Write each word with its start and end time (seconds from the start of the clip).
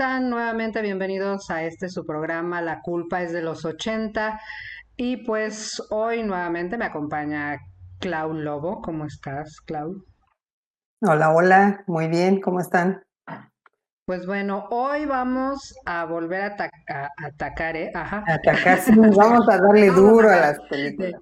Hola, 0.00 0.06
¿cómo 0.06 0.16
están? 0.16 0.30
Nuevamente 0.30 0.80
bienvenidos 0.80 1.50
a 1.50 1.62
este 1.62 1.90
su 1.90 2.06
programa 2.06 2.62
La 2.62 2.80
culpa 2.80 3.20
es 3.22 3.32
de 3.32 3.42
los 3.42 3.66
80 3.66 4.40
y 4.96 5.18
pues 5.26 5.82
hoy 5.90 6.22
nuevamente 6.22 6.78
me 6.78 6.86
acompaña 6.86 7.58
Clau 7.98 8.32
Lobo. 8.32 8.80
¿Cómo 8.80 9.04
estás, 9.04 9.60
Clau? 9.66 10.02
Hola, 11.02 11.34
hola, 11.34 11.84
muy 11.86 12.08
bien, 12.08 12.40
¿cómo 12.40 12.60
están? 12.60 13.02
Pues 14.06 14.26
bueno, 14.26 14.68
hoy 14.70 15.04
vamos 15.04 15.74
a 15.84 16.06
volver 16.06 16.44
a, 16.44 17.08
atacar, 17.22 17.76
¿eh? 17.76 17.90
Ajá. 17.94 18.24
Atacar, 18.26 18.78
sí, 18.78 18.92
vamos 18.96 19.46
a 19.50 19.58
darle 19.58 19.90
duro 19.90 20.30
a, 20.30 20.36
las 20.36 20.60
películas. 20.70 21.12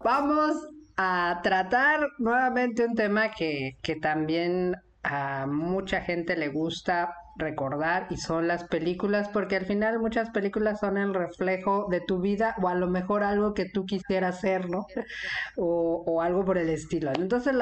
Vamos 0.00 0.52
a 0.98 1.40
tratar 1.42 2.00
nuevamente 2.18 2.84
un 2.84 2.94
tema 2.94 3.30
que, 3.30 3.78
que 3.82 3.96
también 3.96 4.76
a 5.02 5.46
mucha 5.46 6.02
gente 6.02 6.36
le 6.36 6.48
gusta 6.48 7.14
recordar 7.38 8.06
y 8.10 8.16
son 8.16 8.48
las 8.48 8.64
películas, 8.64 9.28
porque 9.28 9.56
al 9.56 9.66
final 9.66 9.98
muchas 10.00 10.30
películas 10.30 10.80
son 10.80 10.98
el 10.98 11.14
reflejo 11.14 11.86
de 11.90 12.00
tu 12.00 12.20
vida 12.20 12.56
o 12.62 12.68
a 12.68 12.74
lo 12.74 12.88
mejor 12.88 13.22
algo 13.22 13.54
que 13.54 13.66
tú 13.66 13.86
quisieras 13.86 14.36
hacer, 14.36 14.68
¿no? 14.68 14.86
O, 15.56 16.20
algo 16.22 16.44
por 16.44 16.58
el 16.58 16.68
estilo. 16.68 17.12
Entonces 17.14 17.54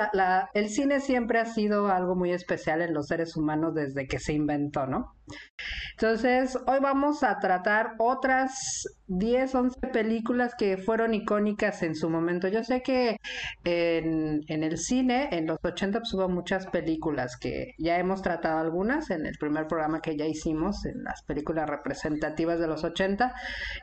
el 0.55 0.69
cine 0.70 1.01
siempre 1.01 1.39
ha 1.39 1.47
sido 1.47 1.89
algo 1.89 2.15
muy 2.15 2.33
especial 2.33 2.81
en 2.81 2.95
los 2.95 3.07
seres 3.07 3.37
humanos 3.37 3.75
desde 3.75 4.07
que 4.07 4.19
se 4.19 4.33
inventó, 4.33 4.87
¿no? 4.87 5.15
Entonces, 5.93 6.56
hoy 6.67 6.78
vamos 6.81 7.22
a 7.22 7.39
tratar 7.39 7.95
otras 7.98 8.84
10, 9.09 9.55
11 9.55 9.81
películas 9.89 10.55
que 10.57 10.77
fueron 10.77 11.15
icónicas 11.15 11.83
en 11.83 11.95
su 11.95 12.11
momento. 12.11 12.49
Yo 12.49 12.65
sé 12.65 12.83
que 12.83 13.19
en, 13.65 14.43
en, 14.49 14.65
el 14.65 14.79
cine, 14.79 15.29
en 15.33 15.47
los 15.47 15.59
80, 15.62 16.01
pues 16.01 16.12
hubo 16.15 16.29
muchas 16.29 16.67
películas 16.67 17.37
que 17.37 17.75
ya 17.79 17.99
hemos 17.99 18.23
tratado 18.23 18.59
algunas 18.59 19.11
en 19.11 19.27
el 19.27 19.37
primer 19.39 19.69
programa 19.69 20.01
que 20.01 20.17
ya 20.17 20.27
hicimos, 20.27 20.84
en 20.87 21.05
las 21.05 21.23
películas 21.23 21.69
representativas 21.69 22.59
de 22.59 22.67
los 22.67 22.84
80. 22.84 23.34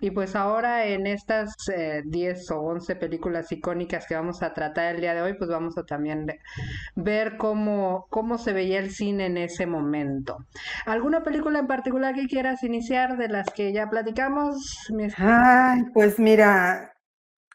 Y 0.02 0.12
pues 0.12 0.36
ahora 0.36 0.86
en 0.86 1.08
estas 1.08 1.56
eh, 1.70 2.04
10 2.06 2.52
o 2.52 2.60
11 2.62 2.96
películas 2.98 3.52
icónicas 3.52 4.06
que 4.08 4.16
vamos 4.16 4.44
a 4.44 4.54
tratar 4.54 4.96
el 4.96 5.02
día 5.02 5.14
de 5.14 5.22
hoy, 5.22 5.34
pues 5.34 5.50
vamos 5.50 5.78
a 5.78 5.84
también 5.84 6.28
ver 6.96 7.38
cómo, 7.38 8.08
cómo 8.10 8.38
se 8.38 8.54
veía 8.54 8.80
el 8.80 8.92
cine 8.92 9.28
en 9.28 9.38
ese 9.38 9.66
momento. 9.66 10.46
¿Alguna 10.86 11.24
película 11.24 11.60
en 11.60 11.68
particular 11.68 12.14
que 12.16 12.28
quieras 12.28 12.64
iniciar 12.64 13.18
de 13.18 13.30
las 13.30 13.50
que 13.50 13.72
ya 13.72 13.90
platicamos? 13.90 14.90
Ay, 15.18 15.84
pues 15.94 16.20
mira, 16.20 16.94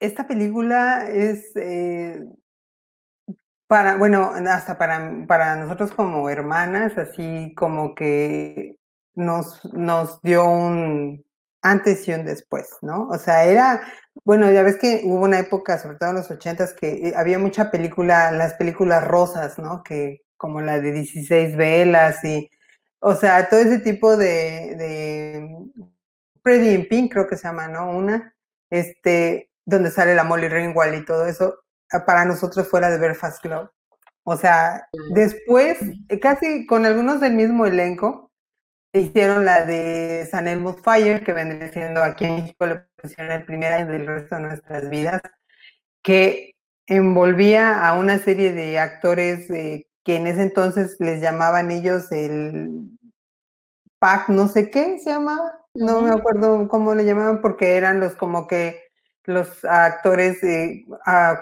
esta 0.01 0.27
película 0.29 1.09
es 1.11 1.53
eh, 1.57 2.21
para, 3.67 3.97
bueno, 3.97 4.33
hasta 4.49 4.79
para, 4.79 5.27
para 5.27 5.57
nosotros 5.57 5.93
como 5.93 6.29
hermanas, 6.31 6.97
así 6.99 7.53
como 7.57 7.95
que 7.95 8.77
nos, 9.15 9.65
nos 9.75 10.21
dio 10.23 10.45
un 10.49 11.25
antes 11.63 12.07
y 12.09 12.13
un 12.13 12.25
después, 12.25 12.69
¿no? 12.83 13.09
O 13.09 13.19
sea, 13.19 13.45
era, 13.45 13.83
bueno, 14.25 14.51
ya 14.51 14.63
ves 14.63 14.77
que 14.79 15.03
hubo 15.05 15.25
una 15.25 15.39
época, 15.41 15.79
sobre 15.79 15.99
todo 15.99 16.11
en 16.11 16.17
los 16.17 16.31
ochentas, 16.31 16.73
que 16.75 17.09
eh, 17.09 17.15
había 17.17 17.39
mucha 17.39 17.71
película, 17.71 18.31
las 18.33 18.55
películas 18.55 19.07
rosas, 19.07 19.59
¿no? 19.59 19.83
Que 19.83 20.23
como 20.37 20.61
la 20.61 20.81
de 20.81 20.93
16 20.93 21.57
velas 21.57 22.25
y 22.25 22.51
o 23.01 23.15
sea, 23.15 23.49
todo 23.49 23.61
ese 23.61 23.79
tipo 23.81 24.17
de, 24.17 24.75
de 24.77 25.49
Pretty 26.43 26.75
in 26.75 26.89
Pink, 26.89 27.13
creo 27.13 27.27
que 27.29 27.37
se 27.37 27.49
llama, 27.49 27.69
¿no? 27.69 27.91
Una, 27.91 28.35
este, 28.71 29.51
donde 29.65 29.91
sale 29.91 30.15
la 30.15 30.25
Molly 30.25 30.49
Ringwald 30.49 30.95
y 30.95 31.05
todo 31.05 31.27
eso, 31.27 31.61
ah, 31.93 32.05
para 32.05 32.25
nosotros 32.25 32.69
fuera 32.69 32.91
de 32.91 32.99
ver 32.99 33.15
Fast 33.15 33.43
Club. 33.43 33.71
O 34.25 34.37
sea, 34.37 34.89
después, 35.15 35.79
eh, 36.09 36.21
casi 36.21 36.67
con 36.67 36.85
algunos 36.87 37.21
del 37.21 37.35
mismo 37.35 37.67
elenco, 37.67 38.31
hicieron 38.93 39.45
la 39.45 39.65
de 39.65 40.27
San 40.31 40.49
Elmo's 40.49 40.81
Fire, 40.83 41.25
que 41.25 41.33
vendría 41.33 41.71
siendo 41.73 42.03
aquí 42.03 42.25
en 42.25 42.37
México 42.37 42.67
pusieron 42.97 43.33
el 43.33 43.45
primer 43.45 43.73
año 43.73 43.87
del 43.93 44.07
resto 44.07 44.37
de 44.37 44.43
nuestras 44.43 44.91
vidas, 44.91 45.23
que 46.03 46.57
envolvía 46.87 47.87
a 47.87 47.99
una 47.99 48.19
serie 48.19 48.53
de 48.53 48.79
actores 48.79 49.51
eh, 49.51 49.87
que 50.05 50.17
en 50.17 50.27
ese 50.27 50.43
entonces 50.43 50.97
les 51.01 51.21
llamaban 51.21 51.71
ellos 51.71 52.11
el 52.13 52.99
PAC, 53.99 54.29
no 54.31 54.49
sé 54.49 54.71
qué 54.71 54.99
se 54.99 55.11
llamaba, 55.11 55.53
no 55.79 56.03
me 56.03 56.11
acuerdo 56.11 56.69
cómo 56.69 56.95
le 56.95 57.05
llamaban, 57.05 57.41
porque 57.41 57.77
eran 57.77 58.01
los 58.01 58.15
como 58.15 58.47
que 58.47 58.89
los 59.29 59.63
actores 59.67 60.43
eh, 60.43 60.87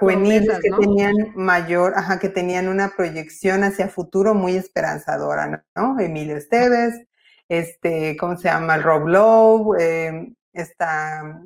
juveniles 0.01 0.59
que 0.61 0.71
tenían 0.71 1.15
mayor, 1.37 1.93
ajá, 1.95 2.19
que 2.19 2.29
tenían 2.29 2.67
una 2.67 2.89
proyección 2.97 3.63
hacia 3.63 3.89
futuro 3.89 4.35
muy 4.35 4.57
esperanzadora, 4.57 5.65
¿no? 5.77 5.99
Emilio 6.01 6.37
Esteves, 6.37 7.01
este, 7.49 8.17
¿cómo 8.19 8.37
se 8.37 8.49
llama? 8.49 8.79
Rob 8.79 9.07
Lowe, 9.07 9.77
eh, 9.79 10.33
esta, 10.53 11.41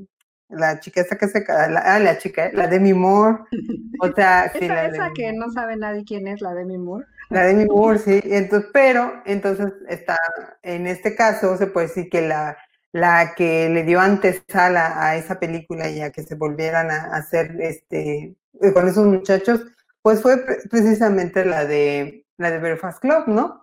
la 0.49 0.81
chica 0.81 1.05
que 1.05 1.28
se, 1.28 1.45
la, 1.47 1.81
ah, 1.81 1.99
la 1.99 2.17
chica, 2.17 2.51
la 2.55 2.69
Demi 2.69 2.95
Moore, 2.95 3.41
o 4.01 4.11
sea, 4.15 4.51
sí, 4.51 4.65
esa, 4.65 4.87
esa 4.87 5.11
que 5.15 5.34
no 5.34 5.51
sabe 5.51 5.77
nadie 5.77 6.05
quién 6.07 6.27
es 6.27 6.41
la 6.41 6.55
Demi 6.55 6.78
Moore. 6.78 7.05
La 7.28 7.45
Demi 7.45 7.67
Moore, 7.67 7.99
sí, 8.05 8.19
entonces, 8.25 8.71
pero, 8.72 9.22
entonces 9.27 9.75
está, 9.91 10.19
en 10.62 10.87
este 10.87 11.15
caso 11.15 11.59
se 11.59 11.67
puede 11.67 11.89
decir 11.89 12.09
que 12.09 12.22
la, 12.22 12.57
la 12.93 13.34
que 13.37 13.69
le 13.69 13.84
dio 13.84 14.01
antesala 14.01 15.05
a 15.05 15.17
esa 15.17 15.39
película 15.39 15.89
y 15.91 16.01
a 16.01 16.11
que 16.11 16.23
se 16.23 16.34
volvieran 16.34 16.91
a 16.91 17.17
hacer 17.17 17.56
este, 17.61 18.34
con 18.75 18.89
esos 18.89 19.06
muchachos, 19.06 19.65
pues 20.03 20.23
fue 20.23 20.45
precisamente 20.71 21.45
la 21.45 21.65
de, 21.65 22.27
la 22.37 22.51
de 22.51 22.59
Belfast 22.59 23.01
Club, 23.01 23.25
¿no? 23.28 23.62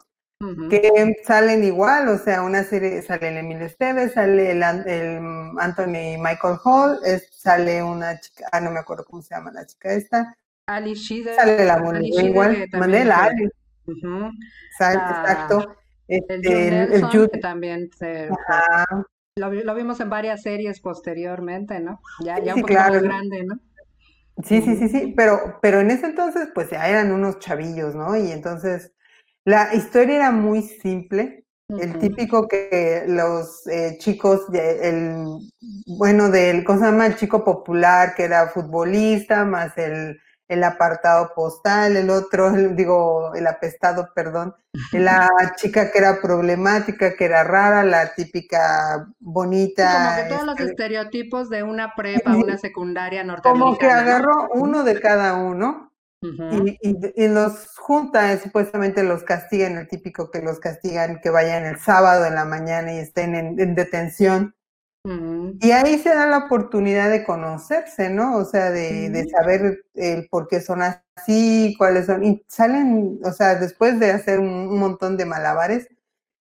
que 0.70 1.16
salen 1.26 1.64
igual, 1.64 2.10
o 2.10 2.18
sea, 2.20 2.44
una 2.44 2.64
serie, 2.64 3.02
sale 3.02 3.30
el 3.30 3.38
Emilio 3.38 3.66
Esteves, 3.66 4.14
sale 4.14 4.52
el, 4.52 4.62
Anthony 4.62 6.20
Michael 6.20 6.58
Hall, 6.64 7.00
sale 7.32 7.82
una 7.82 8.20
chica, 8.20 8.48
ah, 8.52 8.62
no 8.62 8.70
me 8.70 8.80
acuerdo 8.80 9.04
cómo 9.06 9.22
se 9.24 9.34
llama 9.34 9.52
la 9.52 9.66
chica 9.66 9.94
esta. 9.94 10.38
Ali 10.68 10.94
Sheeder. 10.94 11.36
Sale 11.36 11.66
la 11.66 11.80
moneda 11.80 12.22
igual, 12.22 12.68
Mandela, 12.74 13.24
Ali. 13.24 13.50
Exacto. 14.72 15.76
Este, 16.08 16.96
el, 16.96 17.04
Jude, 17.06 17.30
que 17.30 17.40
también 17.40 17.90
se, 17.98 18.30
lo, 19.38 19.52
lo, 19.52 19.76
vimos 19.76 20.00
en 20.00 20.10
varias 20.10 20.42
series 20.42 20.80
posteriormente, 20.80 21.80
¿no? 21.80 22.02
Ya, 22.24 22.40
ya 22.40 22.56
un 22.56 22.62
poco 22.62 22.74
más 22.74 23.02
grande, 23.02 23.44
¿no? 23.44 23.60
Sí, 24.44 24.62
sí, 24.62 24.76
sí, 24.76 24.88
sí, 24.90 25.14
pero, 25.18 25.60
pero 25.62 25.80
en 25.80 25.90
ese 25.90 26.08
entonces, 26.08 26.50
pues 26.54 26.70
ya 26.70 26.88
eran 26.88 27.12
unos 27.12 27.40
chavillos, 27.40 27.96
¿no? 27.96 28.16
Y 28.16 28.32
entonces, 28.32 28.94
la 29.46 29.74
historia 29.74 30.16
era 30.18 30.32
muy 30.32 30.62
simple, 30.62 31.46
el 31.70 32.00
típico 32.00 32.48
que 32.48 33.04
los 33.08 33.68
eh, 33.68 33.98
chicos, 34.00 34.42
el, 34.54 35.26
bueno, 35.86 36.30
del, 36.30 36.64
¿cómo 36.64 36.80
se 36.80 36.86
llama? 36.86 37.08
El 37.08 37.18
chico 37.18 37.44
popular 37.44 38.16
que 38.16 38.24
era 38.24 38.48
futbolista, 38.48 39.44
más 39.44 39.78
el, 39.78 40.18
el 40.48 40.64
apartado 40.64 41.34
postal, 41.36 41.98
el 41.98 42.10
otro, 42.10 42.52
digo, 42.52 43.34
el 43.36 43.48
apestado, 43.48 44.10
perdón, 44.16 44.56
la 44.92 45.30
chica 45.58 45.92
que 45.92 45.98
era 45.98 46.22
problemática, 46.22 47.16
que 47.16 47.26
era 47.26 47.44
rara, 47.44 47.84
la 47.84 48.14
típica 48.14 49.08
bonita. 49.20 50.16
como 50.16 50.16
que 50.16 50.30
todos 50.30 50.46
los 50.46 50.60
este 50.60 50.72
estereotipos 50.72 51.50
de 51.50 51.64
una 51.64 51.94
prepa, 51.96 52.36
una 52.36 52.58
secundaria 52.58 53.24
norteamericana. 53.24 53.66
Como 53.66 53.78
que 53.78 53.90
agarró 53.90 54.50
uno 54.54 54.84
de 54.84 55.00
cada 55.00 55.36
uno 55.36 55.88
y, 56.22 57.28
los 57.28 57.78
junta, 57.78 58.38
supuestamente 58.40 59.04
los 59.04 59.24
castigan, 59.24 59.78
el 59.78 59.88
típico 59.88 60.32
que 60.32 60.42
los 60.42 60.60
castigan 60.60 61.20
que 61.22 61.30
vayan 61.30 61.66
el 61.66 61.78
sábado 61.78 62.26
en 62.26 62.36
la 62.36 62.46
mañana 62.46 62.94
y 62.94 62.98
estén 62.98 63.36
en, 63.36 63.76
detención. 63.76 64.56
Y 65.04 65.72
ahí 65.72 66.00
se 66.00 66.10
da 66.10 66.26
la 66.26 66.40
oportunidad 66.40 67.10
de 67.10 67.24
conocerse, 67.24 68.10
¿no? 68.10 68.38
O 68.38 68.44
sea, 68.44 68.72
de, 68.72 69.26
saber 69.30 69.86
el 69.94 70.28
por 70.28 70.48
qué 70.48 70.60
son 70.60 70.82
así, 70.82 71.76
cuáles 71.78 72.08
son. 72.08 72.24
Y 72.24 72.44
salen, 72.48 73.20
o 73.24 73.32
sea, 73.32 73.56
después 73.56 74.00
de 74.00 74.12
hacer 74.12 74.40
un, 74.40 74.78
montón 74.78 75.16
de 75.16 75.26
malabares, 75.26 75.88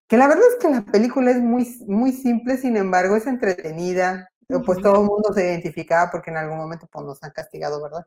que 0.08 0.16
la 0.16 0.26
verdad 0.26 0.44
es 0.50 0.56
que 0.60 0.70
la 0.70 0.84
película 0.84 1.30
es 1.30 1.40
muy, 1.40 1.66
muy 1.86 2.12
simple, 2.12 2.56
sin 2.56 2.76
embargo, 2.76 3.14
es 3.14 3.26
entretenida, 3.26 4.30
pues 4.64 4.80
todo 4.80 5.00
el 5.00 5.06
mundo 5.06 5.32
se 5.32 5.44
identificaba 5.44 6.10
porque 6.10 6.30
en 6.30 6.36
algún 6.36 6.58
momento 6.58 6.88
pues 6.90 7.04
nos 7.04 7.22
han 7.22 7.32
castigado, 7.32 7.82
¿verdad? 7.82 8.06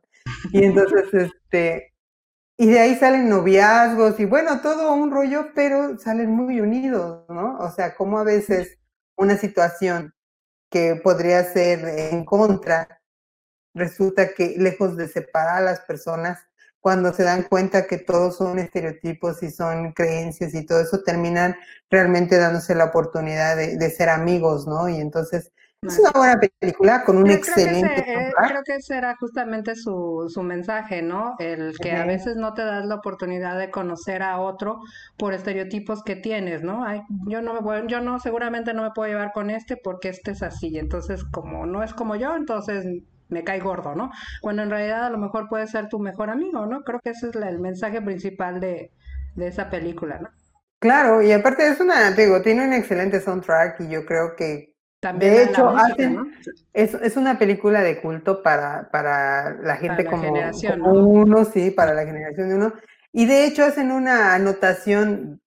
Y 0.52 0.64
entonces, 0.64 1.04
este, 1.12 1.94
y 2.58 2.66
de 2.66 2.78
ahí 2.78 2.94
salen 2.96 3.28
noviazgos 3.28 4.20
y 4.20 4.26
bueno, 4.26 4.60
todo 4.60 4.92
un 4.92 5.10
rollo, 5.10 5.48
pero 5.54 5.98
salen 5.98 6.30
muy 6.30 6.60
unidos, 6.60 7.24
¿no? 7.28 7.58
O 7.58 7.70
sea, 7.70 7.94
como 7.94 8.18
a 8.18 8.24
veces 8.24 8.78
una 9.16 9.36
situación 9.36 10.14
que 10.70 10.96
podría 10.96 11.44
ser 11.44 11.86
en 12.12 12.24
contra, 12.24 13.02
resulta 13.74 14.34
que 14.34 14.54
lejos 14.58 14.96
de 14.96 15.08
separar 15.08 15.58
a 15.58 15.64
las 15.64 15.80
personas, 15.80 16.40
cuando 16.80 17.12
se 17.12 17.24
dan 17.24 17.42
cuenta 17.42 17.86
que 17.86 17.98
todos 17.98 18.36
son 18.36 18.58
estereotipos 18.58 19.42
y 19.42 19.50
son 19.50 19.92
creencias 19.92 20.54
y 20.54 20.64
todo 20.64 20.80
eso, 20.80 21.02
terminan 21.02 21.56
realmente 21.90 22.38
dándose 22.38 22.74
la 22.74 22.86
oportunidad 22.86 23.56
de, 23.56 23.76
de 23.76 23.90
ser 23.90 24.08
amigos, 24.08 24.66
¿no? 24.66 24.88
Y 24.88 24.96
entonces 25.00 25.52
Es 25.82 25.98
una 25.98 26.10
buena 26.12 26.40
película 26.40 27.04
con 27.04 27.18
un 27.18 27.30
Yo 27.30 27.40
creo 27.40 27.60
que 27.62 27.70
excelente 27.70 27.72
ese, 27.72 27.86
eh, 28.28 28.32
creo 28.46 28.62
que 28.64 28.76
ese 28.76 28.96
era 28.96 29.14
justamente 29.16 29.74
su, 29.76 30.26
su 30.32 30.42
mensaje, 30.42 31.02
¿no? 31.02 31.34
El 31.38 31.78
que 31.80 31.92
a 31.92 32.06
veces 32.06 32.36
no 32.36 32.54
te 32.54 32.64
das 32.64 32.86
la 32.86 32.94
oportunidad 32.96 33.58
de 33.58 33.70
conocer 33.70 34.22
a 34.22 34.40
otro 34.40 34.80
por 35.18 35.34
estereotipos 35.34 36.02
que 36.02 36.16
tienes, 36.16 36.62
¿no? 36.62 36.82
Ay, 36.84 37.02
yo 37.28 37.42
no 37.42 37.52
me 37.54 37.60
voy, 37.60 37.82
yo 37.88 38.00
no, 38.00 38.18
seguramente 38.20 38.72
no 38.74 38.82
me 38.84 38.90
puedo 38.92 39.10
llevar 39.10 39.32
con 39.32 39.50
este 39.50 39.76
porque 39.76 40.08
este 40.08 40.30
es 40.32 40.42
así. 40.42 40.78
Entonces, 40.78 41.24
como 41.24 41.66
no 41.66 41.82
es 41.82 41.92
como 41.94 42.16
yo, 42.16 42.34
entonces 42.36 42.86
me 43.28 43.44
cae 43.44 43.60
gordo, 43.60 43.94
¿no? 43.94 44.10
Cuando 44.40 44.62
en 44.62 44.70
realidad 44.70 45.04
a 45.04 45.10
lo 45.10 45.18
mejor 45.18 45.48
puede 45.48 45.66
ser 45.66 45.88
tu 45.88 45.98
mejor 45.98 46.30
amigo, 46.30 46.64
¿no? 46.66 46.82
Creo 46.84 47.00
que 47.00 47.10
ese 47.10 47.28
es 47.28 47.34
la- 47.34 47.50
el 47.50 47.58
mensaje 47.60 48.00
principal 48.02 48.60
de, 48.60 48.92
de 49.34 49.46
esa 49.48 49.68
película, 49.70 50.18
¿no? 50.20 50.30
Claro, 50.78 51.22
y 51.22 51.30
aparte 51.32 51.66
es 51.68 51.78
una, 51.80 52.14
te 52.14 52.24
digo, 52.24 52.40
tiene 52.42 52.66
un 52.66 52.72
excelente 52.72 53.20
soundtrack 53.20 53.80
y 53.80 53.88
yo 53.90 54.06
creo 54.06 54.34
que, 54.36 54.74
También 55.00 55.34
de 55.34 55.42
hecho, 55.44 55.70
música, 55.70 56.08
¿no? 56.08 56.20
hacen, 56.20 56.34
es, 56.74 56.94
es 56.94 57.16
una 57.16 57.38
película 57.38 57.80
de 57.82 58.00
culto 58.00 58.42
para, 58.42 58.90
para 58.90 59.50
la 59.50 59.62
Para 59.62 59.76
gente 59.76 60.04
la 60.04 60.10
como, 60.10 60.28
como 60.28 60.76
¿no? 60.76 60.92
uno, 60.92 61.44
sí, 61.46 61.70
para 61.70 61.94
la 61.94 62.04
generación 62.04 62.48
de 62.50 62.54
uno. 62.54 62.72
Y 63.12 63.26
de 63.26 63.46
hecho 63.46 63.64
hacen 63.64 63.90
una 63.90 64.34
anotación 64.34 65.40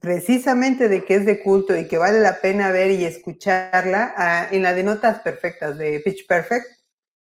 precisamente 0.00 0.88
de 0.88 1.04
que 1.04 1.16
es 1.16 1.26
de 1.26 1.42
culto 1.42 1.76
y 1.76 1.88
que 1.88 1.98
vale 1.98 2.20
la 2.20 2.40
pena 2.40 2.70
ver 2.70 2.92
y 2.92 3.04
escucharla 3.04 4.14
ah, 4.16 4.46
en 4.50 4.62
la 4.62 4.72
de 4.72 4.84
Notas 4.84 5.18
Perfectas 5.18 5.76
de 5.76 6.00
Pitch 6.04 6.26
Perfect 6.26 6.66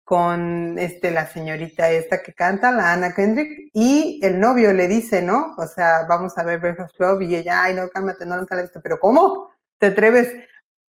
con 0.04 0.80
este, 0.80 1.12
la 1.12 1.28
señorita 1.28 1.92
esta 1.92 2.24
que 2.24 2.34
canta, 2.34 2.72
la 2.72 2.94
Anna 2.94 3.14
Kendrick, 3.14 3.70
y 3.74 4.20
el 4.24 4.40
novio 4.40 4.74
le 4.74 4.88
dice, 4.88 5.22
¿no? 5.22 5.54
O 5.56 5.68
sea, 5.68 6.08
vamos 6.10 6.36
a 6.36 6.44
ver 6.44 6.60
Breakfast 6.60 6.98
Club, 6.98 7.22
y 7.22 7.36
ella, 7.36 7.62
ay, 7.62 7.76
no, 7.76 7.88
cálmate, 7.90 8.26
no, 8.26 8.36
nunca 8.36 8.56
la 8.56 8.62
he 8.62 8.64
visto, 8.64 8.82
pero 8.82 9.00
¿cómo? 9.00 9.52
¿Te 9.78 9.86
atreves? 9.86 10.34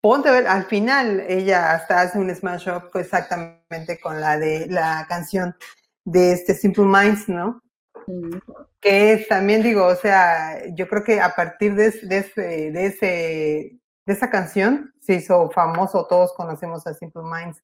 Ponte 0.01 0.29
a 0.29 0.31
ver, 0.31 0.47
al 0.47 0.65
final 0.65 1.23
ella 1.27 1.73
hasta 1.73 2.01
hace 2.01 2.17
un 2.17 2.33
smash 2.33 2.67
up 2.69 2.89
exactamente 2.95 3.99
con 3.99 4.19
la 4.19 4.39
de 4.39 4.65
la 4.67 5.05
canción 5.07 5.55
de 6.03 6.31
este 6.31 6.55
Simple 6.55 6.85
Minds, 6.85 7.29
¿no? 7.29 7.61
Mm. 8.07 8.37
Que 8.79 9.13
es 9.13 9.27
también, 9.27 9.61
digo, 9.61 9.85
o 9.85 9.95
sea, 9.95 10.65
yo 10.73 10.87
creo 10.87 11.03
que 11.03 11.21
a 11.21 11.35
partir 11.35 11.75
de, 11.75 11.91
de, 11.91 12.17
ese, 12.17 12.41
de, 12.41 12.85
ese, 12.87 13.07
de 14.07 14.13
esa 14.13 14.31
canción 14.31 14.91
se 14.99 15.13
hizo 15.13 15.51
famoso, 15.51 16.07
todos 16.07 16.33
conocemos 16.33 16.87
a 16.87 16.95
Simple 16.95 17.21
Minds. 17.21 17.61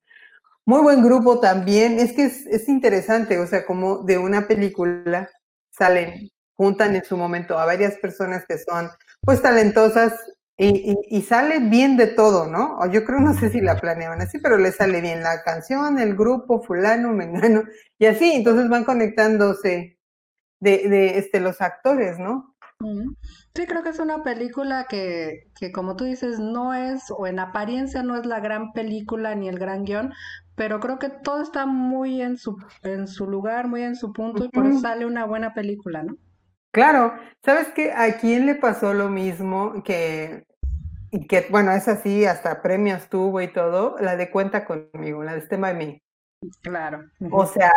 Muy 0.63 0.81
buen 0.81 1.01
grupo 1.03 1.39
también. 1.39 1.97
Es 1.97 2.13
que 2.13 2.25
es, 2.25 2.45
es, 2.45 2.69
interesante, 2.69 3.39
o 3.39 3.47
sea, 3.47 3.65
como 3.65 4.03
de 4.03 4.19
una 4.19 4.47
película 4.47 5.27
salen, 5.71 6.29
juntan 6.55 6.95
en 6.95 7.03
su 7.03 7.17
momento 7.17 7.57
a 7.57 7.65
varias 7.65 7.95
personas 7.95 8.45
que 8.47 8.59
son 8.59 8.89
pues 9.21 9.41
talentosas 9.41 10.13
y, 10.57 10.91
y, 10.91 11.17
y, 11.17 11.21
sale 11.21 11.59
bien 11.59 11.97
de 11.97 12.07
todo, 12.07 12.47
¿no? 12.47 12.79
Yo 12.91 13.05
creo, 13.05 13.19
no 13.19 13.35
sé 13.35 13.51
si 13.51 13.61
la 13.61 13.79
planeaban 13.79 14.21
así, 14.21 14.39
pero 14.39 14.57
le 14.57 14.71
sale 14.71 15.01
bien 15.01 15.21
la 15.21 15.43
canción, 15.43 15.99
el 15.99 16.15
grupo, 16.15 16.63
fulano, 16.63 17.13
mengano, 17.13 17.63
y 17.99 18.07
así, 18.07 18.31
entonces 18.31 18.67
van 18.67 18.83
conectándose 18.83 19.99
de, 20.59 20.89
de 20.89 21.19
este, 21.19 21.39
los 21.39 21.61
actores, 21.61 22.17
¿no? 22.17 22.55
Sí, 23.55 23.65
creo 23.65 23.81
que 23.81 23.89
es 23.89 23.99
una 23.99 24.23
película 24.23 24.85
que, 24.87 25.49
que, 25.59 25.71
como 25.71 25.95
tú 25.95 26.05
dices, 26.05 26.39
no 26.39 26.73
es, 26.73 27.05
o 27.09 27.25
en 27.25 27.39
apariencia 27.39 28.03
no 28.03 28.15
es 28.15 28.25
la 28.25 28.39
gran 28.39 28.71
película 28.71 29.33
ni 29.33 29.49
el 29.49 29.57
gran 29.57 29.83
guion, 29.83 30.13
pero 30.55 30.79
creo 30.79 30.99
que 30.99 31.09
todo 31.09 31.41
está 31.41 31.65
muy 31.65 32.21
en 32.21 32.37
su, 32.37 32.57
en 32.83 33.07
su 33.07 33.27
lugar, 33.27 33.67
muy 33.67 33.83
en 33.83 33.95
su 33.95 34.13
punto, 34.13 34.45
y 34.45 34.49
por 34.49 34.65
eso 34.67 34.79
sale 34.79 35.05
una 35.05 35.25
buena 35.25 35.53
película, 35.53 36.03
¿no? 36.03 36.17
Claro, 36.77 37.13
¿sabes 37.43 37.69
qué? 37.69 37.91
¿A 37.91 38.17
quién 38.19 38.45
le 38.45 38.53
pasó 38.53 38.93
lo 38.93 39.09
mismo 39.09 39.81
que, 39.83 40.43
y 41.09 41.25
que, 41.25 41.47
bueno, 41.49 41.71
es 41.71 41.87
así, 41.87 42.23
hasta 42.23 42.61
premios 42.61 43.09
tuvo 43.09 43.41
y 43.41 43.47
todo, 43.47 43.95
la 43.99 44.15
de 44.15 44.29
Cuenta 44.29 44.63
conmigo, 44.63 45.23
la 45.23 45.35
de 45.35 45.57
By 45.57 45.73
Me? 45.73 46.03
Claro. 46.61 47.03
O 47.31 47.47
sea, 47.47 47.71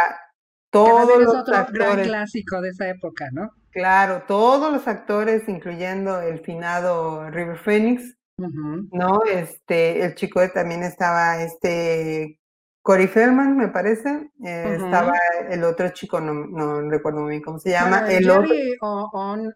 todos 0.70 1.18
los 1.18 1.34
otro 1.34 1.44
gran 1.54 1.66
actores, 1.66 2.08
clásico 2.08 2.60
de 2.60 2.68
esa 2.68 2.90
época, 2.90 3.30
¿no? 3.32 3.50
claro, 3.70 4.24
todos 4.28 4.70
los 4.70 4.86
actores, 4.86 5.48
incluyendo 5.48 6.20
el 6.20 6.40
finado 6.40 7.30
River 7.30 7.56
Phoenix. 7.56 8.18
¿no? 8.36 9.22
Este, 9.24 10.04
el 10.04 10.14
chico 10.14 10.40
de- 10.40 10.50
también 10.50 10.82
estaba 10.82 11.42
este 11.42 12.38
Corey 12.82 13.06
Feldman, 13.08 13.56
me 13.56 13.68
parece. 13.68 14.30
eh, 14.44 14.74
Ujú. 14.76 14.84
Estaba 14.84 15.12
el 15.48 15.64
otro 15.64 15.88
chico, 15.90 16.20
no, 16.20 16.34
no 16.34 16.88
recuerdo 16.90 17.20
muy 17.20 17.30
bien 17.30 17.42
cómo 17.42 17.58
se 17.58 17.70
llama. 17.70 18.00
Bueno, 18.00 18.18
el 18.18 18.30
otro, 18.30 18.48
Jerry 18.48 18.76
o, 18.80 19.10
On- 19.12 19.54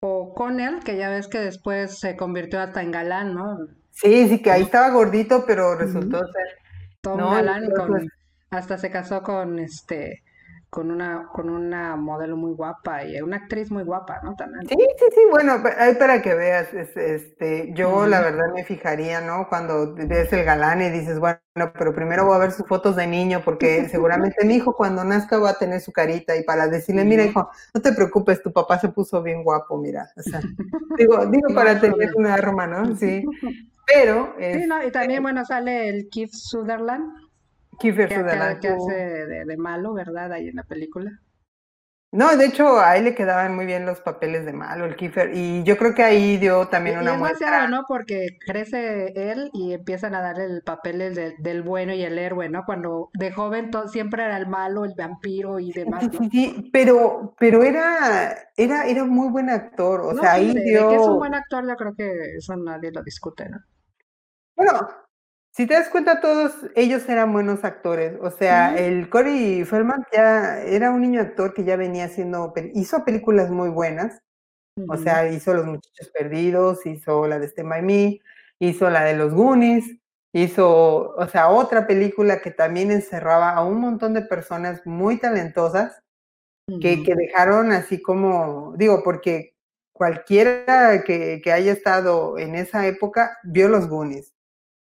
O'Connell, 0.00 0.80
que 0.84 0.96
ya 0.96 1.10
ves 1.10 1.28
que 1.28 1.38
después 1.38 1.98
se 1.98 2.16
convirtió 2.16 2.60
hasta 2.60 2.82
en 2.82 2.90
galán, 2.92 3.34
¿no? 3.34 3.58
sí, 3.90 4.28
sí, 4.28 4.42
que 4.42 4.50
ahí 4.50 4.62
estaba 4.62 4.90
gordito, 4.90 5.44
pero 5.46 5.74
resultó 5.76 6.18
Ujú. 6.18 6.32
ser, 6.32 6.46
Todo 7.02 7.14
un 7.14 7.20
¿no? 7.20 7.30
galán 7.30 7.70
con 7.70 8.08
hasta 8.50 8.78
se 8.78 8.90
casó 8.90 9.22
con 9.22 9.58
este 9.58 10.22
con 10.76 10.90
una 10.90 11.28
con 11.32 11.48
una 11.48 11.96
modelo 11.96 12.36
muy 12.36 12.52
guapa 12.52 13.02
y 13.06 13.18
una 13.22 13.36
actriz 13.38 13.70
muy 13.70 13.82
guapa, 13.82 14.20
¿no? 14.22 14.34
También. 14.36 14.68
Sí, 14.68 14.74
sí, 14.98 15.04
sí, 15.14 15.20
bueno, 15.30 15.62
ahí 15.78 15.94
para 15.94 16.22
que 16.22 16.34
veas, 16.34 16.74
es- 16.74 16.96
este, 16.96 17.72
yo 17.74 18.06
la 18.06 18.20
verdad 18.20 18.46
me 18.54 18.64
fijaría, 18.64 19.20
¿no? 19.20 19.48
Cuando 19.48 19.94
ves 19.94 20.32
el 20.32 20.44
galán 20.44 20.82
y 20.82 20.90
dices, 20.90 21.20
bueno, 21.20 21.38
pero 21.78 21.94
primero 21.94 22.24
voy 22.26 22.34
a 22.34 22.38
ver 22.38 22.52
sus 22.52 22.66
fotos 22.66 22.96
de 22.96 23.06
niño, 23.06 23.42
porque 23.44 23.88
seguramente 23.88 24.44
mi 24.44 24.54
hijo 24.56 24.74
cuando 24.74 25.04
nazca 25.04 25.38
va 25.38 25.50
a 25.50 25.58
tener 25.58 25.80
su 25.80 25.92
carita 25.92 26.36
y 26.36 26.42
para 26.42 26.66
decirle, 26.68 27.04
mira, 27.04 27.24
hijo, 27.24 27.48
no 27.74 27.80
te 27.82 27.92
preocupes, 27.92 28.42
tu 28.42 28.52
papá 28.52 28.78
se 28.80 28.88
puso 28.88 29.22
bien 29.22 29.44
guapo, 29.44 29.78
mira, 29.78 30.10
o 30.16 30.22
sea, 30.22 30.44
digo, 30.96 31.26
digo 31.26 31.54
para 31.54 31.80
tener 31.80 31.96
problema. 31.96 32.16
un 32.16 32.26
arma, 32.26 32.66
¿no? 32.66 32.96
Sí, 32.96 33.30
pero, 33.86 34.34
Sí, 34.50 34.66
no, 34.66 34.82
y 34.86 34.90
este, 34.90 34.92
también, 34.92 35.22
bueno, 35.22 35.44
sale 35.44 35.88
el 35.88 36.08
Keith 36.10 36.32
Sutherland, 36.32 37.04
Kiefer 37.78 38.12
Sutherland 38.12 38.58
que 38.60 38.68
hace 38.68 38.92
de, 38.92 39.44
de 39.44 39.56
malo, 39.56 39.94
¿verdad? 39.94 40.32
Ahí 40.32 40.48
en 40.48 40.56
la 40.56 40.64
película. 40.64 41.20
No, 42.12 42.36
de 42.36 42.46
hecho, 42.46 42.80
a 42.80 42.96
él 42.96 43.04
le 43.04 43.14
quedaban 43.14 43.54
muy 43.54 43.64
bien 43.66 43.86
los 43.86 44.00
papeles 44.00 44.44
de 44.44 44.52
malo, 44.52 44.86
el 44.86 44.96
Kiefer, 44.96 45.30
y 45.34 45.62
yo 45.64 45.76
creo 45.76 45.94
que 45.94 46.02
ahí 46.02 46.36
dio 46.38 46.66
Y, 46.82 46.90
también 46.90 46.96
y 47.04 47.08
una 47.08 47.12
es 47.12 47.20
muestra. 47.20 47.58
vaciado, 47.58 47.68
¿no? 47.68 47.84
Porque 47.86 48.38
crece 48.46 49.12
él 49.30 49.50
y 49.52 49.72
empiezan 49.74 50.14
a 50.14 50.22
darle 50.22 50.44
el 50.46 50.62
papel 50.62 50.98
del, 51.14 51.34
del- 51.38 51.62
bueno 51.62 51.92
y 51.94 52.02
el 52.02 52.18
héroe, 52.18 52.48
¿no? 52.48 52.64
Cuando 52.64 53.10
de 53.12 53.30
joven 53.32 53.70
to- 53.70 53.88
siempre 53.88 54.24
era 54.24 54.38
el 54.38 54.46
malo, 54.46 54.84
el 54.86 54.94
vampiro 54.96 55.58
y 55.60 55.72
demás, 55.72 56.06
Sí, 56.10 56.10
¿no? 56.12 56.30
sí, 56.30 56.70
pero, 56.72 57.34
pero 57.38 57.62
era, 57.62 58.50
era, 58.56 58.86
era 58.86 59.04
muy 59.04 59.28
buen 59.30 59.50
actor, 59.50 60.00
o 60.02 60.14
No, 60.18 60.24
sea, 60.24 60.32
sí, 60.34 60.42
ahí 60.42 60.52
de, 60.52 60.72
de 60.72 60.86
que 60.88 60.96
es 60.96 61.06
un 61.06 61.16
dio, 61.16 61.20
buen 61.20 61.32
actor, 61.34 61.64
yo 61.68 61.76
creo 61.76 61.94
que 61.94 62.36
eso 62.38 62.56
nadie 62.56 62.90
lo 62.90 63.04
discute, 63.04 63.48
¿no? 63.48 63.58
bueno, 64.54 64.88
si 65.56 65.66
te 65.66 65.72
das 65.72 65.88
cuenta, 65.88 66.20
todos 66.20 66.52
ellos 66.74 67.08
eran 67.08 67.32
buenos 67.32 67.64
actores, 67.64 68.18
o 68.20 68.30
sea, 68.30 68.76
el 68.76 69.08
Corey 69.08 69.64
Feldman 69.64 70.04
ya 70.12 70.60
era 70.60 70.90
un 70.90 71.00
niño 71.00 71.22
actor 71.22 71.54
que 71.54 71.64
ya 71.64 71.76
venía 71.76 72.04
haciendo, 72.04 72.52
hizo 72.74 73.06
películas 73.06 73.48
muy 73.48 73.70
buenas, 73.70 74.20
o 74.86 74.98
sea, 74.98 75.26
hizo 75.32 75.54
Los 75.54 75.64
Muchachos 75.64 76.10
Perdidos, 76.12 76.84
hizo 76.84 77.26
la 77.26 77.38
de 77.38 77.46
Stand 77.46 77.70
By 77.70 77.82
Me, 77.82 78.20
hizo 78.58 78.90
la 78.90 79.04
de 79.04 79.16
Los 79.16 79.32
Goonies, 79.32 79.98
hizo, 80.34 81.14
o 81.14 81.26
sea, 81.28 81.48
otra 81.48 81.86
película 81.86 82.42
que 82.42 82.50
también 82.50 82.90
encerraba 82.90 83.52
a 83.52 83.64
un 83.64 83.80
montón 83.80 84.12
de 84.12 84.20
personas 84.20 84.82
muy 84.84 85.18
talentosas, 85.18 86.02
que, 86.82 87.02
que 87.02 87.14
dejaron 87.14 87.72
así 87.72 88.02
como, 88.02 88.74
digo, 88.76 89.02
porque 89.02 89.54
cualquiera 89.94 91.02
que, 91.06 91.40
que 91.42 91.52
haya 91.52 91.72
estado 91.72 92.36
en 92.36 92.56
esa 92.56 92.86
época 92.86 93.38
vio 93.42 93.68
los 93.68 93.88
Goonies. 93.88 94.35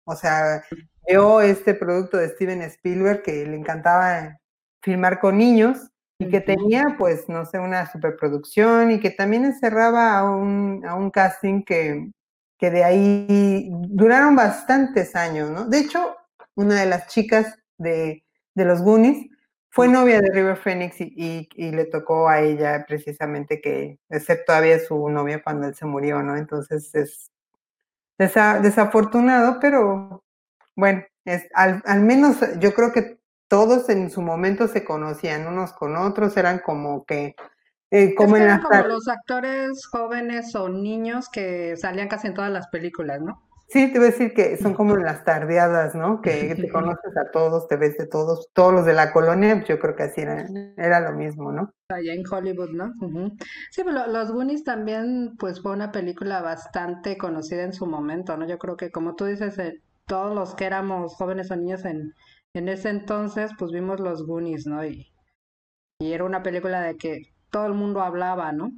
O 0.04 0.16
sea, 0.16 0.62
vio 1.08 1.40
este 1.40 1.74
producto 1.74 2.16
de 2.16 2.28
Steven 2.30 2.62
Spielberg 2.62 3.22
que 3.22 3.46
le 3.46 3.56
encantaba 3.56 4.38
filmar 4.82 5.20
con 5.20 5.38
niños 5.38 5.88
y 6.18 6.28
que 6.28 6.40
tenía, 6.40 6.96
pues, 6.98 7.28
no 7.28 7.46
sé, 7.46 7.58
una 7.58 7.90
superproducción 7.90 8.90
y 8.90 9.00
que 9.00 9.10
también 9.10 9.44
encerraba 9.44 10.18
a 10.18 10.24
un, 10.30 10.84
a 10.86 10.94
un 10.94 11.10
casting 11.10 11.62
que, 11.64 12.10
que 12.58 12.70
de 12.70 12.84
ahí 12.84 13.68
duraron 13.88 14.36
bastantes 14.36 15.16
años, 15.16 15.50
¿no? 15.50 15.66
De 15.66 15.78
hecho, 15.80 16.16
una 16.54 16.80
de 16.80 16.86
las 16.86 17.06
chicas 17.08 17.56
de, 17.78 18.22
de 18.54 18.64
los 18.64 18.82
Goonies 18.82 19.26
fue 19.70 19.88
novia 19.88 20.20
de 20.20 20.30
River 20.32 20.56
Phoenix 20.56 21.00
y, 21.00 21.12
y- 21.16 21.48
y 21.54 21.70
le 21.70 21.84
tocó 21.86 22.28
a 22.28 22.40
ella 22.40 22.84
precisamente 22.86 23.60
que 23.60 23.98
ser 24.20 24.44
todavía 24.46 24.78
su 24.80 25.08
novia 25.08 25.42
cuando 25.42 25.68
él 25.68 25.74
se 25.74 25.86
murió, 25.86 26.22
¿no? 26.22 26.36
Entonces 26.36 26.94
es 26.94 27.30
desa- 28.20 28.60
desafortunado, 28.60 29.58
pero 29.60 30.22
bueno, 30.76 31.02
es, 31.24 31.46
al, 31.54 31.82
al 31.86 32.00
menos 32.02 32.36
yo 32.60 32.74
creo 32.74 32.92
que 32.92 33.18
todos 33.48 33.88
en 33.88 34.10
su 34.10 34.22
momento 34.22 34.68
se 34.68 34.84
conocían 34.84 35.46
unos 35.46 35.72
con 35.72 35.96
otros, 35.96 36.36
eran 36.36 36.60
como 36.60 37.04
que, 37.04 37.34
eh, 37.90 38.10
Es 38.10 38.14
como 38.14 38.36
en 38.36 38.42
eran 38.42 38.60
las 38.60 38.68
como 38.68 38.82
los 38.88 39.08
actores 39.08 39.86
jóvenes 39.86 40.54
o 40.54 40.68
niños 40.68 41.28
que 41.28 41.76
salían 41.76 42.08
casi 42.08 42.28
en 42.28 42.34
todas 42.34 42.52
las 42.52 42.68
películas, 42.68 43.20
¿no? 43.20 43.42
Sí, 43.70 43.90
te 43.92 43.98
voy 43.98 44.08
a 44.08 44.10
decir 44.10 44.34
que 44.34 44.56
son 44.58 44.74
como 44.74 44.96
las 44.96 45.24
tardeadas, 45.24 45.94
¿no? 45.94 46.20
Que 46.20 46.56
te 46.60 46.68
conoces 46.68 47.16
a 47.16 47.30
todos, 47.30 47.68
te 47.68 47.76
ves 47.76 47.96
de 47.96 48.06
todos, 48.06 48.48
todos 48.52 48.72
los 48.74 48.84
de 48.84 48.92
la 48.94 49.12
colonia, 49.12 49.64
yo 49.64 49.78
creo 49.78 49.94
que 49.96 50.02
así 50.04 50.20
era, 50.22 50.44
era 50.76 51.00
lo 51.00 51.12
mismo, 51.16 51.52
¿no? 51.52 51.72
Allá 51.90 52.14
en 52.14 52.22
Hollywood, 52.26 52.70
¿no? 52.70 52.94
Ujú. 53.00 53.36
Sí, 53.70 53.82
pero 53.84 54.06
Los 54.06 54.32
Goonies 54.32 54.64
también, 54.64 55.36
pues 55.38 55.60
fue 55.60 55.72
una 55.72 55.92
película 55.92 56.40
bastante 56.40 57.18
conocida 57.18 57.64
en 57.64 57.72
su 57.74 57.86
momento, 57.86 58.36
¿no? 58.36 58.46
Yo 58.46 58.58
creo 58.58 58.76
que, 58.76 58.90
como 58.90 59.14
tú 59.14 59.24
dices, 59.26 59.58
eh, 59.58 59.82
todos 60.06 60.34
los 60.34 60.54
que 60.54 60.64
éramos 60.66 61.14
jóvenes 61.16 61.50
o 61.50 61.56
niños 61.56 61.84
en, 61.84 62.14
en 62.54 62.68
ese 62.68 62.90
entonces, 62.90 63.50
pues 63.58 63.72
vimos 63.72 64.00
los 64.00 64.24
Goonies, 64.26 64.66
¿no? 64.66 64.84
Y, 64.86 65.12
y 66.00 66.12
era 66.12 66.24
una 66.24 66.42
película 66.42 66.82
de 66.82 66.96
que 66.96 67.22
todo 67.50 67.66
el 67.66 67.74
mundo 67.74 68.02
hablaba, 68.02 68.52
¿no? 68.52 68.72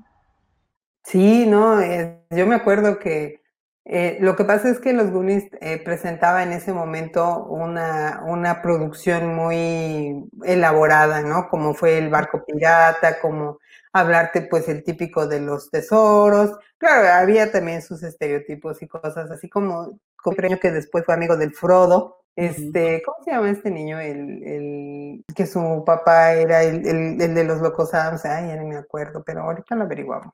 Sí, 1.05 1.47
no, 1.47 1.81
eh, 1.81 2.25
yo 2.31 2.47
me 2.47 2.55
acuerdo 2.55 2.99
que 2.99 3.42
eh, 3.85 4.19
lo 4.21 4.37
que 4.37 4.45
pasa 4.45 4.69
es 4.71 4.79
que 4.81 4.93
los 4.93 5.11
Goonies 5.11 5.45
eh, 5.61 5.83
presentaba 5.83 6.43
en 6.43 6.53
ese 6.53 6.73
momento 6.73 7.45
una, 7.47 8.23
una 8.27 8.63
producción 8.63 9.35
muy 9.35 10.25
elaborada, 10.45 11.23
¿no? 11.23 11.49
Como 11.49 11.75
fue 11.75 11.99
el 11.99 12.09
barco 12.09 12.45
pirata, 12.47 13.21
como 13.21 13.59
hablarte 13.93 14.43
pues 14.43 14.69
el 14.69 14.85
típico 14.85 15.27
de 15.27 15.41
los 15.41 15.71
tesoros. 15.71 16.57
Claro, 16.79 17.09
había 17.13 17.51
también 17.53 17.83
sus 17.83 18.03
estereotipos 18.03 18.83
y 18.83 18.89
cosas, 18.89 19.31
así 19.31 19.49
como 19.49 19.99
Compreño 20.17 20.59
que 20.61 20.71
después 20.71 21.05
fue 21.05 21.15
amigo 21.15 21.37
del 21.37 21.53
Frodo. 21.55 22.19
Este, 22.37 23.03
¿cómo 23.05 23.19
se 23.25 23.33
llama 23.33 23.51
este 23.51 23.71
niño? 23.71 24.01
El, 24.01 24.43
el 24.45 25.25
que 25.35 25.47
su 25.47 25.83
papá 25.85 26.33
era 26.35 26.63
el, 26.63 26.87
el, 26.87 27.21
el 27.21 27.35
de 27.35 27.45
los 27.45 27.61
locos 27.61 27.93
Adams, 27.95 28.25
ay, 28.25 28.49
ya 28.49 28.57
no 28.57 28.67
me 28.67 28.77
acuerdo, 28.77 29.23
pero 29.25 29.43
ahorita 29.43 29.75
lo 29.75 29.85
averiguamos. 29.85 30.33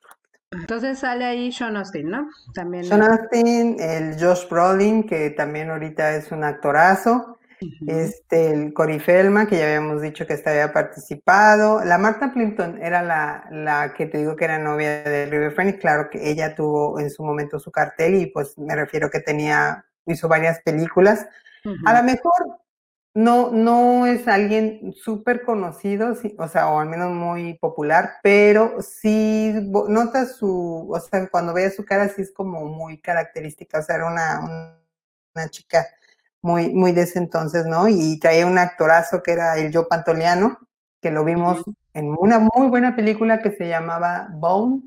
Entonces 0.51 1.01
sale 1.01 1.25
ahí 1.25 1.53
Sean 1.53 1.77
Austin, 1.77 2.11
¿no? 2.11 2.29
También. 2.55 2.85
Sean 2.85 3.03
Austin, 3.03 3.77
el 3.81 4.19
Josh 4.19 4.49
Brolin, 4.49 5.07
que 5.07 5.31
también 5.31 5.71
ahorita 5.71 6.15
es 6.17 6.33
un 6.33 6.45
actorazo. 6.45 7.39
Este, 7.87 8.53
el 8.53 8.73
Cory 8.73 9.01
Feldman, 9.01 9.49
que 9.49 9.59
ya 9.59 9.65
habíamos 9.65 10.01
dicho 10.01 10.27
que 10.27 10.41
había 10.47 10.73
participado. 10.73 11.85
La 11.85 11.99
Martha 11.99 12.33
Plimpton 12.33 12.81
era 12.81 13.03
la, 13.03 13.49
la 13.51 13.95
que 13.95 14.07
te 14.07 14.19
digo 14.19 14.37
que 14.37 14.45
era 14.45 14.59
novia 14.59 15.03
de 15.03 15.27
River 15.27 15.53
Phoenix. 15.53 15.81
Claro 15.81 16.09
que 16.09 16.31
ella 16.31 16.55
tuvo 16.55 17.01
en 17.01 17.11
su 17.11 17.25
momento 17.25 17.59
su 17.59 17.73
cartel 17.73 18.15
y 18.15 18.27
pues 18.27 18.57
me 18.59 18.77
refiero 18.77 19.11
que 19.11 19.21
tenía, 19.21 19.85
hizo 20.07 20.29
varias 20.29 20.61
películas. 20.63 21.27
A 21.85 21.93
lo 21.93 22.05
mejor 22.05 22.33
no, 23.19 23.51
no 23.51 24.07
es 24.07 24.29
alguien 24.29 24.95
súper 24.95 25.43
conocido, 25.43 26.15
o 26.39 26.49
sea, 26.49 26.69
o 26.71 26.79
al 26.79 26.89
menos 26.89 27.11
muy 27.11 27.55
popular, 27.55 28.13
pero 28.23 28.81
sí 28.81 29.53
notas 29.89 30.37
su, 30.37 30.89
o 30.89 31.01
sea, 31.01 31.29
cuando 31.29 31.53
veas 31.53 31.75
su 31.75 31.85
cara 31.85 32.09
sí 32.11 32.23
es 32.23 32.31
como 32.31 32.67
muy 32.67 33.01
característica, 33.01 33.81
o 33.81 33.83
sea, 33.83 33.97
era 33.97 34.07
una, 34.07 34.79
una 35.35 35.49
chica 35.49 35.85
muy, 36.43 36.73
muy 36.73 36.93
de 36.93 37.03
ese 37.03 37.19
entonces, 37.19 37.67
¿no? 37.67 37.89
Y 37.89 38.21
traía 38.21 38.47
un 38.47 38.57
actorazo 38.57 39.21
que 39.21 39.33
era 39.33 39.59
el 39.59 39.75
Joe 39.75 39.87
Pantoliano, 39.91 40.57
que 41.01 41.11
lo 41.11 41.25
vimos 41.25 41.65
en 41.95 42.15
una 42.17 42.39
muy 42.39 42.69
buena 42.69 42.95
película 42.95 43.43
que 43.43 43.51
se 43.51 43.67
llamaba 43.67 44.29
Bone, 44.31 44.83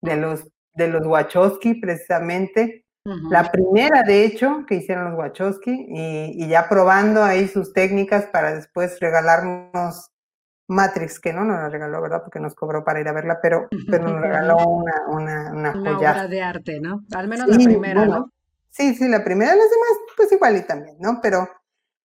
de 0.00 0.16
los, 0.16 0.44
de 0.72 0.88
los 0.88 1.06
Wachowski, 1.06 1.74
precisamente, 1.74 2.83
la 3.04 3.50
primera, 3.52 4.02
de 4.02 4.24
hecho, 4.24 4.64
que 4.66 4.76
hicieron 4.76 5.10
los 5.10 5.18
Wachowski 5.18 5.86
y, 5.88 6.48
ya 6.48 6.68
probando 6.68 7.22
ahí 7.22 7.48
sus 7.48 7.72
técnicas 7.74 8.26
para 8.26 8.54
después 8.54 8.98
regalarnos 8.98 10.10
Matrix, 10.68 11.20
que 11.20 11.34
no 11.34 11.44
nos 11.44 11.58
la 11.58 11.68
regaló, 11.68 12.00
¿verdad? 12.00 12.22
Porque 12.22 12.40
nos 12.40 12.54
cobró 12.54 12.82
para 12.82 13.00
ir 13.00 13.08
a 13.08 13.12
verla, 13.12 13.40
pero, 13.42 13.68
pero 13.90 14.08
nos 14.08 14.22
regaló 14.22 14.56
una, 14.66 14.94
una, 15.08 15.52
una, 15.52 15.72
una 15.72 15.98
obra 15.98 16.28
de 16.28 16.42
arte, 16.42 16.80
¿no? 16.80 17.04
Al 17.14 17.28
menos 17.28 17.48
la 17.48 17.56
primera, 17.56 18.06
¿no? 18.06 18.30
Sí, 18.70 18.94
sí, 18.94 19.06
la 19.06 19.22
primera, 19.22 19.54
las 19.54 19.70
demás, 19.70 19.90
pues 20.16 20.32
igual 20.32 20.56
y 20.56 20.62
también, 20.62 20.96
¿no? 20.98 21.20
Pero, 21.22 21.48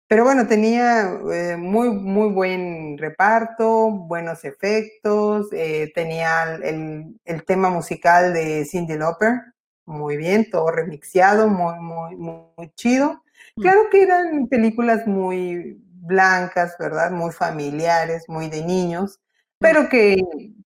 pero 0.06 0.24
bueno, 0.24 0.46
tenía 0.48 1.18
eh, 1.32 1.56
muy, 1.56 1.90
muy 1.90 2.30
buen 2.30 2.98
reparto, 2.98 3.90
buenos 3.90 4.44
efectos, 4.44 5.46
eh, 5.52 5.92
tenía 5.94 6.56
el, 6.56 7.18
el, 7.24 7.44
tema 7.44 7.70
musical 7.70 8.34
de 8.34 8.66
Cindy 8.66 8.98
Lauper, 8.98 9.40
muy 9.88 10.16
bien, 10.16 10.50
todo 10.50 10.70
remixeado, 10.70 11.48
muy, 11.48 11.78
muy, 11.80 12.16
muy 12.16 12.70
chido. 12.74 13.22
Mm. 13.56 13.62
Claro 13.62 13.80
que 13.90 14.02
eran 14.02 14.46
películas 14.48 15.06
muy 15.06 15.82
blancas, 16.00 16.76
¿verdad? 16.78 17.10
Muy 17.10 17.32
familiares, 17.32 18.24
muy 18.28 18.48
de 18.48 18.64
niños, 18.64 19.18
mm. 19.18 19.56
pero 19.58 19.88
que 19.88 20.16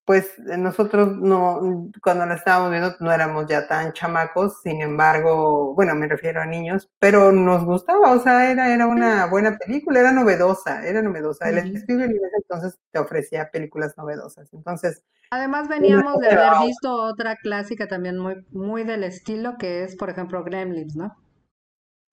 pues 0.05 0.37
nosotros 0.37 1.15
no, 1.17 1.89
cuando 2.01 2.25
la 2.25 2.35
estábamos 2.35 2.71
viendo 2.71 2.93
no 2.99 3.09
éramos 3.13 3.47
ya 3.47 3.67
tan 3.67 3.93
chamacos, 3.93 4.61
sin 4.61 4.81
embargo, 4.81 5.73
bueno, 5.75 5.95
me 5.95 6.07
refiero 6.07 6.41
a 6.41 6.45
niños, 6.45 6.91
pero 6.99 7.31
nos 7.31 7.63
gustaba, 7.63 8.11
o 8.11 8.19
sea, 8.19 8.51
era, 8.51 8.73
era 8.73 8.85
una 8.85 9.27
buena 9.27 9.57
película, 9.57 10.01
era 10.01 10.11
novedosa, 10.11 10.85
era 10.85 11.01
novedosa. 11.01 11.47
El 11.49 11.73
estudio 11.73 12.05
entonces 12.05 12.77
te 12.91 12.99
ofrecía 12.99 13.49
películas 13.49 13.97
novedosas, 13.97 14.51
entonces... 14.53 15.03
Además 15.33 15.67
veníamos 15.67 16.19
de 16.19 16.29
haber 16.29 16.67
visto 16.67 16.93
otra 16.93 17.35
clásica 17.37 17.87
también 17.87 18.19
muy, 18.19 18.45
muy 18.51 18.83
del 18.83 19.03
estilo, 19.03 19.57
que 19.57 19.83
es, 19.83 19.95
por 19.95 20.11
ejemplo, 20.11 20.43
Gremlins, 20.43 20.95
¿no? 20.95 21.15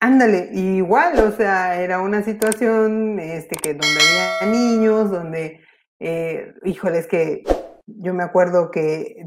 Ándale, 0.01 0.49
igual, 0.55 1.19
o 1.19 1.31
sea, 1.31 1.83
era 1.83 2.01
una 2.01 2.23
situación 2.23 3.21
este, 3.21 3.57
que 3.57 3.75
donde 3.75 3.99
había 4.41 4.51
niños, 4.51 5.11
donde, 5.11 5.61
eh, 5.99 6.55
híjoles, 6.65 7.07
que 7.09 7.45
yo 7.87 8.15
me 8.15 8.23
acuerdo 8.23 8.71
que 8.71 9.27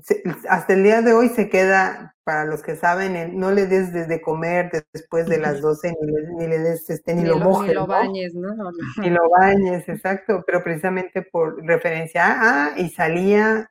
hasta 0.50 0.74
el 0.74 0.82
día 0.82 1.04
de 1.04 1.14
hoy 1.14 1.30
se 1.30 1.48
queda, 1.48 2.16
para 2.24 2.46
los 2.46 2.64
que 2.64 2.76
saben, 2.76 3.38
no 3.38 3.52
le 3.52 3.68
des 3.68 3.94
desde 3.94 4.22
comer 4.22 4.72
después 4.92 5.28
de 5.28 5.38
las 5.38 5.62
12, 5.62 5.94
ni 6.40 6.48
le, 6.48 6.58
des, 6.58 6.90
este, 6.90 7.14
ni, 7.14 7.26
lo, 7.26 7.38
mojes. 7.38 7.68
Ni 7.68 7.76
lo 7.76 7.86
bañes, 7.86 8.34
¿no? 8.34 8.56
Ni 8.98 9.12
lo 9.12 9.30
bañes, 9.30 9.88
exacto, 9.88 10.44
pero 10.48 10.64
precisamente 10.64 11.22
por 11.22 11.64
referencia 11.64 12.26
a, 12.26 12.66
ah, 12.66 12.74
y 12.76 12.90
salía 12.90 13.70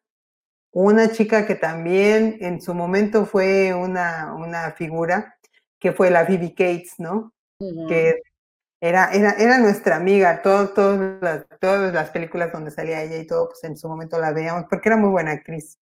una 0.73 1.11
chica 1.12 1.47
que 1.47 1.55
también 1.55 2.38
en 2.41 2.61
su 2.61 2.75
momento 2.75 3.26
fue 3.26 3.75
una, 3.75 4.35
una 4.35 4.73
figura, 4.73 5.37
que 5.79 5.93
fue 5.93 6.11
la 6.11 6.26
Phoebe 6.26 6.55
Cates, 6.55 6.95
¿no? 6.99 7.33
Que 7.88 8.23
era, 8.81 9.12
era, 9.12 9.33
era 9.33 9.59
nuestra 9.59 9.97
amiga, 9.97 10.43
todo, 10.43 11.19
las, 11.21 11.47
todas 11.61 11.95
las 11.95 12.11
películas 12.11 12.50
donde 12.50 12.73
salía 12.73 13.02
ella 13.02 13.19
y 13.19 13.26
todo, 13.26 13.49
pues 13.49 13.62
en 13.64 13.76
su 13.76 13.88
momento 13.88 14.19
la 14.19 14.33
veíamos, 14.33 14.64
porque 14.69 14.88
era 14.88 14.97
muy 14.97 15.11
buena 15.11 15.33
actriz. 15.33 15.79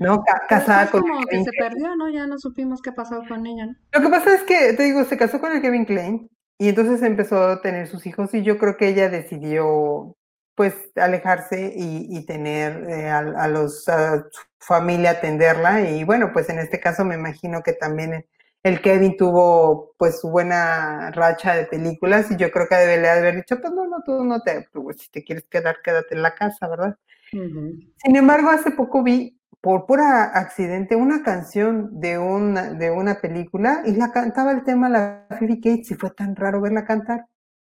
¿no? 0.00 0.22
casada 0.48 0.90
con 0.90 1.00
como 1.02 1.24
que 1.26 1.42
se 1.42 1.50
perdió, 1.58 1.96
¿no? 1.96 2.10
Ya 2.10 2.26
no 2.26 2.38
supimos 2.38 2.82
qué 2.82 2.92
pasó 2.92 3.22
con 3.26 3.46
ella, 3.46 3.66
¿no? 3.66 3.74
Lo 3.92 4.02
que 4.02 4.08
pasa 4.08 4.34
es 4.34 4.42
que, 4.42 4.74
te 4.74 4.82
digo, 4.82 5.04
se 5.04 5.16
casó 5.16 5.40
con 5.40 5.52
el 5.52 5.62
Kevin 5.62 5.86
Klein 5.86 6.30
y 6.58 6.68
entonces 6.68 7.02
empezó 7.02 7.42
a 7.42 7.62
tener 7.62 7.86
sus 7.86 8.06
hijos 8.06 8.34
y 8.34 8.42
yo 8.42 8.58
creo 8.58 8.76
que 8.76 8.88
ella 8.88 9.08
decidió, 9.08 10.14
pues, 10.56 10.74
alejarse 10.96 11.72
y, 11.76 12.24
tener 12.26 12.88
eh, 12.90 13.08
a, 13.08 13.18
a, 13.18 13.48
los, 13.48 13.88
a 13.88 14.24
su 14.30 14.40
familia 14.58 15.12
atenderla. 15.12 15.82
Y 15.90 16.02
bueno, 16.02 16.30
pues 16.32 16.48
en 16.48 16.58
este 16.58 16.80
caso 16.80 17.04
me 17.04 17.14
imagino 17.14 17.62
que 17.62 17.74
también 17.74 18.26
el 18.66 18.80
Kevin 18.80 19.16
tuvo 19.16 19.94
pues 19.96 20.20
su 20.20 20.28
buena 20.28 21.12
racha 21.12 21.54
de 21.54 21.66
películas 21.66 22.30
y 22.32 22.36
yo 22.36 22.50
creo 22.50 22.66
que 22.66 22.74
debería 22.74 23.12
haber 23.12 23.36
dicho, 23.36 23.60
pues 23.60 23.72
no, 23.72 23.86
no, 23.86 24.02
tú 24.04 24.24
no 24.24 24.40
te, 24.42 24.66
pues, 24.72 25.02
si 25.02 25.10
te 25.10 25.22
quieres 25.22 25.44
quedar, 25.48 25.76
quédate 25.84 26.16
en 26.16 26.22
la 26.22 26.34
casa, 26.34 26.66
¿verdad? 26.66 26.96
Sin 27.30 28.16
embargo, 28.16 28.50
hace 28.50 28.72
poco 28.72 29.04
vi 29.04 29.38
por 29.60 29.86
pura 29.86 30.24
accidente 30.24 30.96
una 30.96 31.22
canción 31.22 32.00
de 32.00 32.18
una, 32.18 32.72
de 32.72 32.90
una 32.90 33.20
película 33.20 33.82
y 33.84 33.92
la 33.92 34.10
cantaba 34.10 34.50
el 34.50 34.64
tema 34.64 34.88
la 34.88 35.26
Phoebe 35.38 35.60
Cates 35.60 35.92
y 35.92 35.94
fue 35.94 36.10
tan 36.10 36.34
raro 36.34 36.60
verla 36.60 36.84
cantar, 36.84 37.26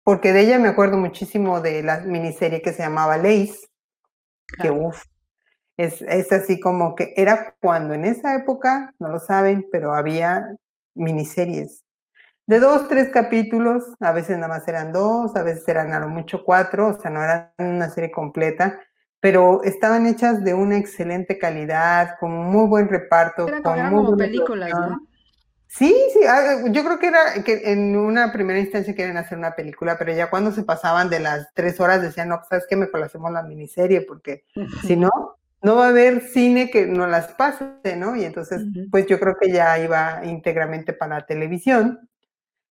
porque 0.09 0.33
de 0.33 0.41
ella 0.41 0.59
me 0.59 0.69
acuerdo 0.69 0.97
muchísimo 0.97 1.61
de 1.61 1.83
la 1.83 2.00
miniserie 2.00 2.62
que 2.62 2.73
se 2.73 2.83
llamaba 2.83 3.19
Lace, 3.19 3.69
que 4.59 4.71
uff, 4.71 5.05
es, 5.77 6.00
es 6.00 6.33
así 6.33 6.59
como 6.59 6.95
que 6.95 7.12
era 7.15 7.55
cuando 7.61 7.93
en 7.93 8.07
esa 8.07 8.35
época, 8.35 8.95
no 8.99 9.11
lo 9.11 9.19
saben, 9.19 9.69
pero 9.71 9.93
había 9.93 10.57
miniseries 10.95 11.85
de 12.47 12.59
dos, 12.59 12.88
tres 12.88 13.11
capítulos, 13.11 13.85
a 14.00 14.12
veces 14.12 14.38
nada 14.38 14.49
más 14.49 14.67
eran 14.67 14.95
dos, 14.95 15.37
a 15.37 15.43
veces 15.43 15.69
eran 15.69 15.93
a 15.93 16.00
lo 16.00 16.09
mucho 16.09 16.43
cuatro, 16.43 16.88
o 16.88 16.99
sea, 16.99 17.11
no 17.11 17.23
eran 17.23 17.53
una 17.59 17.91
serie 17.91 18.11
completa, 18.11 18.81
pero 19.21 19.62
estaban 19.62 20.07
hechas 20.07 20.43
de 20.43 20.55
una 20.55 20.79
excelente 20.79 21.37
calidad, 21.37 22.17
con 22.19 22.33
muy 22.33 22.67
buen 22.67 22.88
reparto. 22.88 23.47
con 23.62 23.91
muy 23.91 24.05
como 24.07 24.17
películas, 24.17 24.71
¿no? 24.71 25.08
Sí, 25.68 25.94
sí, 26.14 26.20
ah, 26.26 26.64
yo 26.70 26.82
creo 26.82 26.98
que 26.98 27.08
era 27.08 27.44
que 27.44 27.70
en 27.72 27.94
una 27.94 28.32
primera 28.32 28.58
instancia 28.58 28.94
quieren 28.94 29.18
hacer 29.18 29.37
una 29.37 29.54
película, 29.54 29.98
pero 29.98 30.12
ya 30.14 30.30
cuando 30.30 30.50
se 30.50 30.62
pasaban 30.62 31.10
de 31.10 31.20
las 31.20 31.52
tres 31.54 31.78
horas 31.78 32.00
decían, 32.00 32.30
no, 32.30 32.37
pues, 32.38 32.48
sabes 32.48 32.66
que 32.68 32.76
mejor 32.76 33.02
hacemos 33.02 33.30
la 33.32 33.42
miniserie, 33.42 34.00
porque 34.00 34.44
si 34.87 34.96
no, 34.96 35.10
no 35.60 35.76
va 35.76 35.87
a 35.87 35.88
haber 35.90 36.22
cine 36.22 36.70
que 36.70 36.87
no 36.87 37.06
las 37.06 37.28
pase, 37.34 37.66
¿no? 37.96 38.16
Y 38.16 38.25
entonces, 38.25 38.64
pues 38.90 39.06
yo 39.06 39.20
creo 39.20 39.37
que 39.38 39.52
ya 39.52 39.78
iba 39.78 40.25
íntegramente 40.25 40.94
para 40.94 41.16
la 41.16 41.26
televisión. 41.26 42.08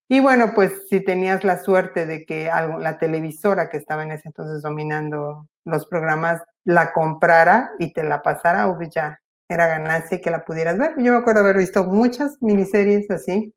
Y 0.10 0.20
bueno, 0.20 0.54
pues 0.56 0.88
si 0.90 1.02
tenías 1.02 1.44
la 1.44 1.60
suerte 1.60 2.06
de 2.06 2.26
que 2.26 2.50
algo, 2.50 2.80
la 2.80 2.98
televisora 2.98 3.70
que 3.70 3.78
estaba 3.78 4.04
en 4.04 4.12
ese 4.12 4.30
entonces 4.30 4.64
dominando 4.64 5.48
los 5.66 5.86
programas 5.86 6.42
la 6.64 6.94
comprara 6.94 7.72
y 7.78 7.94
te 7.94 8.04
la 8.04 8.22
pasara, 8.22 8.74
pues 8.76 8.90
ya 8.90 9.20
era 9.50 9.68
ganancia 9.68 10.18
y 10.18 10.22
que 10.22 10.32
la 10.32 10.46
pudieras 10.46 10.78
ver. 10.78 10.94
Yo 10.98 11.14
me 11.14 11.20
acuerdo 11.20 11.42
haber 11.42 11.58
visto 11.58 11.84
muchas 11.86 12.38
miniseries 12.42 13.10
así, 13.12 13.54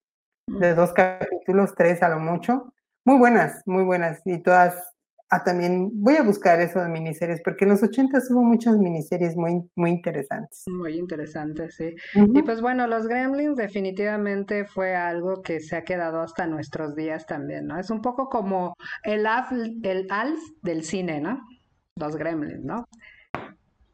de 0.46 0.74
dos 0.74 0.92
capítulos, 0.92 1.74
tres 1.76 2.02
a 2.02 2.08
lo 2.08 2.18
mucho, 2.18 2.72
muy 3.04 3.18
buenas, 3.18 3.62
muy 3.66 3.84
buenas, 3.84 4.20
y 4.24 4.42
todas 4.42 4.90
a 5.32 5.44
también, 5.44 5.90
voy 5.92 6.16
a 6.16 6.24
buscar 6.24 6.60
eso 6.60 6.80
de 6.80 6.88
miniseries, 6.88 7.40
porque 7.44 7.64
en 7.64 7.70
los 7.70 7.82
ochentas 7.84 8.28
hubo 8.32 8.42
muchas 8.42 8.76
miniseries 8.78 9.36
muy, 9.36 9.62
muy 9.76 9.90
interesantes. 9.90 10.64
Muy 10.66 10.98
interesantes, 10.98 11.76
sí. 11.76 11.94
Y 12.34 12.42
pues 12.42 12.60
bueno, 12.60 12.88
los 12.88 13.06
Gremlins 13.06 13.56
definitivamente 13.56 14.64
fue 14.64 14.96
algo 14.96 15.40
que 15.40 15.60
se 15.60 15.76
ha 15.76 15.84
quedado 15.84 16.20
hasta 16.20 16.48
nuestros 16.48 16.96
días 16.96 17.26
también, 17.26 17.68
¿no? 17.68 17.78
Es 17.78 17.90
un 17.90 18.02
poco 18.02 18.28
como 18.28 18.74
el 19.04 19.24
Alf, 19.24 19.52
el 19.52 20.08
Alf 20.10 20.40
del 20.62 20.82
cine, 20.82 21.20
¿no? 21.20 21.40
Los 21.94 22.16
Gremlins, 22.16 22.64
¿no? 22.64 22.84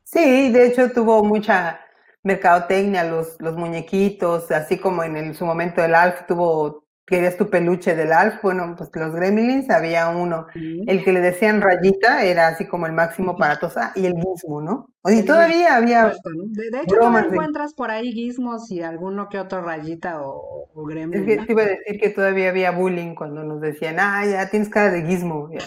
Sí, 0.04 0.50
de 0.50 0.68
hecho 0.68 0.90
tuvo 0.90 1.22
mucha 1.22 1.80
mercadotecnia, 2.26 3.04
los, 3.04 3.36
los 3.40 3.56
muñequitos, 3.56 4.50
así 4.50 4.78
como 4.78 5.04
en 5.04 5.16
el, 5.16 5.34
su 5.34 5.46
momento 5.46 5.82
el 5.82 5.94
Alf 5.94 6.26
tuvo 6.26 6.86
querías 7.06 7.36
tu 7.36 7.48
peluche 7.48 7.94
del 7.94 8.12
Alf, 8.12 8.42
bueno, 8.42 8.74
pues 8.76 8.90
los 8.94 9.14
Gremlins 9.14 9.70
había 9.70 10.08
uno. 10.08 10.48
El 10.54 11.04
que 11.04 11.12
le 11.12 11.20
decían 11.20 11.60
rayita 11.60 12.24
era 12.24 12.48
así 12.48 12.66
como 12.66 12.86
el 12.86 12.92
máximo 12.92 13.36
para 13.36 13.58
todos. 13.60 13.76
Ah, 13.76 13.92
y 13.94 14.06
el 14.06 14.14
gizmo, 14.14 14.60
¿no? 14.60 14.88
Oye, 15.02 15.22
todavía 15.22 15.76
había. 15.76 16.06
De, 16.06 16.80
hecho, 16.82 16.96
no 16.96 17.16
encuentras 17.16 17.74
por 17.74 17.92
ahí 17.92 18.12
gizmos 18.12 18.70
y 18.72 18.82
alguno 18.82 19.28
que 19.28 19.38
otro 19.38 19.62
rayita 19.62 20.20
o, 20.22 20.68
o 20.74 20.84
gremlin. 20.84 21.20
Es 21.20 21.38
que 21.38 21.46
te 21.46 21.52
iba 21.52 21.62
a 21.62 21.66
decir 21.66 22.00
que 22.00 22.10
todavía 22.10 22.48
había 22.48 22.72
bullying 22.72 23.14
cuando 23.14 23.44
nos 23.44 23.60
decían, 23.60 23.96
ah, 24.00 24.26
ya 24.26 24.50
tienes 24.50 24.68
cara 24.68 24.90
de 24.90 25.06
gizmo. 25.06 25.48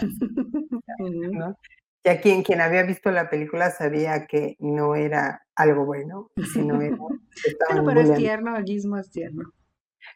Ya, 0.99 1.05
¿no? 1.31 1.55
Ya 2.03 2.21
quien, 2.21 2.43
quien 2.43 2.61
había 2.61 2.83
visto 2.83 3.11
la 3.11 3.29
película 3.29 3.71
sabía 3.71 4.25
que 4.25 4.55
no 4.59 4.95
era 4.95 5.45
algo 5.55 5.85
bueno, 5.85 6.31
sino 6.53 6.81
era. 6.81 6.97
pero, 7.69 7.85
pero 7.85 7.99
es 8.01 8.13
tierno, 8.15 8.55
el 8.57 8.63
gizmo 8.63 8.97
es 8.97 9.11
tierno. 9.11 9.51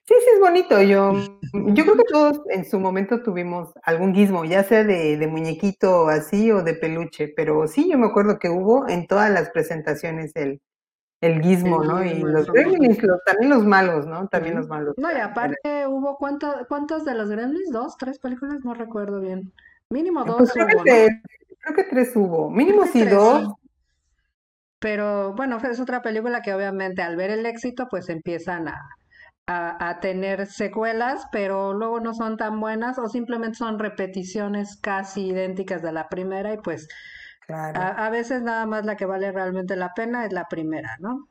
Sí, 0.06 0.16
sí, 0.20 0.30
es 0.34 0.40
bonito. 0.40 0.82
Yo, 0.82 1.14
yo 1.54 1.84
creo 1.84 1.96
que 1.96 2.04
todos 2.12 2.42
en 2.50 2.66
su 2.66 2.80
momento 2.80 3.22
tuvimos 3.22 3.72
algún 3.84 4.14
guismo, 4.14 4.44
ya 4.44 4.64
sea 4.64 4.84
de, 4.84 5.18
de 5.18 5.28
muñequito 5.28 6.08
así 6.08 6.52
o 6.52 6.64
de 6.64 6.74
peluche, 6.74 7.30
pero 7.36 7.68
sí, 7.68 7.90
yo 7.90 7.98
me 7.98 8.08
acuerdo 8.08 8.40
que 8.40 8.50
hubo 8.50 8.88
en 8.88 9.08
todas 9.08 9.30
las 9.32 9.50
presentaciones 9.52 10.36
el, 10.36 10.62
el 11.24 11.42
guismo, 11.42 11.84
¿no? 11.84 12.04
Y 12.04 12.20
los 12.20 12.52
gremlins, 12.52 12.98
también 13.26 13.50
los 13.50 13.66
malos, 13.66 14.06
¿no? 14.06 14.28
También 14.28 14.56
los 14.56 14.68
malos. 14.68 14.94
No, 14.98 15.10
y 15.10 15.22
aparte 15.22 15.88
hubo 15.88 16.18
cuántas 16.18 16.68
cuántas 16.68 17.06
de 17.06 17.16
los 17.16 17.30
gremlins, 17.30 17.72
dos, 17.72 17.98
tres 17.98 18.20
películas, 18.20 18.60
no 18.66 18.74
recuerdo 18.74 19.22
bien. 19.22 19.54
Mínimo 19.90 20.26
dos. 20.26 20.38
Pues 20.38 20.52
creo, 20.52 20.68
que 20.68 20.76
tres, 20.84 21.10
creo 21.64 21.76
que 21.76 21.84
tres 21.84 22.16
hubo, 22.16 22.50
mínimo 22.50 22.86
sí 22.86 23.06
dos. 23.06 23.54
Pero 24.80 25.34
bueno, 25.34 25.58
es 25.58 25.80
otra 25.80 26.02
película 26.02 26.42
que 26.42 26.54
obviamente 26.54 27.02
al 27.02 27.16
ver 27.16 27.32
el 27.32 27.46
éxito, 27.46 27.88
pues 27.90 28.10
empiezan 28.10 28.68
a, 28.68 28.82
a, 29.48 30.00
tener 30.02 30.46
secuelas, 30.48 31.26
pero 31.32 31.74
luego 31.74 32.02
no 32.02 32.14
son 32.14 32.36
tan 32.36 32.60
buenas 32.60 33.00
o 33.00 33.08
simplemente 33.08 33.58
son 33.58 33.80
repeticiones 33.80 34.78
casi 34.82 35.28
idénticas 35.28 35.82
de 35.82 35.94
la 35.94 36.10
primera 36.10 36.54
y 36.54 36.58
pues 36.58 36.88
a, 37.50 38.10
veces 38.10 38.42
nada 38.42 38.66
más 38.66 38.86
la 38.86 38.96
que 38.96 39.06
vale 39.06 39.32
realmente 39.32 39.76
la 39.76 39.94
pena 39.94 40.26
es 40.26 40.34
la 40.34 40.48
primera, 40.48 40.98
¿no? 41.00 41.28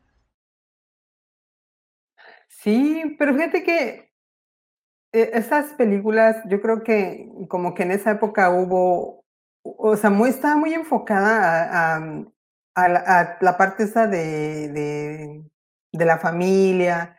Sí, 2.48 3.16
pero 3.18 3.34
fíjate 3.34 3.64
que 3.64 4.12
eh, 5.12 5.30
esas 5.34 5.72
películas, 5.74 6.36
yo 6.48 6.60
creo 6.60 6.82
que 6.82 7.28
como 7.48 7.74
que 7.74 7.82
en 7.82 7.92
esa 7.92 8.12
época 8.12 8.50
hubo, 8.50 9.22
o 9.62 9.97
sea, 9.97 10.11
muy, 10.11 10.31
estaba 10.31 10.57
muy 10.57 10.75
enfocada 10.75 11.97
a, 11.97 12.25
a, 12.75 13.38
la, 13.40 13.57
parte 13.57 13.85
esa 13.85 14.07
de, 14.07 14.69
de, 14.69 15.45
de 15.92 16.04
la 16.04 16.19
familia, 16.19 17.16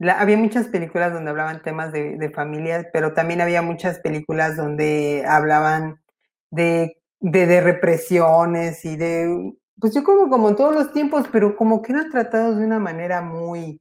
había 0.00 0.36
muchas 0.36 0.66
películas 0.68 1.12
donde 1.12 1.30
hablaban 1.30 1.62
temas 1.62 1.92
de, 1.92 2.16
de 2.16 2.30
familia, 2.30 2.90
pero 2.92 3.14
también 3.14 3.40
había 3.40 3.62
muchas 3.62 4.00
películas 4.00 4.56
donde 4.56 5.24
hablaban 5.26 6.00
de, 6.50 7.00
de, 7.20 7.60
represiones 7.60 8.84
y 8.84 8.96
de, 8.96 9.54
pues 9.80 9.94
yo 9.94 10.04
como, 10.04 10.28
como 10.28 10.48
en 10.48 10.56
todos 10.56 10.74
los 10.74 10.92
tiempos, 10.92 11.26
pero 11.32 11.56
como 11.56 11.82
que 11.82 11.92
eran 11.92 12.10
tratados 12.10 12.58
de 12.58 12.66
una 12.66 12.78
manera 12.80 13.22
muy, 13.22 13.80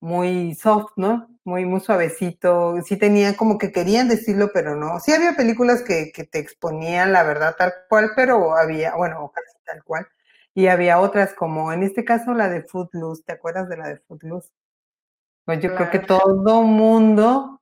muy 0.00 0.54
soft, 0.54 0.92
¿no? 0.96 1.29
Muy, 1.44 1.64
muy 1.64 1.80
suavecito. 1.80 2.80
Sí 2.82 2.96
tenían 2.96 3.34
como 3.34 3.58
que 3.58 3.72
querían 3.72 4.08
decirlo, 4.08 4.50
pero 4.52 4.76
no. 4.76 5.00
Sí 5.00 5.12
había 5.12 5.34
películas 5.34 5.82
que, 5.82 6.12
que 6.12 6.24
te 6.24 6.38
exponían 6.38 7.12
la 7.12 7.22
verdad 7.22 7.54
tal 7.56 7.72
cual, 7.88 8.10
pero 8.14 8.56
había, 8.56 8.94
bueno, 8.96 9.32
casi 9.34 9.56
tal 9.64 9.82
cual. 9.84 10.06
Y 10.54 10.66
había 10.66 11.00
otras 11.00 11.32
como, 11.34 11.72
en 11.72 11.82
este 11.82 12.04
caso, 12.04 12.34
la 12.34 12.48
de 12.48 12.62
Footloose. 12.62 13.22
¿Te 13.24 13.32
acuerdas 13.32 13.68
de 13.68 13.76
la 13.76 13.88
de 13.88 13.98
Footloose? 13.98 14.50
Pues 15.44 15.60
yo 15.60 15.74
creo 15.74 15.90
que 15.90 16.00
todo 16.00 16.62
mundo 16.62 17.60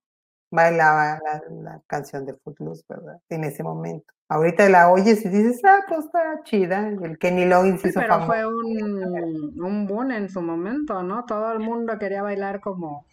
bailaba 0.51 1.21
la, 1.51 1.81
canción 1.87 2.27
de 2.27 2.35
Footloose, 2.35 2.85
¿verdad? 2.89 3.21
En 3.29 3.45
ese 3.45 3.63
momento. 3.63 4.13
Ahorita 4.29 4.69
la 4.69 4.91
oyes 4.91 5.25
y 5.25 5.29
dices, 5.29 5.63
ah, 5.65 5.81
pues 5.89 6.07
está 6.07 6.43
chida. 6.45 6.89
El 6.89 7.19
Kenny 7.19 7.47
Loggins 7.47 7.85
hizo 7.85 8.01
Pero 8.01 8.27
fue 8.27 8.47
un, 8.47 9.59
un 9.59 9.87
boom 9.87 10.11
en 10.11 10.29
su 10.29 10.43
momento, 10.43 11.03
¿no? 11.03 11.25
Todo 11.25 11.53
el 11.53 11.61
mundo 11.61 11.99
quería 11.99 12.23
bailar 12.23 12.61
como. 12.61 13.07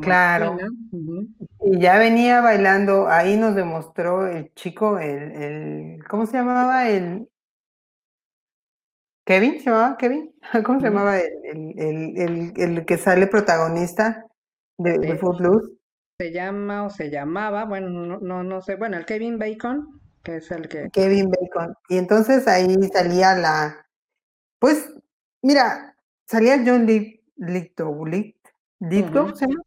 Claro. 0.00 0.56
Y 1.62 1.78
ya 1.80 1.98
venía 1.98 2.40
bailando, 2.40 3.08
ahí 3.08 3.36
nos 3.36 3.54
demostró 3.54 4.26
el 4.26 4.52
chico, 4.54 4.98
el, 4.98 5.32
el 5.32 6.04
¿cómo 6.08 6.26
se 6.26 6.38
llamaba? 6.38 6.88
El, 6.88 7.28
Kevin, 9.30 9.60
¿se 9.60 9.70
llamaba 9.70 9.96
Kevin? 9.96 10.34
¿Cómo 10.64 10.80
se 10.80 10.86
llamaba 10.86 11.18
el, 11.18 11.78
el, 11.78 12.52
el, 12.56 12.84
que 12.84 12.96
sale 12.98 13.26
protagonista 13.28 14.26
de, 14.76 14.98
de 14.98 15.16
Footloose? 15.18 15.68
Se 16.18 16.32
llama 16.32 16.84
o 16.84 16.90
se 16.90 17.10
llamaba, 17.10 17.64
bueno, 17.64 18.18
no, 18.18 18.42
no, 18.42 18.60
sé, 18.60 18.74
bueno, 18.74 18.96
el 18.96 19.06
Kevin 19.06 19.38
Bacon, 19.38 20.00
que 20.22 20.36
es 20.36 20.50
el 20.50 20.68
que... 20.68 20.90
Kevin 20.90 21.30
Bacon. 21.30 21.74
Y 21.88 21.98
entonces 21.98 22.46
ahí 22.48 22.76
salía 22.92 23.34
la, 23.36 23.86
pues, 24.58 24.92
mira, 25.42 25.96
salía 26.26 26.62
John 26.66 26.86
¿se 28.80 29.46
llama? 29.46 29.62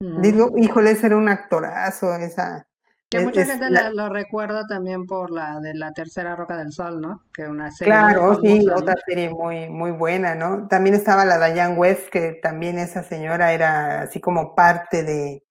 Lithgow. 0.00 0.58
Híjole, 0.58 0.90
ese 0.90 1.06
era 1.06 1.16
un 1.16 1.28
actorazo, 1.28 2.14
esa, 2.16 2.66
que 3.14 3.20
mucha 3.20 3.44
gente 3.44 3.66
lo 3.92 4.08
recuerda 4.08 4.66
también 4.66 5.06
por 5.06 5.30
la 5.30 5.60
de 5.60 5.74
la 5.74 5.92
tercera 5.92 6.34
Roca 6.34 6.56
del 6.56 6.72
Sol, 6.72 7.00
¿no? 7.00 7.22
Que 7.32 7.44
una 7.44 7.70
serie 7.70 7.92
claro, 7.92 8.40
sí, 8.40 8.66
otra 8.68 8.96
serie 9.06 9.30
muy, 9.30 9.68
muy 9.68 9.92
buena, 9.92 10.34
¿no? 10.34 10.66
También 10.68 10.94
estaba 10.96 11.24
la 11.24 11.52
Diane 11.52 11.76
West, 11.76 12.08
que 12.08 12.38
también 12.42 12.78
esa 12.78 13.02
señora 13.02 13.52
era 13.52 14.02
así 14.02 14.20
como 14.20 14.54
parte 14.54 15.04
de, 15.04 15.44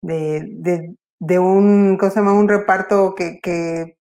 de, 0.00 0.46
de, 0.58 0.94
de 1.18 1.38
un, 1.38 1.96
¿cómo 1.98 2.10
se 2.10 2.20
llama? 2.20 2.34
Un 2.34 2.48
reparto 2.48 3.14
que, 3.14 3.40
que 3.40 3.98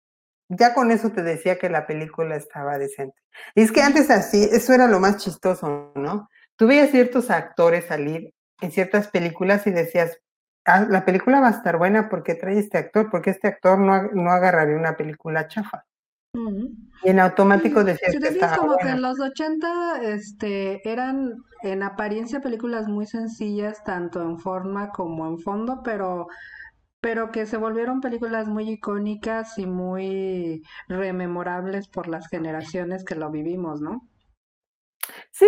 ya 0.49 0.73
con 0.73 0.91
eso 0.91 1.09
te 1.11 1.23
decía 1.23 1.57
que 1.57 1.69
la 1.69 1.87
película 1.87 2.35
estaba 2.35 2.77
decente. 2.77 3.17
Y 3.55 3.61
es 3.61 3.71
que 3.71 3.81
antes 3.81 4.09
así, 4.11 4.47
eso 4.51 4.73
era 4.73 4.87
lo 4.87 4.99
más 4.99 5.17
chistoso, 5.17 5.91
¿no? 5.95 6.29
Tú 6.57 6.67
veías 6.67 6.91
ciertos 6.91 7.29
actores 7.29 7.85
salir 7.85 8.33
en 8.61 8.71
ciertas 8.71 9.07
películas 9.07 9.65
y 9.67 9.71
decías, 9.71 10.19
Ah, 10.67 10.85
la 10.87 11.05
película 11.05 11.39
va 11.39 11.47
a 11.47 11.51
estar 11.51 11.77
buena 11.77 12.09
porque 12.09 12.35
trae 12.35 12.59
este 12.59 12.77
actor, 12.77 13.09
porque 13.09 13.29
este 13.29 13.47
actor 13.47 13.79
no, 13.79 14.09
no 14.11 14.31
agarraría 14.31 14.75
una 14.75 14.97
película 14.97 15.47
chafa. 15.47 15.85
Y 16.33 17.09
en 17.09 17.19
automático 17.19 17.85
decía 17.85 18.11
si 18.11 18.19
que 18.19 18.37
como 18.55 18.77
que 18.77 18.89
en 18.89 19.01
los 19.01 19.17
80 19.17 20.01
este, 20.03 20.87
eran 20.87 21.35
en 21.63 21.83
apariencia 21.83 22.41
películas 22.41 22.89
muy 22.89 23.07
sencillas, 23.07 23.81
tanto 23.85 24.21
en 24.21 24.37
forma 24.37 24.89
como 24.89 25.25
en 25.25 25.39
fondo, 25.39 25.81
pero, 25.83 26.27
pero 26.99 27.31
que 27.31 27.45
se 27.45 27.55
volvieron 27.55 28.01
películas 28.01 28.49
muy 28.49 28.69
icónicas 28.69 29.57
y 29.57 29.65
muy 29.65 30.63
rememorables 30.89 31.87
por 31.87 32.09
las 32.09 32.27
generaciones 32.27 33.05
que 33.05 33.15
lo 33.15 33.31
vivimos, 33.31 33.79
¿no? 33.79 34.01
Sí, 35.31 35.45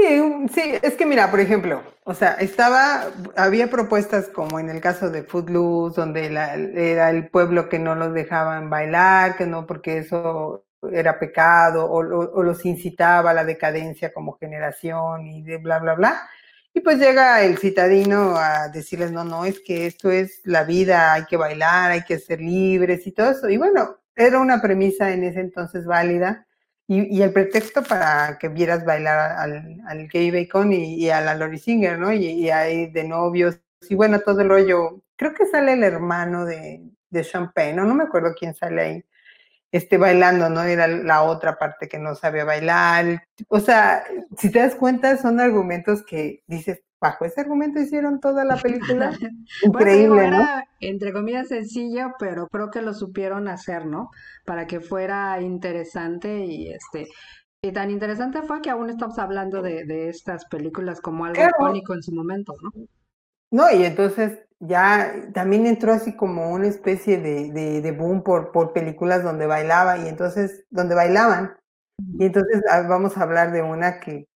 sí, 0.54 0.62
es 0.82 0.96
que 0.96 1.06
mira, 1.06 1.32
por 1.32 1.40
ejemplo, 1.40 1.82
o 2.04 2.14
sea, 2.14 2.34
estaba, 2.34 3.08
había 3.36 3.70
propuestas 3.70 4.28
como 4.30 4.60
en 4.60 4.70
el 4.70 4.82
caso 4.82 5.10
de 5.10 5.24
Footloose, 5.24 6.00
donde 6.00 6.26
era 6.28 7.10
el 7.10 7.30
pueblo 7.30 7.70
que 7.70 7.80
no 7.80 7.96
los 7.96 8.14
dejaban 8.14 8.70
bailar, 8.70 9.36
que 9.36 9.46
no, 9.48 9.66
porque 9.66 9.98
eso 9.98 10.66
era 10.92 11.20
pecado, 11.20 11.86
o, 11.86 11.98
o, 11.98 12.44
los 12.44 12.66
incitaba 12.66 13.32
a 13.32 13.34
la 13.34 13.44
decadencia 13.46 14.14
como 14.14 14.38
generación 14.38 15.28
y 15.28 15.44
de 15.44 15.58
bla, 15.58 15.80
bla, 15.80 15.96
bla. 15.96 16.30
Y 16.74 16.82
pues 16.82 17.00
llega 17.00 17.44
el 17.44 17.58
citadino 17.58 18.36
a 18.38 18.70
decirles, 18.70 19.12
no, 19.12 19.24
no, 19.24 19.46
es 19.46 19.60
que 19.60 19.88
esto 19.88 20.12
es 20.12 20.42
la 20.46 20.64
vida, 20.64 21.14
hay 21.14 21.26
que 21.26 21.36
bailar, 21.38 21.92
hay 21.92 22.04
que 22.04 22.20
ser 22.20 22.40
libres 22.40 23.08
y 23.08 23.12
todo 23.12 23.32
eso. 23.32 23.50
Y 23.50 23.58
bueno, 23.58 23.98
era 24.16 24.40
una 24.40 24.62
premisa 24.62 25.12
en 25.12 25.24
ese 25.24 25.40
entonces 25.42 25.86
válida 25.86 26.46
y, 26.92 27.22
el 27.22 27.32
pretexto 27.32 27.84
para 27.84 28.40
que 28.40 28.48
vieras 28.50 28.84
bailar 28.84 29.38
al, 29.38 29.80
al 29.88 30.08
Gay 30.08 30.32
Bacon 30.32 30.74
y, 30.74 31.08
a 31.12 31.22
la 31.22 31.36
Lori 31.36 31.60
Singer, 31.60 32.00
¿no? 32.00 32.12
Y, 32.12 32.26
y 32.26 32.50
ahí 32.50 32.88
de 32.88 33.04
novios, 33.04 33.62
y 33.88 33.94
bueno, 33.94 34.20
todo 34.22 34.42
el 34.42 34.50
rollo. 34.50 35.04
Creo 35.16 35.36
que 35.36 35.46
sale 35.46 35.74
el 35.74 35.84
hermano 35.84 36.46
de, 36.46 36.82
de 37.12 37.24
Champagne, 37.24 37.74
¿no? 37.74 37.86
No 37.86 37.94
me 37.94 38.06
acuerdo 38.06 38.34
quién 38.38 38.56
sale 38.56 38.82
ahí, 38.82 39.06
este, 39.72 39.98
bailando, 39.98 40.50
¿no? 40.50 40.64
Era 40.64 40.88
la 40.88 41.22
otra 41.22 41.60
parte 41.60 41.88
que 41.88 42.00
no 42.00 42.16
sabía 42.16 42.44
bailar. 42.44 43.24
O 43.50 43.60
sea, 43.60 44.04
si 44.38 44.52
te 44.52 44.60
das 44.60 44.74
cuenta, 44.76 45.16
son 45.18 45.40
argumentos 45.40 46.04
que 46.04 46.44
dices, 46.48 46.82
bajo 47.02 47.26
ese 47.26 47.42
argumento 47.42 47.80
hicieron 47.80 48.20
toda 48.20 48.44
la 48.46 48.58
película. 48.58 49.12
Increíble, 49.64 50.32
¿no? 50.32 50.46
entre 50.80 51.14
comillas 51.14 51.50
sencillo, 51.50 52.14
pero 52.20 52.48
creo 52.48 52.70
que 52.70 52.82
lo 52.82 52.94
supieron 52.94 53.48
hacer, 53.48 53.86
¿no? 53.86 54.10
Para 54.46 54.68
que 54.68 54.80
fuera 54.80 55.42
interesante 55.42 56.46
y 56.46 56.72
este 56.72 57.08
y 57.62 57.74
tan 57.74 57.92
interesante 57.92 58.42
fue 58.42 58.62
que 58.62 58.70
aún 58.70 58.90
estamos 58.90 59.20
hablando 59.20 59.62
de, 59.62 59.84
de 59.84 60.08
estas 60.08 60.46
películas 60.46 61.02
como 61.02 61.26
algo 61.26 61.42
icónico 61.42 61.94
en 61.94 62.02
su 62.02 62.14
momento, 62.14 62.54
¿no? 62.62 62.72
No, 63.52 63.72
y 63.72 63.84
entonces 63.84 64.40
ya 64.60 65.14
también 65.34 65.66
entró 65.66 65.92
así 65.92 66.16
como 66.16 66.52
una 66.52 66.68
especie 66.68 67.18
de, 67.18 67.52
de, 67.52 67.82
de 67.82 67.92
boom 67.92 68.24
por, 68.24 68.52
por 68.52 68.72
películas 68.72 69.24
donde 69.24 69.46
bailaba 69.46 69.98
y 69.98 70.08
entonces, 70.08 70.66
donde 70.70 70.96
bailaban. 70.96 71.58
Y 72.18 72.26
entonces 72.26 72.64
ah, 72.70 72.84
vamos 72.88 73.18
a 73.18 73.24
hablar 73.24 73.52
de 73.52 73.62
una 73.62 74.00
que, 74.00 74.28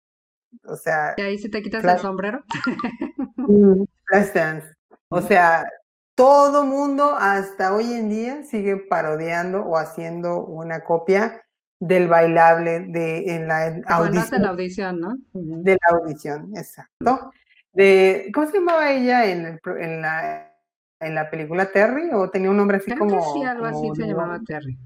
o 0.64 0.76
sea... 0.76 1.14
¿Y 1.16 1.22
ahí 1.22 1.38
si 1.38 1.48
te 1.50 1.62
quitas 1.62 1.84
el 1.84 1.98
sombrero? 1.98 2.44
Flash 4.06 4.32
Dance. 4.34 4.74
O 5.08 5.20
sea, 5.20 5.68
todo 6.14 6.64
mundo 6.64 7.16
hasta 7.18 7.74
hoy 7.74 7.92
en 7.92 8.08
día 8.08 8.42
sigue 8.44 8.76
parodiando 8.76 9.62
o 9.62 9.76
haciendo 9.76 10.44
una 10.44 10.84
copia 10.84 11.42
del 11.80 12.06
bailable 12.06 12.80
de 12.80 13.34
en 13.34 13.48
la 13.48 13.82
audición. 13.86 14.42
la 14.42 14.48
audición, 14.50 15.00
¿no? 15.00 15.16
De 15.32 15.72
la 15.72 15.98
audición, 15.98 16.56
exacto. 16.56 17.32
De, 17.72 18.30
¿Cómo 18.32 18.46
se 18.46 18.58
llamaba 18.58 18.92
ella 18.92 19.24
en, 19.26 19.60
en, 19.78 20.02
la, 20.02 20.54
en 21.00 21.14
la 21.14 21.28
película 21.30 21.72
Terry? 21.72 22.10
¿O 22.12 22.30
tenía 22.30 22.50
un 22.50 22.56
nombre 22.56 22.76
así 22.76 22.94
como...? 22.94 23.16
Que 23.16 23.40
sí, 23.40 23.44
algo 23.44 23.64
así 23.64 23.90
se 23.96 24.06
llamaba 24.06 24.38
Terry. 24.46 24.78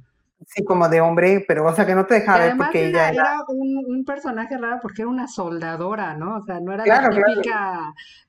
Sí, 0.48 0.64
como 0.64 0.88
de 0.88 1.00
hombre, 1.00 1.44
pero 1.46 1.66
o 1.66 1.74
sea 1.74 1.84
que 1.84 1.94
no 1.94 2.06
te 2.06 2.14
dejaba 2.14 2.38
ver 2.38 2.56
porque 2.56 2.86
ella 2.86 3.10
era, 3.10 3.34
un, 3.48 4.04
personaje 4.04 4.56
raro 4.56 4.78
porque 4.80 5.02
era 5.02 5.10
una 5.10 5.26
soldadora, 5.26 6.14
¿no? 6.14 6.36
O 6.36 6.44
sea, 6.44 6.60
no 6.60 6.72
era 6.72 6.86
la 6.86 7.10
típica 7.10 7.80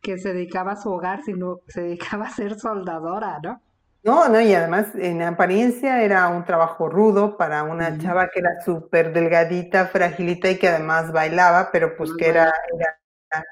que 0.01 0.17
se 0.17 0.34
dedicaba 0.34 0.71
a 0.71 0.75
su 0.82 0.89
hogar, 0.91 1.21
sino 1.23 1.60
se 1.67 1.82
dedicaba 1.82 2.25
a 2.25 2.32
ser 2.32 2.60
soldadora, 2.60 3.39
¿no? 3.43 3.62
No, 4.03 4.27
no, 4.30 4.41
y 4.41 4.53
además 4.53 4.88
en 4.95 5.21
apariencia 5.21 6.01
era 6.01 6.27
un 6.30 6.43
trabajo 6.43 6.89
rudo 6.89 7.38
para 7.38 7.63
una 7.63 7.97
chava 7.99 8.30
que 8.30 8.39
era 8.39 8.62
súper 8.65 9.13
delgadita, 9.13 9.88
fragilita 9.88 10.49
y 10.49 10.58
que 10.58 10.69
además 10.69 11.12
bailaba, 11.12 11.69
pero 11.71 11.95
pues 11.95 12.12
que 12.17 12.30
era, 12.30 12.51
era, 12.73 13.45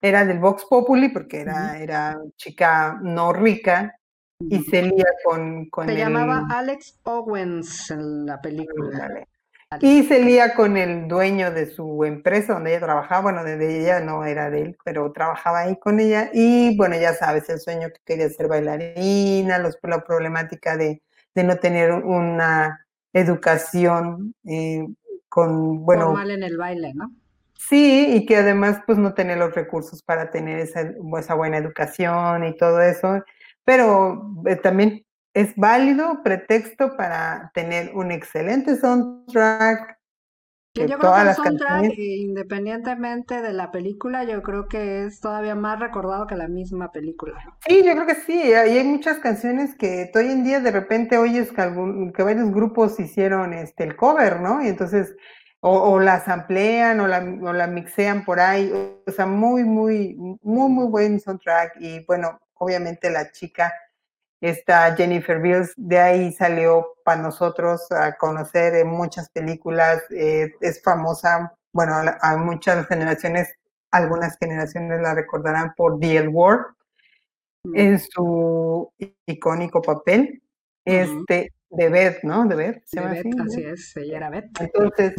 era, 0.00 0.24
del 0.24 0.38
Vox 0.38 0.64
Populi 0.68 1.10
porque 1.10 1.42
era, 1.42 1.78
era 1.78 2.18
chica 2.36 2.98
no 3.02 3.32
rica 3.32 3.99
y 4.40 4.62
se 4.64 4.82
lía 4.82 5.06
con, 5.24 5.66
con 5.66 5.86
Se 5.86 5.96
llamaba 5.96 6.46
Alex 6.50 6.98
Owens 7.04 7.90
en 7.90 8.26
la 8.26 8.40
película. 8.40 9.26
Y 9.80 10.02
se 10.02 10.24
lía 10.24 10.54
con 10.54 10.76
el 10.76 11.06
dueño 11.06 11.52
de 11.52 11.66
su 11.66 12.04
empresa 12.04 12.54
donde 12.54 12.70
ella 12.70 12.86
trabajaba, 12.86 13.22
bueno, 13.22 13.44
de 13.44 13.80
ella 13.80 14.00
no 14.00 14.24
era 14.24 14.50
de 14.50 14.62
él, 14.62 14.78
pero 14.84 15.12
trabajaba 15.12 15.60
ahí 15.60 15.78
con 15.78 16.00
ella. 16.00 16.30
Y 16.32 16.76
bueno, 16.76 16.96
ya 16.98 17.14
sabes, 17.14 17.48
el 17.50 17.60
sueño 17.60 17.88
que 17.88 18.00
quería 18.04 18.28
ser 18.30 18.48
bailarina, 18.48 19.58
los, 19.58 19.78
la 19.82 20.02
problemática 20.02 20.76
de, 20.76 21.02
de 21.34 21.44
no 21.44 21.56
tener 21.58 21.92
una 21.92 22.84
educación 23.12 24.34
eh, 24.44 24.84
con, 25.28 25.84
bueno... 25.84 26.06
Formal 26.06 26.32
en 26.32 26.42
el 26.42 26.56
baile, 26.56 26.92
¿no? 26.94 27.12
Sí, 27.54 28.16
y 28.16 28.26
que 28.26 28.38
además 28.38 28.80
pues 28.86 28.98
no 28.98 29.14
tener 29.14 29.38
los 29.38 29.54
recursos 29.54 30.02
para 30.02 30.30
tener 30.30 30.58
esa, 30.58 30.92
esa 31.18 31.34
buena 31.34 31.58
educación 31.58 32.44
y 32.44 32.56
todo 32.56 32.80
eso 32.80 33.22
pero 33.70 34.34
eh, 34.46 34.56
también 34.56 35.06
es 35.32 35.54
válido 35.54 36.24
pretexto 36.24 36.96
para 36.96 37.52
tener 37.54 37.92
un 37.94 38.10
excelente 38.10 38.74
soundtrack. 38.74 39.96
Que 40.74 40.88
yo 40.88 40.98
creo 40.98 41.14
que 41.14 41.20
el 41.20 41.34
soundtrack, 41.36 41.84
eh, 41.84 42.16
independientemente 42.16 43.40
de 43.40 43.52
la 43.52 43.70
película, 43.70 44.24
yo 44.24 44.42
creo 44.42 44.66
que 44.66 45.04
es 45.04 45.20
todavía 45.20 45.54
más 45.54 45.78
recordado 45.78 46.26
que 46.26 46.34
la 46.34 46.48
misma 46.48 46.90
película. 46.90 47.38
Sí, 47.64 47.84
yo 47.84 47.92
creo 47.92 48.06
que 48.06 48.16
sí. 48.16 48.42
Y 48.44 48.54
hay 48.54 48.82
muchas 48.82 49.18
canciones 49.18 49.76
que 49.76 50.10
hoy 50.16 50.32
en 50.32 50.42
día 50.42 50.58
de 50.58 50.72
repente 50.72 51.16
oyes 51.16 51.52
que, 51.52 51.60
algún, 51.60 52.12
que 52.12 52.24
varios 52.24 52.50
grupos 52.50 52.98
hicieron 52.98 53.52
este, 53.52 53.84
el 53.84 53.94
cover, 53.94 54.40
¿no? 54.40 54.64
Y 54.64 54.66
entonces, 54.66 55.14
o, 55.60 55.78
o 55.92 56.00
las 56.00 56.26
amplían 56.26 56.98
o 56.98 57.06
la, 57.06 57.18
o 57.18 57.52
la 57.52 57.68
mixean 57.68 58.24
por 58.24 58.40
ahí. 58.40 58.72
O 59.06 59.12
sea, 59.12 59.26
muy, 59.26 59.62
muy, 59.62 60.16
muy, 60.42 60.70
muy 60.72 60.86
buen 60.88 61.20
soundtrack. 61.20 61.76
Y 61.78 62.04
bueno, 62.04 62.40
obviamente 62.60 63.10
la 63.10 63.32
chica, 63.32 63.72
esta 64.40 64.94
Jennifer 64.94 65.40
Bills, 65.40 65.72
de 65.76 65.98
ahí 65.98 66.32
salió 66.32 66.94
para 67.04 67.20
nosotros 67.20 67.90
a 67.90 68.16
conocer 68.16 68.74
en 68.74 68.88
muchas 68.88 69.28
películas, 69.30 70.02
eh, 70.10 70.52
es 70.60 70.82
famosa, 70.82 71.54
bueno, 71.72 71.94
a, 72.20 72.36
muchas 72.36 72.86
generaciones, 72.86 73.48
algunas 73.90 74.36
generaciones 74.38 75.00
la 75.00 75.14
recordarán 75.14 75.74
por 75.76 75.98
The 75.98 76.16
L 76.18 76.28
Word, 76.28 76.66
en 77.74 77.98
su 77.98 78.90
icónico 79.26 79.82
papel, 79.82 80.42
este, 80.84 81.52
de 81.68 81.88
Beth, 81.88 82.22
¿no? 82.22 82.46
De 82.46 82.54
Beth, 82.56 82.82
¿se 82.86 83.00
llama 83.00 83.12
así? 83.12 83.30
así 83.42 83.62
es, 83.62 83.96
ella 83.96 84.16
era 84.16 84.30
Beth. 84.30 84.50
Entonces, 84.58 85.14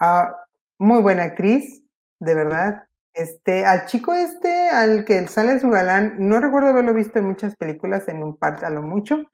ah, 0.00 0.34
muy 0.78 1.00
buena 1.02 1.24
actriz, 1.24 1.82
de 2.18 2.34
verdad, 2.34 2.84
este, 3.14 3.64
al 3.64 3.86
chico 3.86 4.14
este, 4.14 4.68
al 4.68 5.04
que 5.04 5.26
sale 5.26 5.58
su 5.58 5.70
galán, 5.70 6.14
no 6.18 6.40
recuerdo 6.40 6.68
haberlo 6.68 6.94
visto 6.94 7.18
en 7.18 7.26
muchas 7.26 7.56
películas, 7.56 8.08
en 8.08 8.22
un 8.22 8.36
par 8.36 8.64
a 8.64 8.70
lo 8.70 8.82
mucho, 8.82 9.24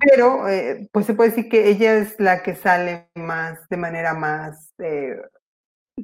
pero 0.00 0.48
eh, 0.48 0.88
pues 0.92 1.06
se 1.06 1.14
puede 1.14 1.30
decir 1.30 1.48
que 1.48 1.68
ella 1.68 1.94
es 1.94 2.18
la 2.18 2.42
que 2.42 2.54
sale 2.54 3.08
más, 3.14 3.66
de 3.68 3.76
manera 3.76 4.14
más, 4.14 4.74
eh, 4.78 5.16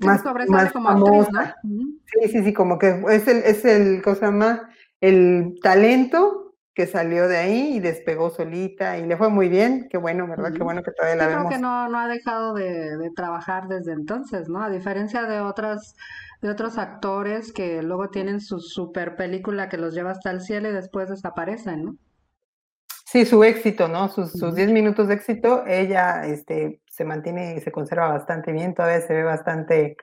más, 0.00 0.24
más 0.48 0.72
como 0.72 0.88
famosa. 0.88 1.56
Sí, 1.62 2.28
sí, 2.28 2.44
sí, 2.44 2.52
como 2.52 2.78
que 2.78 3.02
es 3.10 3.28
el, 3.28 3.38
es 3.38 3.64
el, 3.64 4.02
cosa 4.02 4.30
más, 4.30 4.62
el 5.00 5.58
talento 5.62 6.44
que 6.74 6.86
salió 6.88 7.28
de 7.28 7.36
ahí 7.36 7.76
y 7.76 7.80
despegó 7.80 8.30
solita 8.30 8.98
y 8.98 9.06
le 9.06 9.16
fue 9.16 9.28
muy 9.28 9.48
bien, 9.48 9.86
qué 9.88 9.96
bueno, 9.96 10.26
¿verdad? 10.26 10.52
Qué 10.52 10.64
bueno 10.64 10.82
que 10.82 10.90
todavía 10.90 11.16
la 11.16 11.28
vemos. 11.28 11.46
Creo 11.46 11.58
que 11.58 11.62
no, 11.62 11.88
no 11.88 11.98
ha 12.00 12.08
dejado 12.08 12.52
de, 12.52 12.96
de 12.96 13.10
trabajar 13.10 13.68
desde 13.68 13.92
entonces, 13.92 14.48
¿no? 14.48 14.60
A 14.60 14.70
diferencia 14.70 15.22
de 15.22 15.40
otras 15.40 15.94
de 16.44 16.50
otros 16.50 16.76
actores 16.76 17.54
que 17.54 17.82
luego 17.82 18.10
tienen 18.10 18.38
su 18.38 18.60
super 18.60 19.16
película 19.16 19.70
que 19.70 19.78
los 19.78 19.94
lleva 19.94 20.10
hasta 20.10 20.30
el 20.30 20.42
cielo 20.42 20.68
y 20.68 20.72
después 20.72 21.08
desaparecen, 21.08 21.84
¿no? 21.84 21.96
Sí, 23.06 23.24
su 23.24 23.42
éxito, 23.44 23.88
¿no? 23.88 24.10
Sus, 24.10 24.32
sus 24.32 24.54
10 24.54 24.70
minutos 24.70 25.08
de 25.08 25.14
éxito, 25.14 25.64
ella 25.66 26.26
este, 26.26 26.82
se 26.86 27.04
mantiene 27.06 27.56
y 27.56 27.60
se 27.62 27.72
conserva 27.72 28.08
bastante 28.08 28.52
bien, 28.52 28.74
todavía 28.74 29.00
se 29.00 29.14
ve 29.14 29.22
bastante 29.22 29.96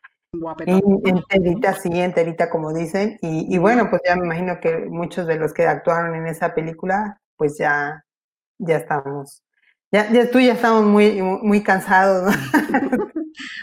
enterita, 0.66 1.74
sí, 1.76 1.90
enterita 1.94 2.50
como 2.50 2.74
dicen. 2.74 3.20
Y, 3.22 3.54
y, 3.54 3.60
bueno, 3.60 3.92
pues 3.92 4.02
ya 4.04 4.16
me 4.16 4.26
imagino 4.26 4.60
que 4.60 4.88
muchos 4.90 5.28
de 5.28 5.36
los 5.36 5.54
que 5.54 5.68
actuaron 5.68 6.16
en 6.16 6.26
esa 6.26 6.56
película, 6.56 7.22
pues 7.38 7.56
ya, 7.60 8.04
ya 8.58 8.78
estamos. 8.78 9.44
Ya, 9.92 10.12
ya 10.12 10.32
tú 10.32 10.40
ya 10.40 10.54
estamos 10.54 10.86
muy, 10.86 11.22
muy 11.22 11.62
cansados, 11.62 12.36
¿no? 12.36 13.12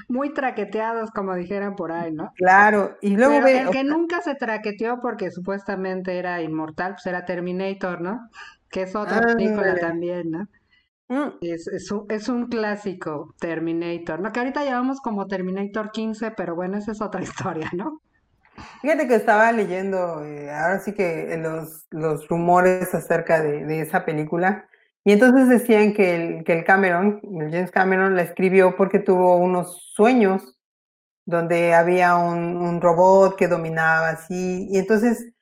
muy 0.08 0.32
traqueteados, 0.32 1.10
como 1.10 1.34
dijeran 1.34 1.76
por 1.76 1.92
ahí, 1.92 2.12
¿no? 2.12 2.32
Claro, 2.36 2.96
y 3.00 3.16
luego 3.16 3.42
ve, 3.42 3.60
el 3.60 3.70
que 3.70 3.84
nunca 3.84 4.20
se 4.20 4.34
traqueteó 4.34 5.00
porque 5.00 5.30
supuestamente 5.30 6.18
era 6.18 6.40
inmortal, 6.42 6.94
pues 6.94 7.06
era 7.06 7.24
Terminator, 7.24 8.00
¿no? 8.00 8.28
Que 8.70 8.82
es 8.82 8.94
otra 8.94 9.20
película 9.20 9.74
también, 9.76 10.30
¿no? 10.30 10.48
Mm. 11.08 11.38
Es, 11.40 11.66
es, 11.68 11.90
un, 11.90 12.04
es, 12.10 12.28
un, 12.28 12.48
clásico, 12.48 13.34
Terminator, 13.40 14.20
¿no? 14.20 14.30
Que 14.30 14.40
ahorita 14.40 14.64
llevamos 14.64 15.00
como 15.00 15.26
Terminator 15.26 15.90
15, 15.90 16.32
pero 16.32 16.54
bueno, 16.54 16.76
esa 16.76 16.92
es 16.92 17.00
otra 17.00 17.22
historia, 17.22 17.70
¿no? 17.74 18.02
Fíjate 18.82 19.06
que 19.06 19.14
estaba 19.14 19.52
leyendo, 19.52 20.24
eh, 20.24 20.50
ahora 20.50 20.80
sí 20.80 20.92
que 20.92 21.36
los, 21.38 21.86
los 21.90 22.26
rumores 22.28 22.92
acerca 22.94 23.40
de, 23.40 23.64
de 23.64 23.80
esa 23.80 24.04
película, 24.04 24.68
y 25.04 25.12
entonces 25.12 25.48
decían 25.48 25.94
que 25.94 26.14
el, 26.14 26.44
que 26.44 26.52
el 26.52 26.64
Cameron, 26.64 27.20
el 27.40 27.50
James 27.50 27.70
Cameron, 27.70 28.14
la 28.14 28.22
escribió 28.22 28.76
porque 28.76 28.98
tuvo 28.98 29.36
unos 29.36 29.92
sueños 29.94 30.58
donde 31.24 31.74
había 31.74 32.16
un, 32.16 32.80
robot 32.80 33.36
que 33.36 33.48
dominaba 33.48 34.10
así. 34.10 34.66
Y 34.70 34.78
entonces 34.78 35.32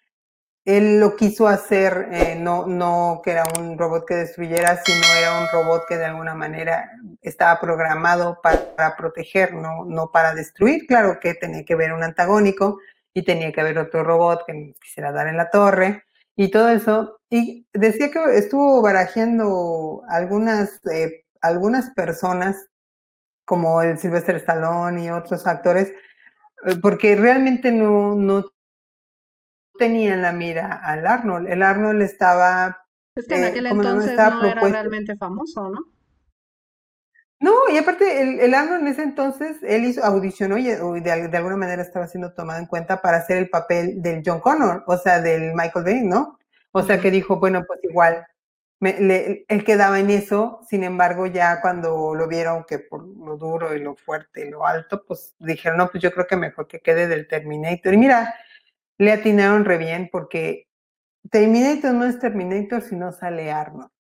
él 0.65 1.01
lo 1.01 1.17
quiso 1.17 1.47
hacer, 1.49 2.09
eh, 2.13 2.37
no, 2.37 2.67
no 2.67 3.21
que 3.25 3.33
era 3.33 3.45
un 3.59 3.79
robot 3.79 4.05
que 4.07 4.15
destruyera, 4.17 4.81
sino 4.85 5.07
era 5.19 5.41
un 5.41 5.47
robot 5.53 5.85
que 5.89 5.97
de 5.97 6.07
alguna 6.07 6.35
manera 6.35 6.91
estaba 7.23 7.61
programado 7.61 8.41
para, 8.43 8.97
proteger, 8.97 9.55
no, 9.55 9.85
no 9.85 10.11
para 10.11 10.35
destruir. 10.35 10.87
Claro 10.87 11.19
que 11.21 11.35
tenía 11.35 11.65
que 11.65 11.75
haber 11.75 11.93
un 11.93 12.03
antagónico 12.03 12.79
y 13.15 13.23
tenía 13.25 13.53
que 13.53 13.61
haber 13.61 13.79
otro 13.79 14.05
robot 14.05 14.45
que 14.47 14.75
quisiera 14.81 15.13
dar 15.13 15.29
en 15.29 15.37
la 15.37 15.51
torre 15.51 16.06
y 16.37 16.51
todo 16.51 16.69
eso. 16.69 17.19
Y 17.31 17.67
decía 17.73 18.11
que 18.11 18.37
estuvo 18.37 18.81
barajeando 18.83 20.03
algunas, 20.09 20.81
eh, 20.87 21.25
algunas 21.41 21.91
personas, 21.91 22.69
como 23.45 23.83
el 23.83 23.99
Sylvester 23.99 24.37
Stallone 24.37 25.05
y 25.05 25.11
otros 25.11 25.47
actores, 25.47 25.93
eh, 26.67 26.77
porque 26.81 27.17
realmente 27.17 27.73
no, 27.73 28.15
no 28.15 28.45
tenían 29.79 30.23
la 30.23 30.33
mira 30.33 30.81
al 30.83 31.07
Arnold. 31.07 31.49
El 31.49 31.63
Arnold 31.63 32.03
estaba... 32.03 32.79
Es 33.15 33.27
que 33.27 33.37
en 33.37 33.45
eh, 33.45 33.47
aquel 33.47 33.67
entonces 33.67 34.17
no, 34.17 34.45
era 34.45 34.61
realmente 34.61 35.17
famoso, 35.17 35.71
¿no? 35.71 35.96
No, 37.39 37.53
y 37.71 37.77
aparte, 37.77 38.23
el, 38.23 38.41
el 38.41 38.55
Arnold 38.55 38.83
en 38.83 38.89
ese 38.89 39.03
entonces, 39.03 39.59
él 39.63 39.85
hizo, 39.85 40.03
audicionó 40.03 40.57
y, 40.57 40.65
de, 40.65 41.11
alguna 41.11 41.57
manera 41.57 41.83
estaba 41.83 42.07
siendo 42.07 42.33
tomado 42.33 42.59
en 42.61 42.67
cuenta 42.67 43.03
para 43.03 43.19
hacer 43.19 43.37
el 43.37 43.51
papel 43.51 44.01
del 44.01 44.23
John 44.25 44.41
Connor, 44.41 44.85
o 44.87 44.97
sea, 44.97 45.21
del 45.21 45.53
Michael 45.55 45.85
Bay, 45.85 46.03
¿no? 46.03 46.39
O 46.73 46.83
sea, 46.83 46.99
que 46.99 47.11
dijo, 47.11 47.39
bueno, 47.39 47.65
pues 47.67 47.81
igual, 47.85 48.27
él 48.81 49.65
quedaba 49.65 50.01
en 50.01 50.11
eso, 50.11 50.61
sin 50.69 50.85
embargo, 50.85 51.27
ya 51.27 51.61
cuando 51.61 52.15
lo 52.15 52.27
vieron 52.29 52.65
que 52.65 52.79
por 52.79 53.07
lo 53.07 53.37
duro 53.37 53.75
y 53.75 53.81
lo 53.81 53.97
fuerte 53.97 54.47
y 54.47 54.51
lo 54.51 54.67
alto, 54.67 55.05
pues 55.07 55.35
dijeron, 55.39 55.79
no, 55.79 55.89
pues 55.91 56.03
yo 56.03 56.13
creo 56.13 56.27
que 56.27 56.37
mejor 56.37 56.67
que 56.67 56.81
quede 56.81 57.07
del 57.07 57.29
Terminator. 57.29 57.95
Y 57.95 57.99
mira, 57.99 58.35
le 58.99 59.13
atinaron 59.13 59.65
re 59.65 59.79
bien 59.79 60.09
porque 60.13 60.69
Terminator 61.31 61.93
no 61.95 62.05
es 62.05 62.19
Terminator 62.19 62.83
si 62.83 62.97
no 62.97 63.13
sale 63.13 63.51
Arnold. 63.51 63.91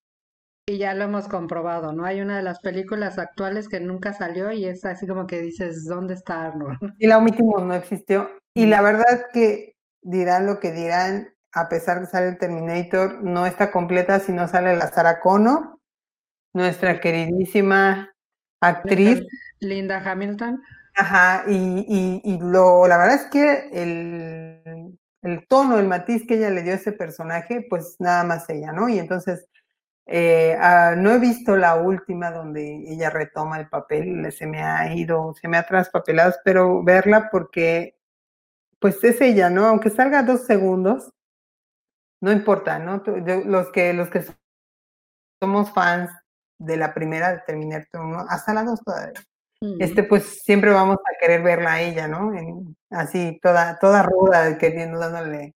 Y 0.68 0.78
ya 0.78 0.94
lo 0.94 1.04
hemos 1.04 1.28
comprobado, 1.28 1.92
¿no? 1.92 2.04
Hay 2.04 2.20
una 2.20 2.38
de 2.38 2.42
las 2.42 2.58
películas 2.58 3.18
actuales 3.18 3.68
que 3.68 3.78
nunca 3.78 4.12
salió 4.12 4.50
y 4.50 4.64
es 4.64 4.84
así 4.84 5.06
como 5.06 5.28
que 5.28 5.40
dices, 5.40 5.84
¿dónde 5.84 6.14
está 6.14 6.46
Arnold? 6.46 6.78
Y 6.98 7.06
la 7.06 7.18
omitimos, 7.18 7.62
no 7.62 7.72
existió. 7.72 8.28
Y 8.52 8.66
la 8.66 8.82
verdad 8.82 9.26
que 9.32 9.76
dirán 10.02 10.44
lo 10.44 10.58
que 10.58 10.72
dirán, 10.72 11.28
a 11.52 11.68
pesar 11.68 12.00
de 12.00 12.06
salir 12.06 12.30
el 12.30 12.38
Terminator, 12.38 13.22
no 13.22 13.46
está 13.46 13.70
completa 13.70 14.18
si 14.18 14.32
no 14.32 14.48
sale 14.48 14.76
la 14.76 14.88
Sarah 14.88 15.20
Connor, 15.20 15.78
nuestra 16.52 17.00
queridísima 17.00 18.12
actriz. 18.60 19.22
Linda 19.60 20.02
Hamilton. 20.04 20.60
Ajá, 20.96 21.44
y, 21.46 22.20
y, 22.24 22.38
lo, 22.40 22.88
la 22.88 22.98
verdad 22.98 23.14
es 23.14 23.26
que 23.26 23.68
el, 23.72 24.98
el 25.22 25.46
tono, 25.46 25.78
el 25.78 25.86
matiz 25.86 26.26
que 26.26 26.38
ella 26.38 26.50
le 26.50 26.62
dio 26.62 26.72
a 26.72 26.76
ese 26.76 26.90
personaje, 26.90 27.64
pues 27.70 27.94
nada 28.00 28.24
más 28.24 28.50
ella, 28.50 28.72
¿no? 28.72 28.88
Y 28.88 28.98
entonces 28.98 29.46
eh, 30.06 30.56
ah, 30.60 30.94
no 30.96 31.10
he 31.10 31.18
visto 31.18 31.56
la 31.56 31.74
última 31.74 32.30
donde 32.30 32.84
ella 32.86 33.10
retoma 33.10 33.58
el 33.58 33.68
papel, 33.68 34.30
se 34.32 34.46
me 34.46 34.62
ha 34.62 34.94
ido, 34.94 35.34
se 35.34 35.48
me 35.48 35.56
ha 35.56 35.66
traspapelado, 35.66 36.32
pero 36.44 36.84
verla 36.84 37.28
porque 37.30 37.96
pues 38.78 39.02
es 39.02 39.20
ella, 39.20 39.50
¿no? 39.50 39.66
Aunque 39.66 39.90
salga 39.90 40.22
dos 40.22 40.46
segundos, 40.46 41.12
no 42.20 42.30
importa, 42.30 42.78
¿no? 42.78 43.02
Los 43.44 43.72
que, 43.72 43.92
los 43.92 44.08
que 44.08 44.24
somos 45.42 45.72
fans 45.72 46.10
de 46.58 46.76
la 46.76 46.94
primera 46.94 47.32
de 47.32 47.40
Terminator 47.40 48.00
1, 48.00 48.26
hasta 48.28 48.54
la 48.54 48.62
dos 48.62 48.80
todavía. 48.84 49.20
Este, 49.80 50.02
pues 50.04 50.42
siempre 50.44 50.70
vamos 50.70 50.98
a 50.98 51.18
querer 51.18 51.42
verla 51.42 51.74
a 51.74 51.80
ella, 51.80 52.06
¿no? 52.06 52.30
así, 52.90 53.40
toda, 53.42 53.78
toda 53.78 54.02
ruda, 54.02 54.56
queriendo 54.58 54.98
dándole 54.98 55.54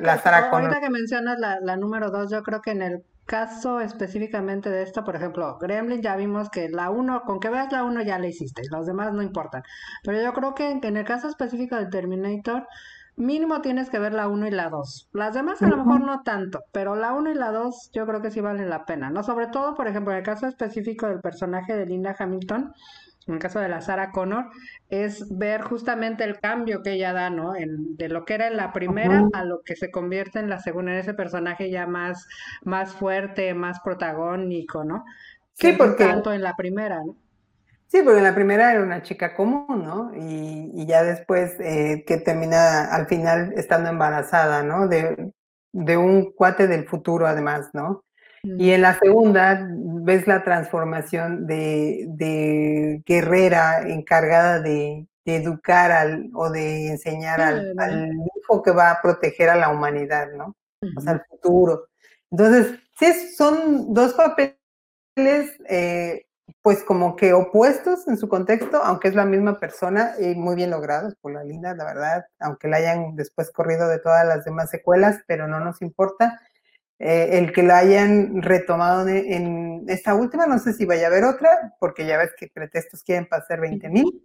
la 0.00 0.18
Sarah 0.18 0.48
Ahorita 0.48 0.80
que 0.80 0.90
mencionas 0.90 1.38
la, 1.38 1.60
la 1.60 1.76
número 1.76 2.10
dos, 2.10 2.30
yo 2.30 2.42
creo 2.42 2.62
que 2.62 2.70
en 2.70 2.82
el 2.82 3.04
caso 3.26 3.80
específicamente 3.80 4.70
de 4.70 4.82
esto, 4.82 5.04
por 5.04 5.16
ejemplo, 5.16 5.58
Gremlin 5.58 6.02
ya 6.02 6.16
vimos 6.16 6.50
que 6.50 6.68
la 6.68 6.90
1, 6.90 7.22
con 7.22 7.40
que 7.40 7.50
veas 7.50 7.72
la 7.72 7.84
1 7.84 8.02
ya 8.02 8.18
la 8.18 8.26
hiciste, 8.26 8.62
los 8.70 8.86
demás 8.86 9.12
no 9.12 9.22
importan. 9.22 9.62
Pero 10.02 10.22
yo 10.22 10.32
creo 10.32 10.54
que 10.54 10.70
en, 10.70 10.96
el 10.96 11.04
caso 11.04 11.28
específico 11.28 11.76
de 11.76 11.86
Terminator, 11.86 12.66
mínimo 13.16 13.60
tienes 13.60 13.90
que 13.90 13.98
ver 13.98 14.12
la 14.12 14.28
1 14.28 14.48
y 14.48 14.50
la 14.50 14.68
2. 14.68 15.08
Las 15.12 15.34
demás 15.34 15.62
a 15.62 15.68
lo 15.68 15.76
mejor 15.76 16.00
no 16.00 16.22
tanto, 16.22 16.60
pero 16.72 16.96
la 16.96 17.12
1 17.12 17.30
y 17.30 17.34
la 17.34 17.52
2 17.52 17.90
yo 17.92 18.06
creo 18.06 18.22
que 18.22 18.30
sí 18.30 18.40
valen 18.40 18.70
la 18.70 18.84
pena, 18.84 19.10
¿no? 19.10 19.22
Sobre 19.22 19.46
todo, 19.46 19.74
por 19.74 19.88
ejemplo, 19.88 20.12
en 20.12 20.18
el 20.18 20.24
caso 20.24 20.46
específico 20.46 21.06
del 21.06 21.20
personaje 21.20 21.76
de 21.76 21.86
Linda 21.86 22.16
Hamilton, 22.18 22.72
en 23.26 23.34
el 23.34 23.40
caso 23.40 23.60
de 23.60 23.68
la 23.68 23.80
Sarah 23.80 24.10
Connor, 24.12 24.46
es 24.88 25.36
ver 25.36 25.62
justamente 25.62 26.24
el 26.24 26.38
cambio 26.40 26.82
que 26.82 26.92
ella 26.92 27.12
da, 27.12 27.30
¿no? 27.30 27.54
En, 27.56 27.96
de 27.96 28.08
lo 28.08 28.24
que 28.24 28.34
era 28.34 28.48
en 28.48 28.56
la 28.56 28.72
primera 28.72 29.28
a 29.32 29.44
lo 29.44 29.62
que 29.62 29.76
se 29.76 29.90
convierte 29.90 30.38
en 30.38 30.48
la 30.50 30.60
segunda, 30.60 30.92
en 30.92 30.98
ese 30.98 31.14
personaje 31.14 31.70
ya 31.70 31.86
más, 31.86 32.26
más 32.64 32.92
fuerte, 32.92 33.54
más 33.54 33.80
protagónico, 33.80 34.84
¿no? 34.84 35.04
sí, 35.54 35.72
porque... 35.72 36.04
Tanto 36.04 36.32
en 36.32 36.42
la 36.42 36.54
primera, 36.56 37.02
¿no? 37.04 37.16
Sí, 37.86 38.00
porque 38.02 38.18
en 38.18 38.24
la 38.24 38.34
primera 38.34 38.72
era 38.72 38.82
una 38.82 39.02
chica 39.02 39.34
común, 39.36 39.84
¿no? 39.84 40.12
Y, 40.16 40.70
y 40.74 40.86
ya 40.86 41.02
después 41.02 41.60
eh, 41.60 42.04
que 42.06 42.16
termina 42.18 42.84
al 42.86 43.06
final 43.06 43.52
estando 43.56 43.90
embarazada, 43.90 44.62
¿no? 44.62 44.88
De, 44.88 45.32
de 45.72 45.96
un 45.98 46.32
cuate 46.32 46.66
del 46.68 46.88
futuro 46.88 47.26
además, 47.26 47.68
¿no? 47.74 48.02
Y 48.42 48.70
en 48.70 48.82
la 48.82 48.98
segunda 48.98 49.68
ves 49.70 50.26
la 50.26 50.42
transformación 50.42 51.46
de, 51.46 52.06
de 52.08 53.02
guerrera 53.06 53.88
encargada 53.88 54.60
de, 54.60 55.06
educar 55.24 55.92
al, 55.92 56.30
o 56.34 56.50
de 56.50 56.88
enseñar 56.88 57.40
al, 57.40 58.10
hijo 58.36 58.62
que 58.62 58.72
va 58.72 58.90
a 58.90 59.00
proteger 59.00 59.48
a 59.50 59.56
la 59.56 59.68
humanidad, 59.68 60.32
¿no? 60.32 60.56
O 60.96 61.00
sea, 61.00 61.12
al 61.12 61.24
futuro. 61.26 61.86
Entonces, 62.32 62.80
sí, 62.98 63.12
son 63.36 63.94
dos 63.94 64.14
papeles, 64.14 64.56
eh, 65.68 66.26
pues 66.60 66.82
como 66.82 67.14
que 67.14 67.32
opuestos 67.32 68.08
en 68.08 68.16
su 68.16 68.28
contexto, 68.28 68.82
aunque 68.82 69.06
es 69.06 69.14
la 69.14 69.24
misma 69.24 69.60
persona 69.60 70.14
y 70.18 70.34
muy 70.34 70.56
bien 70.56 70.70
logrados 70.70 71.14
por 71.20 71.32
la 71.32 71.44
linda, 71.44 71.74
la 71.74 71.84
verdad, 71.84 72.26
aunque 72.40 72.66
la 72.66 72.78
hayan 72.78 73.14
después 73.14 73.52
corrido 73.52 73.88
de 73.88 74.00
todas 74.00 74.26
las 74.26 74.44
demás 74.44 74.70
secuelas, 74.70 75.20
pero 75.28 75.46
no 75.46 75.60
nos 75.60 75.80
importa. 75.82 76.40
Eh, 77.04 77.38
el 77.38 77.52
que 77.52 77.64
lo 77.64 77.74
hayan 77.74 78.42
retomado 78.42 79.08
en, 79.08 79.82
esta 79.88 80.14
última, 80.14 80.46
no 80.46 80.60
sé 80.60 80.72
si 80.72 80.84
vaya 80.84 81.06
a 81.06 81.10
haber 81.10 81.24
otra, 81.24 81.74
porque 81.80 82.06
ya 82.06 82.16
ves 82.16 82.30
que 82.38 82.46
pretextos 82.46 83.02
quieren 83.02 83.26
pasar 83.26 83.60
20 83.60 83.88
mil. 83.88 84.24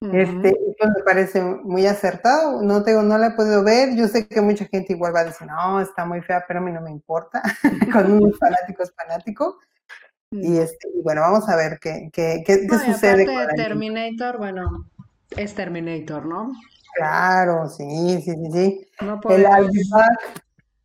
Este, 0.00 0.48
esto 0.48 0.88
me 0.96 1.02
parece 1.04 1.42
muy 1.42 1.86
acertado, 1.86 2.62
no 2.62 2.82
tengo, 2.82 3.02
no 3.02 3.18
la 3.18 3.36
podido 3.36 3.62
ver, 3.62 3.94
yo 3.96 4.08
sé 4.08 4.26
que 4.26 4.40
mucha 4.40 4.64
gente 4.64 4.94
igual 4.94 5.14
va 5.14 5.20
a 5.20 5.24
decir, 5.24 5.46
no, 5.46 5.78
está 5.78 6.06
muy 6.06 6.22
fea, 6.22 6.42
pero 6.48 6.60
a 6.60 6.62
mí 6.62 6.72
no 6.72 6.80
me 6.80 6.90
importa, 6.90 7.42
con 7.92 8.10
un 8.10 8.32
fanático 8.32 8.82
es 8.82 8.94
fanático, 8.94 9.58
y 10.30 10.56
este, 10.56 10.88
bueno, 11.02 11.20
vamos 11.20 11.46
a 11.50 11.56
ver 11.56 11.78
qué, 11.78 12.08
qué, 12.14 12.42
qué, 12.46 12.66
sucede. 12.66 13.26
Con 13.26 13.46
Terminator, 13.56 14.38
bueno, 14.38 14.88
es 15.36 15.54
Terminator, 15.54 16.24
¿no? 16.24 16.52
Claro, 16.94 17.68
sí, 17.68 18.22
sí, 18.24 18.32
sí, 18.32 18.50
sí. 18.52 18.88
No 19.02 19.20
el 19.28 19.46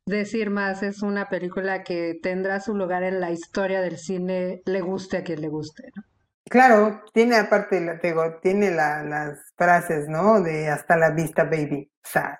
decir 0.05 0.49
más, 0.49 0.83
es 0.83 1.01
una 1.01 1.29
película 1.29 1.83
que 1.83 2.19
tendrá 2.21 2.59
su 2.59 2.75
lugar 2.75 3.03
en 3.03 3.19
la 3.19 3.31
historia 3.31 3.81
del 3.81 3.97
cine, 3.97 4.61
le 4.65 4.81
guste 4.81 5.17
a 5.17 5.23
quien 5.23 5.41
le 5.41 5.47
guste, 5.47 5.91
¿no? 5.95 6.03
Claro, 6.49 7.01
tiene 7.13 7.37
aparte, 7.37 7.99
digo, 8.03 8.39
tiene 8.41 8.71
las 8.71 9.39
frases, 9.55 10.09
¿no? 10.09 10.41
De 10.41 10.67
hasta 10.69 10.97
la 10.97 11.11
vista, 11.11 11.45
baby. 11.45 11.89
O 12.03 12.07
sea, 12.09 12.37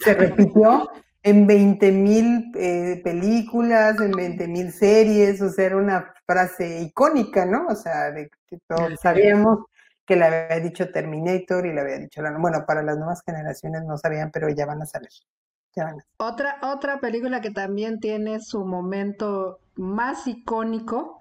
se 0.00 0.14
repitió 0.14 0.90
en 1.22 1.46
20 1.46 1.92
mil 1.92 2.50
eh, 2.56 3.00
películas, 3.04 4.00
en 4.00 4.10
20 4.10 4.48
mil 4.48 4.72
series, 4.72 5.40
o 5.40 5.48
sea, 5.48 5.66
era 5.66 5.76
una 5.76 6.12
frase 6.26 6.80
icónica, 6.80 7.46
¿no? 7.46 7.66
O 7.68 7.76
sea, 7.76 8.10
de 8.10 8.30
que 8.48 8.58
todos 8.66 8.98
sabíamos 9.00 9.66
que 10.04 10.16
le 10.16 10.24
había 10.24 10.58
dicho 10.58 10.90
Terminator 10.90 11.64
y 11.64 11.72
le 11.72 11.80
había 11.80 11.98
dicho, 11.98 12.20
bueno, 12.38 12.64
para 12.66 12.82
las 12.82 12.96
nuevas 12.98 13.22
generaciones 13.24 13.84
no 13.84 13.96
sabían, 13.96 14.30
pero 14.32 14.48
ya 14.48 14.66
van 14.66 14.82
a 14.82 14.86
saber. 14.86 15.10
Otra, 16.18 16.58
otra 16.62 17.00
película 17.00 17.40
que 17.40 17.50
también 17.50 17.98
tiene 18.00 18.40
su 18.40 18.64
momento 18.64 19.58
más 19.74 20.26
icónico, 20.26 21.18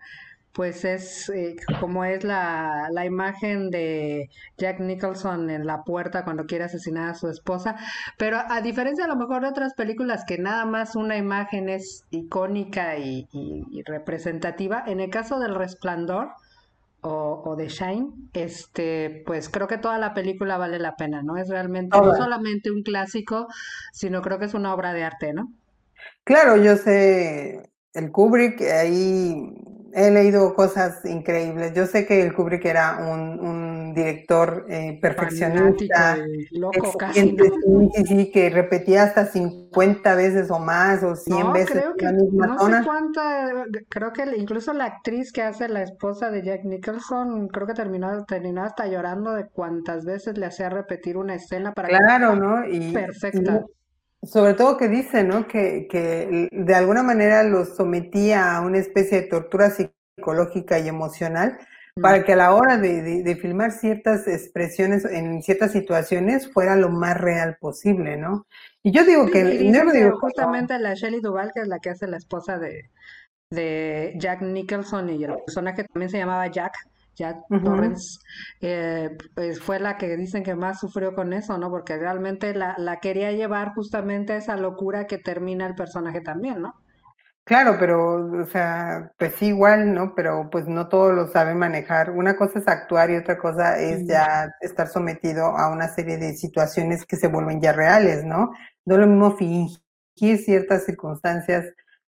pues 0.51 0.83
es 0.83 1.29
eh, 1.29 1.55
como 1.79 2.03
es 2.03 2.25
la, 2.25 2.89
la, 2.91 3.05
imagen 3.05 3.69
de 3.69 4.29
Jack 4.57 4.81
Nicholson 4.81 5.49
en 5.49 5.65
la 5.65 5.83
puerta 5.83 6.25
cuando 6.25 6.45
quiere 6.45 6.65
asesinar 6.65 7.09
a 7.09 7.13
su 7.13 7.29
esposa. 7.29 7.77
Pero 8.17 8.37
a, 8.49 8.59
diferencia 8.61 9.05
a 9.05 9.07
lo 9.07 9.15
mejor 9.15 9.43
de 9.43 9.47
otras 9.47 9.73
películas 9.73 10.25
que 10.25 10.37
nada 10.37 10.65
más 10.65 10.97
una 10.97 11.15
imagen 11.15 11.69
es 11.69 12.03
icónica 12.09 12.97
y 12.97 13.27
representativa, 13.85 14.83
en 14.85 14.99
el 14.99 15.09
caso 15.09 15.39
del 15.39 15.55
resplandor, 15.55 16.33
o, 17.01 17.41
o, 17.45 17.55
de 17.55 17.67
Shine, 17.67 18.11
este, 18.33 19.23
pues 19.25 19.49
creo 19.49 19.67
que 19.67 19.77
toda 19.77 19.97
la 19.97 20.13
película 20.13 20.57
vale 20.57 20.79
la 20.79 20.95
pena, 20.95 21.23
¿no? 21.23 21.37
Es 21.37 21.49
realmente 21.49 21.97
no 21.97 22.15
solamente 22.15 22.71
un 22.71 22.83
clásico, 22.83 23.47
sino 23.91 24.21
creo 24.21 24.39
que 24.39 24.45
es 24.45 24.53
una 24.53 24.73
obra 24.73 24.93
de 24.93 25.03
arte, 25.03 25.33
¿no? 25.33 25.51
Claro, 26.23 26.57
yo 26.57 26.75
sé, 26.77 27.71
el 27.93 28.11
Kubrick, 28.11 28.61
ahí 28.61 29.51
he 29.93 30.11
leído 30.11 30.53
cosas 30.53 31.03
increíbles. 31.05 31.73
Yo 31.73 31.85
sé 31.85 32.05
que 32.05 32.21
el 32.21 32.33
Kubrick 32.33 32.65
era 32.65 32.97
un, 32.97 33.93
director 33.93 34.65
eh, 34.69 34.97
perfeccionista. 35.01 36.17
Loco, 36.51 36.93
casi, 36.97 37.35
sí, 38.07 38.31
que 38.31 38.49
repetía 38.49 39.03
hasta 39.03 39.25
50 39.25 40.15
veces 40.15 40.49
o 40.49 40.59
más, 40.59 41.03
o 41.03 41.15
100 41.15 41.51
veces 41.51 41.83
la 41.97 42.13
misma 42.13 42.47
no 42.47 42.69
Sé 42.69 42.83
cuánta, 42.85 43.65
creo 43.89 44.13
que 44.13 44.23
incluso 44.37 44.71
la 44.73 44.85
actriz 44.85 45.33
que 45.33 45.41
hace 45.41 45.67
la 45.67 45.83
esposa 45.83 46.31
de 46.31 46.41
Jack 46.41 46.63
Nicholson, 46.63 47.49
creo 47.49 47.67
que 47.67 47.73
terminó, 47.73 48.23
terminó 48.25 48.63
hasta 48.63 48.87
llorando 48.87 49.33
de 49.33 49.47
cuántas 49.47 50.05
veces 50.05 50.37
le 50.37 50.45
hacía 50.45 50.69
repetir 50.69 51.17
una 51.17 51.35
escena 51.35 51.73
para 51.73 51.89
claro, 51.89 52.35
¿no? 52.35 52.65
Y, 52.65 52.93
perfecta. 52.93 53.65
Sobre 54.23 54.53
todo 54.53 54.77
que 54.77 54.87
dice, 54.87 55.23
¿no? 55.23 55.47
Que, 55.47 55.87
que 55.89 56.49
de 56.51 56.75
alguna 56.75 57.03
manera 57.03 57.43
los 57.43 57.75
sometía 57.75 58.55
a 58.55 58.61
una 58.61 58.77
especie 58.77 59.21
de 59.21 59.27
tortura 59.27 59.71
psicológica 59.71 60.79
y 60.79 60.87
emocional 60.87 61.57
para 61.99 62.23
que 62.23 62.33
a 62.33 62.37
la 62.37 62.53
hora 62.53 62.77
de, 62.77 63.37
filmar 63.41 63.71
ciertas 63.71 64.27
expresiones 64.27 65.03
en 65.05 65.41
ciertas 65.41 65.71
situaciones 65.71 66.51
fuera 66.51 66.75
lo 66.75 66.89
más 66.89 67.19
real 67.19 67.57
posible, 67.59 68.17
¿no? 68.17 68.45
Y 68.83 68.91
yo 68.91 69.03
digo 69.03 69.27
que... 69.27 69.43
digo 69.43 70.19
justamente 70.19 70.77
la 70.79 70.93
Shelley 70.93 71.21
Duvall, 71.21 71.51
que 71.53 71.61
es 71.61 71.67
la 71.67 71.79
que 71.79 71.89
hace 71.89 72.07
la 72.07 72.17
esposa 72.17 72.57
de, 72.57 72.89
de 73.49 74.13
Jack 74.17 74.41
Nicholson 74.41 75.09
y 75.09 75.23
el 75.23 75.35
personaje 75.45 75.83
también 75.83 76.09
se 76.09 76.17
llamaba 76.17 76.47
Jack, 76.47 76.73
Ya 77.15 77.41
Torrens 77.63 78.19
eh, 78.61 79.17
pues 79.35 79.61
fue 79.61 79.79
la 79.79 79.97
que 79.97 80.15
dicen 80.17 80.43
que 80.43 80.55
más 80.55 80.79
sufrió 80.79 81.13
con 81.13 81.33
eso, 81.33 81.57
¿no? 81.57 81.69
Porque 81.69 81.97
realmente 81.97 82.53
la, 82.53 82.75
la 82.77 82.99
quería 82.99 83.31
llevar 83.31 83.73
justamente 83.73 84.33
a 84.33 84.37
esa 84.37 84.57
locura 84.57 85.07
que 85.07 85.17
termina 85.17 85.67
el 85.67 85.75
personaje 85.75 86.21
también, 86.21 86.61
¿no? 86.61 86.73
Claro, 87.43 87.75
pero, 87.79 88.43
o 88.43 88.45
sea, 88.45 89.11
pues 89.17 89.33
sí, 89.35 89.47
igual, 89.47 89.93
¿no? 89.93 90.13
Pero 90.15 90.49
pues 90.49 90.67
no 90.67 90.87
todos 90.87 91.13
lo 91.13 91.27
saben 91.27 91.57
manejar. 91.57 92.11
Una 92.11 92.37
cosa 92.37 92.59
es 92.59 92.67
actuar 92.67 93.09
y 93.11 93.17
otra 93.17 93.37
cosa 93.37 93.77
es 93.79 94.07
ya 94.07 94.49
estar 94.61 94.87
sometido 94.87 95.45
a 95.57 95.69
una 95.71 95.87
serie 95.89 96.17
de 96.17 96.33
situaciones 96.35 97.05
que 97.05 97.17
se 97.17 97.27
vuelven 97.27 97.59
ya 97.59 97.73
reales, 97.73 98.23
¿no? 98.23 98.51
No 98.85 98.97
lo 98.97 99.07
mismo 99.07 99.35
fingir 99.35 99.79
ciertas 100.37 100.85
circunstancias 100.85 101.65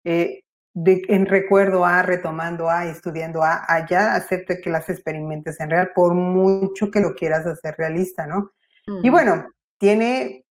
eh, 0.06 0.42
de, 0.80 1.02
en 1.08 1.26
recuerdo 1.26 1.86
a, 1.86 2.04
retomando 2.04 2.70
a, 2.70 2.86
estudiando 2.86 3.42
a, 3.42 3.66
allá 3.68 4.14
acepte 4.14 4.62
que 4.62 4.70
las 4.70 4.88
experimentes 4.90 5.60
en 5.60 5.72
real, 5.72 5.92
por 5.96 6.14
mucho 6.14 6.92
que 6.92 7.00
lo 7.00 7.16
quieras 7.16 7.48
hacer 7.48 7.74
realista, 7.78 8.28
¿no? 8.28 8.52
Y 9.04 9.10
bueno, 9.10 9.48
tiene 9.80 10.46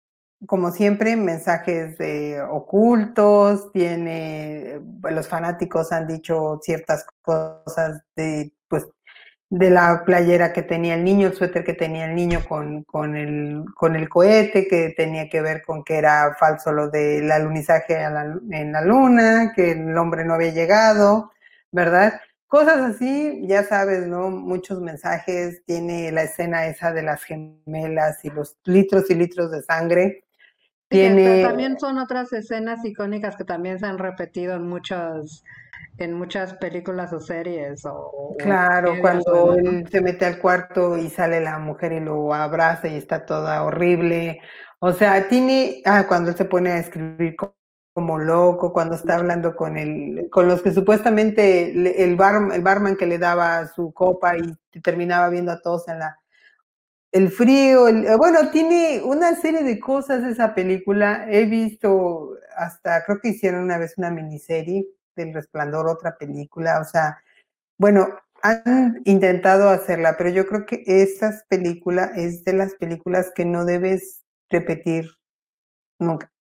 como 0.47 0.71
siempre, 0.71 1.15
mensajes 1.15 1.97
ocultos, 2.49 3.71
tiene, 3.71 4.81
los 5.09 5.27
fanáticos 5.27 5.91
han 5.91 6.07
dicho 6.07 6.59
ciertas 6.61 7.05
cosas 7.21 8.01
de, 8.15 8.51
pues, 8.67 8.85
de 9.49 9.69
la 9.69 10.03
playera 10.05 10.53
que 10.53 10.63
tenía 10.63 10.95
el 10.95 11.03
niño, 11.03 11.27
el 11.27 11.33
suéter 11.33 11.63
que 11.63 11.73
tenía 11.73 12.05
el 12.05 12.15
niño 12.15 12.43
con, 12.47 12.83
con, 12.83 13.15
el, 13.15 13.63
con 13.75 13.95
el 13.95 14.09
cohete, 14.09 14.67
que 14.67 14.93
tenía 14.97 15.29
que 15.29 15.41
ver 15.41 15.61
con 15.61 15.83
que 15.83 15.97
era 15.97 16.35
falso 16.39 16.71
lo 16.71 16.89
del 16.89 17.31
alunizaje 17.31 18.01
en 18.01 18.71
la 18.71 18.81
luna, 18.81 19.53
que 19.55 19.71
el 19.71 19.97
hombre 19.97 20.25
no 20.25 20.33
había 20.33 20.51
llegado, 20.51 21.31
¿verdad? 21.71 22.19
Cosas 22.47 22.77
así, 22.77 23.45
ya 23.47 23.63
sabes, 23.63 24.07
¿no? 24.07 24.29
Muchos 24.29 24.81
mensajes, 24.81 25.63
tiene 25.65 26.11
la 26.11 26.23
escena 26.23 26.65
esa 26.67 26.91
de 26.91 27.03
las 27.03 27.23
gemelas 27.23 28.23
y 28.23 28.29
los 28.29 28.57
litros 28.65 29.09
y 29.09 29.15
litros 29.15 29.51
de 29.51 29.61
sangre, 29.61 30.25
tiene... 30.87 31.41
también 31.41 31.79
son 31.79 31.97
otras 31.97 32.31
escenas 32.33 32.85
icónicas 32.85 33.35
que 33.35 33.43
también 33.43 33.79
se 33.79 33.85
han 33.85 33.97
repetido 33.97 34.55
en 34.55 34.67
muchas 34.67 35.43
en 35.97 36.13
muchas 36.13 36.53
películas 36.55 37.13
o 37.13 37.19
series 37.19 37.85
o, 37.85 38.35
claro 38.37 38.95
cuando 38.99 39.53
él 39.53 39.87
se 39.89 40.01
mete 40.01 40.25
al 40.25 40.39
cuarto 40.39 40.97
y 40.97 41.09
sale 41.09 41.39
la 41.41 41.57
mujer 41.59 41.93
y 41.93 41.99
lo 41.99 42.33
abraza 42.33 42.87
y 42.87 42.95
está 42.95 43.25
toda 43.25 43.63
horrible 43.63 44.41
o 44.79 44.91
sea 44.91 45.27
tiene 45.27 45.81
ah, 45.85 46.05
cuando 46.07 46.31
él 46.31 46.37
se 46.37 46.45
pone 46.45 46.71
a 46.71 46.79
escribir 46.79 47.35
como 47.93 48.19
loco 48.19 48.73
cuando 48.73 48.95
está 48.95 49.15
hablando 49.15 49.55
con 49.55 49.77
el 49.77 50.27
con 50.29 50.47
los 50.47 50.61
que 50.61 50.73
supuestamente 50.73 52.03
el 52.03 52.15
bar, 52.17 52.51
el 52.53 52.61
barman 52.61 52.97
que 52.97 53.05
le 53.05 53.17
daba 53.17 53.67
su 53.67 53.93
copa 53.93 54.33
y 54.37 54.81
terminaba 54.81 55.29
viendo 55.29 55.51
a 55.53 55.61
todos 55.61 55.87
en 55.87 55.99
la 55.99 56.19
el 57.15 57.31
frío, 57.31 57.87
el, 57.87 58.05
eh, 58.05 58.15
bueno, 58.17 58.49
tiene 58.51 59.01
una 59.01 59.35
serie 59.37 59.63
de 59.63 59.79
cosas 59.79 60.21
esa 60.25 60.53
película. 60.53 61.25
He 61.29 61.45
visto 61.45 62.31
hasta, 62.57 63.05
creo 63.05 63.21
que 63.21 63.29
hicieron 63.29 63.63
una 63.63 63.77
vez 63.77 63.97
una 63.97 64.11
miniserie 64.11 64.85
del 65.15 65.33
Resplandor, 65.33 65.87
otra 65.87 66.17
película, 66.17 66.79
o 66.79 66.85
sea, 66.85 67.17
bueno, 67.77 68.07
han 68.41 69.01
intentado 69.05 69.69
hacerla, 69.69 70.15
pero 70.17 70.29
yo 70.29 70.45
creo 70.45 70.65
que 70.65 70.83
esa 70.85 71.33
película 71.49 72.11
es 72.15 72.43
de 72.43 72.53
las 72.53 72.75
películas 72.75 73.31
que 73.33 73.45
no 73.45 73.65
debes 73.65 74.23
repetir 74.49 75.09
nunca. 75.99 76.31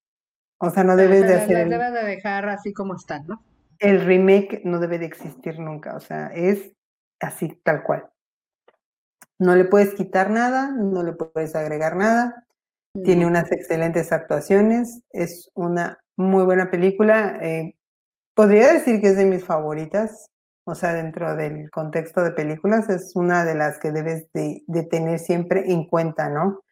O 0.59 0.71
sea, 0.71 0.85
no 0.85 0.97
debes 0.97 1.23
de 1.23 1.35
hacer. 1.35 1.69
Debes 1.69 1.93
de 1.93 2.05
dejar 2.05 2.49
así 2.49 2.73
como 2.73 2.95
están, 2.95 3.27
¿no? 3.27 3.43
El 3.79 4.05
remake 4.05 4.63
no 4.65 4.79
debe 4.79 4.99
de 4.99 5.07
existir 5.07 5.59
nunca, 5.59 5.97
o 5.97 6.01
sea, 6.01 6.29
es 6.29 6.73
así, 7.21 7.61
tal 7.65 7.83
cual. 7.83 8.09
No 9.39 9.57
le 9.57 9.65
puedes 9.65 9.95
quitar 9.95 10.31
nada, 10.31 10.71
no 10.71 11.03
le 11.03 11.13
puedes 11.13 11.57
agregar 11.57 11.97
nada. 11.97 12.47
Tiene 13.05 13.27
unas 13.27 13.51
excelentes 13.51 14.13
actuaciones, 14.13 15.03
es 15.11 15.51
una 15.55 15.99
muy 16.17 16.45
buena 16.45 16.71
película. 16.71 17.39
Eh, 17.43 17.75
podría 18.35 18.73
decir 18.73 19.01
que 19.01 19.09
es 19.09 19.17
de 19.17 19.25
mis 19.25 19.45
favoritas, 19.45 20.31
o 20.65 20.75
sea, 20.75 20.95
dentro 20.95 21.37
del 21.37 21.71
contexto 21.71 22.23
de 22.23 22.33
películas, 22.33 22.89
es 22.89 23.15
una 23.15 23.45
de 23.45 23.55
las 23.55 23.79
que 23.79 23.93
debes 23.93 24.27
de, 24.33 24.63
tener 24.91 25.19
siempre 25.19 25.71
en 25.71 25.87
cuenta, 25.87 26.29
¿no? 26.29 26.63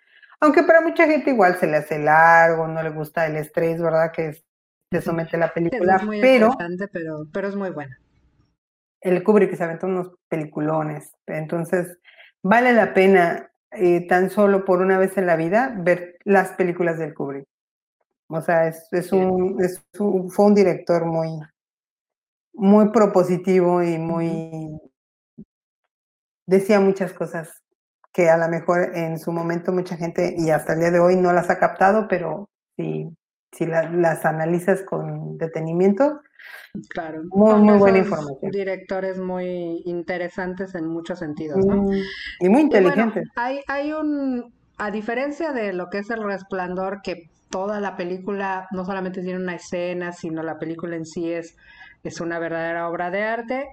Aunque 0.41 0.63
para 0.63 0.81
mucha 0.81 1.07
gente 1.07 1.31
igual 1.31 1.57
se 1.57 1.67
le 1.67 1.77
hace 1.77 1.99
largo, 1.99 2.67
no 2.67 2.83
le 2.83 2.91
gusta 2.91 3.27
el 3.27 3.37
estrés, 3.37 3.81
¿verdad? 3.81 4.11
Que 4.13 4.43
te 4.91 5.01
somete 5.01 5.37
la 5.37 5.53
película, 5.53 5.97
es 5.97 6.05
muy 6.05 6.21
pero, 6.21 6.57
pero, 6.93 7.27
pero 7.33 7.49
es 7.49 7.57
muy 7.57 7.71
buena. 7.71 7.99
El 9.01 9.23
Kubrick 9.23 9.55
se 9.55 9.65
aventó 9.65 9.87
unos 9.87 10.13
peliculones, 10.29 11.13
entonces 11.27 11.99
vale 12.43 12.73
la 12.73 12.95
pena 12.95 13.51
eh, 13.73 14.07
tan 14.07 14.31
solo 14.31 14.65
por 14.65 14.81
una 14.81 14.99
vez 14.99 15.17
en 15.17 15.27
la 15.27 15.37
vida 15.37 15.75
ver 15.77 16.19
las 16.25 16.53
películas 16.53 16.99
del 16.99 17.15
Kubrick. 17.15 17.47
O 18.29 18.41
sea, 18.41 18.67
es, 18.67 19.13
un, 19.13 19.59
fue 20.31 20.47
un 20.47 20.55
director 20.55 21.05
muy, 21.05 21.29
muy 22.55 22.91
propositivo 22.91 23.83
y 23.83 23.99
muy... 23.99 24.81
decía 26.47 26.81
muchas 26.81 27.13
cosas 27.13 27.63
que 28.13 28.29
a 28.29 28.37
lo 28.37 28.49
mejor 28.49 28.97
en 28.97 29.19
su 29.19 29.33
momento 29.33 29.73
mucha 29.73 29.97
gente 29.97 30.35
y 30.37 30.51
hasta 30.51 30.75
el 30.75 30.81
día 30.81 30.91
de 30.91 31.01
hoy 31.01 31.17
no 31.17 31.33
las 31.33 31.49
ha 31.49 31.59
captado, 31.59 32.07
pero 32.09 32.51
si, 32.77 33.09
si 33.53 33.67
las 33.67 34.25
analizas 34.25 34.83
con 34.83 35.39
detenimiento, 35.39 36.21
Claro. 36.89 37.23
Muy, 37.31 37.61
muy 37.61 37.79
buena 37.79 37.99
información. 37.99 38.51
Directores 38.51 39.19
muy 39.19 39.83
interesantes 39.85 40.75
en 40.75 40.87
muchos 40.87 41.19
sentidos, 41.19 41.65
¿no? 41.65 41.83
Mm, 41.83 41.93
y 42.41 42.49
muy 42.49 42.63
inteligentes. 42.63 43.29
hay, 43.37 43.61
hay 43.69 43.93
un, 43.93 44.53
a 44.79 44.91
diferencia 44.91 45.53
de 45.53 45.73
lo 45.73 45.91
que 45.91 45.99
es 45.99 46.11
El 46.11 46.23
Resplandor, 46.23 47.03
que 47.03 47.31
toda 47.51 47.81
la 47.81 47.97
película 47.97 48.67
no 48.71 48.85
solamente 48.85 49.21
tiene 49.23 49.39
una 49.39 49.55
escena, 49.55 50.13
sino 50.13 50.43
la 50.43 50.59
película 50.59 50.97
en 50.97 51.05
sí 51.05 51.31
es, 51.31 51.57
es 52.03 52.21
una 52.21 52.39
verdadera 52.39 52.89
obra 52.89 53.11
de 53.11 53.23
arte. 53.23 53.69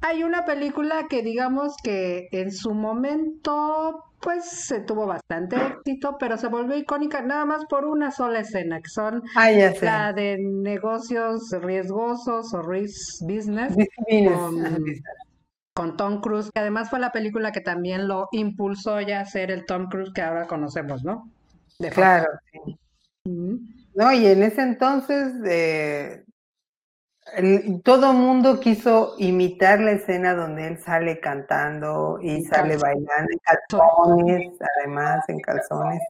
Hay 0.00 0.22
una 0.22 0.44
película 0.44 1.06
que 1.08 1.22
digamos 1.22 1.76
que 1.82 2.28
en 2.32 2.52
su 2.52 2.72
momento 2.72 4.04
pues 4.20 4.44
se 4.44 4.80
tuvo 4.80 5.06
bastante 5.06 5.56
éxito, 5.56 6.16
pero 6.18 6.36
se 6.36 6.48
volvió 6.48 6.76
icónica 6.76 7.22
nada 7.22 7.44
más 7.44 7.64
por 7.66 7.84
una 7.84 8.10
sola 8.10 8.40
escena, 8.40 8.80
que 8.80 8.88
son 8.88 9.22
ah, 9.36 9.50
la 9.82 10.12
de 10.12 10.38
negocios 10.38 11.50
riesgosos 11.62 12.52
o 12.52 12.62
risk 12.62 13.22
business 13.22 13.76
con, 15.74 15.96
Tom 15.96 16.20
Cruise, 16.20 16.50
que 16.52 16.60
además 16.60 16.90
fue 16.90 16.98
la 16.98 17.12
película 17.12 17.52
que 17.52 17.60
también 17.60 18.08
lo 18.08 18.28
impulsó 18.32 19.00
ya 19.00 19.20
a 19.20 19.24
ser 19.24 19.52
el 19.52 19.64
Tom 19.64 19.88
Cruise 19.88 20.12
que 20.12 20.22
ahora 20.22 20.48
conocemos, 20.48 21.04
¿no? 21.04 21.30
claro, 21.92 22.26
sí. 22.50 22.76
No, 23.24 24.12
y 24.12 24.26
en 24.26 24.42
ese 24.42 24.62
entonces 24.62 25.34
eh, 25.46 26.24
el, 27.34 27.82
todo 27.82 28.12
mundo 28.12 28.60
quiso 28.60 29.14
imitar 29.18 29.80
la 29.80 29.92
escena 29.92 30.34
donde 30.34 30.66
él 30.66 30.78
sale 30.78 31.20
cantando 31.20 32.18
y 32.22 32.42
sale 32.44 32.76
bailando 32.76 33.30
en 33.32 33.38
calzones, 33.38 34.52
además 34.76 35.28
en 35.28 35.40
calzones. 35.40 36.02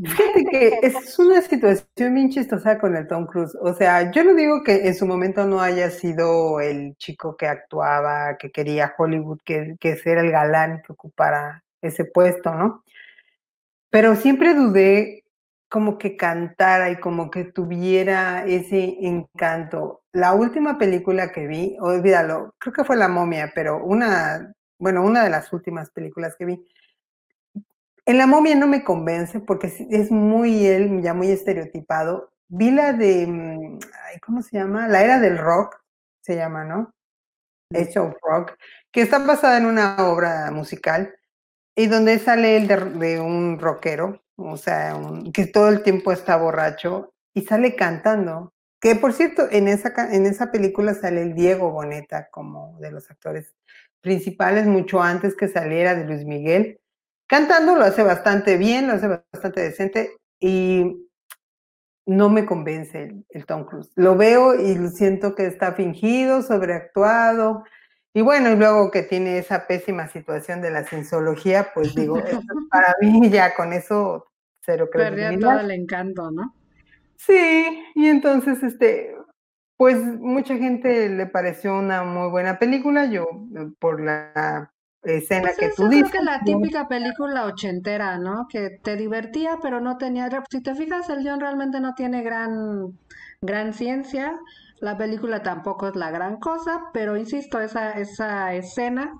Fíjate 0.00 0.44
que 0.44 0.78
es 0.82 1.18
una 1.18 1.42
situación 1.42 2.14
bien 2.14 2.30
chistosa 2.30 2.78
con 2.78 2.94
el 2.94 3.08
Tom 3.08 3.26
Cruise. 3.26 3.56
O 3.60 3.74
sea, 3.74 4.12
yo 4.12 4.22
no 4.22 4.34
digo 4.34 4.62
que 4.62 4.86
en 4.86 4.94
su 4.94 5.06
momento 5.06 5.44
no 5.44 5.60
haya 5.60 5.90
sido 5.90 6.60
el 6.60 6.96
chico 6.96 7.36
que 7.36 7.48
actuaba, 7.48 8.36
que 8.38 8.52
quería 8.52 8.94
Hollywood, 8.96 9.40
que, 9.44 9.76
que 9.80 9.96
ser 9.96 10.18
el 10.18 10.30
galán 10.30 10.82
que 10.86 10.92
ocupara 10.92 11.64
ese 11.82 12.04
puesto, 12.04 12.54
¿no? 12.54 12.84
Pero 13.90 14.14
siempre 14.14 14.54
dudé 14.54 15.24
como 15.68 15.98
que 15.98 16.16
cantara 16.16 16.90
y 16.90 16.98
como 16.98 17.30
que 17.30 17.44
tuviera 17.44 18.44
ese 18.46 18.96
encanto. 19.00 20.02
La 20.12 20.32
última 20.32 20.78
película 20.78 21.30
que 21.32 21.46
vi, 21.46 21.76
olvídalo, 21.80 22.54
creo 22.58 22.72
que 22.72 22.84
fue 22.84 22.96
La 22.96 23.08
momia, 23.08 23.52
pero 23.54 23.82
una, 23.84 24.52
bueno, 24.78 25.04
una 25.04 25.22
de 25.24 25.30
las 25.30 25.52
últimas 25.52 25.90
películas 25.90 26.34
que 26.38 26.46
vi. 26.46 26.66
En 28.06 28.18
La 28.18 28.26
momia 28.26 28.54
no 28.54 28.66
me 28.66 28.82
convence 28.82 29.40
porque 29.40 29.66
es 29.90 30.10
muy 30.10 30.66
él, 30.66 31.02
ya 31.02 31.12
muy 31.12 31.30
estereotipado. 31.30 32.32
Vi 32.48 32.70
la 32.70 32.94
de, 32.94 33.26
mm, 33.26 33.78
¿cómo 34.24 34.42
se 34.42 34.56
llama? 34.56 34.88
La 34.88 35.02
era 35.04 35.20
del 35.20 35.36
rock, 35.38 35.82
se 36.22 36.36
llama, 36.36 36.64
¿no? 36.64 36.94
Age 37.74 37.98
of 37.98 38.14
Rock, 38.22 38.56
que 38.90 39.02
está 39.02 39.18
basada 39.18 39.58
en 39.58 39.66
una 39.66 39.96
obra 40.08 40.50
musical 40.50 41.14
y 41.76 41.86
donde 41.86 42.18
sale 42.18 42.56
él 42.56 42.66
de 42.66 43.20
un 43.20 43.58
rockero 43.60 44.22
o 44.38 44.56
sea, 44.56 44.96
que 45.34 45.46
todo 45.46 45.68
el 45.68 45.82
tiempo 45.82 46.12
está 46.12 46.36
borracho 46.36 47.12
y 47.34 47.42
sale 47.42 47.74
cantando. 47.74 48.52
Que 48.80 48.94
por 48.94 49.12
cierto, 49.12 49.48
en 49.50 49.66
esa, 49.66 49.92
en 50.14 50.26
esa 50.26 50.52
película 50.52 50.94
sale 50.94 51.22
el 51.22 51.34
Diego 51.34 51.72
Boneta 51.72 52.28
como 52.30 52.78
de 52.78 52.92
los 52.92 53.10
actores 53.10 53.56
principales, 54.00 54.66
mucho 54.66 55.02
antes 55.02 55.34
que 55.34 55.48
saliera 55.48 55.96
de 55.96 56.04
Luis 56.04 56.24
Miguel. 56.24 56.80
Cantando 57.26 57.74
lo 57.74 57.84
hace 57.84 58.02
bastante 58.04 58.56
bien, 58.56 58.86
lo 58.86 58.94
hace 58.94 59.08
bastante 59.08 59.60
decente 59.60 60.16
y 60.38 61.08
no 62.06 62.30
me 62.30 62.46
convence 62.46 63.02
el, 63.02 63.26
el 63.30 63.44
Tom 63.44 63.64
Cruise. 63.64 63.90
Lo 63.96 64.16
veo 64.16 64.54
y 64.54 64.76
siento 64.90 65.34
que 65.34 65.46
está 65.46 65.72
fingido, 65.72 66.42
sobreactuado, 66.42 67.64
Y 68.18 68.20
bueno, 68.20 68.50
y 68.50 68.56
luego 68.56 68.90
que 68.90 69.04
tiene 69.04 69.38
esa 69.38 69.68
pésima 69.68 70.08
situación 70.08 70.60
de 70.60 70.72
la 70.72 70.82
cienciología, 70.82 71.70
pues 71.72 71.94
digo, 71.94 72.20
para 72.68 72.92
mí 73.00 73.30
ya 73.30 73.54
con 73.54 73.72
eso 73.72 74.26
cero 74.60 74.88
credibilidad. 74.90 75.30
Perdía 75.30 75.48
todo 75.48 75.60
el 75.60 75.70
encanto, 75.70 76.30
¿no? 76.32 76.52
Sí, 77.14 77.80
y 77.94 78.06
entonces, 78.08 78.60
este, 78.64 79.14
pues 79.76 79.98
mucha 79.98 80.56
gente 80.56 81.08
le 81.08 81.26
pareció 81.26 81.78
una 81.78 82.02
muy 82.02 82.28
buena 82.28 82.58
película, 82.58 83.06
yo 83.06 83.24
por 83.78 84.00
la 84.00 84.72
escena 85.04 85.42
Pues 85.42 85.56
que 85.56 85.68
tú 85.76 85.84
yo 85.84 85.88
creo 85.88 86.02
dices. 86.02 86.10
que 86.10 86.24
la 86.24 86.40
típica 86.42 86.88
película 86.88 87.44
ochentera, 87.44 88.18
¿no? 88.18 88.48
Que 88.48 88.80
te 88.82 88.96
divertía, 88.96 89.58
pero 89.62 89.80
no 89.80 89.96
tenía... 89.96 90.28
Si 90.50 90.60
te 90.60 90.74
fijas, 90.74 91.08
el 91.08 91.20
guion 91.22 91.38
realmente 91.38 91.78
no 91.78 91.94
tiene 91.94 92.24
gran, 92.24 92.98
gran 93.40 93.72
ciencia. 93.72 94.36
La 94.80 94.96
película 94.96 95.42
tampoco 95.42 95.88
es 95.88 95.96
la 95.96 96.10
gran 96.10 96.38
cosa, 96.38 96.90
pero 96.92 97.16
insisto, 97.16 97.60
esa, 97.60 97.92
esa 97.92 98.54
escena 98.54 99.12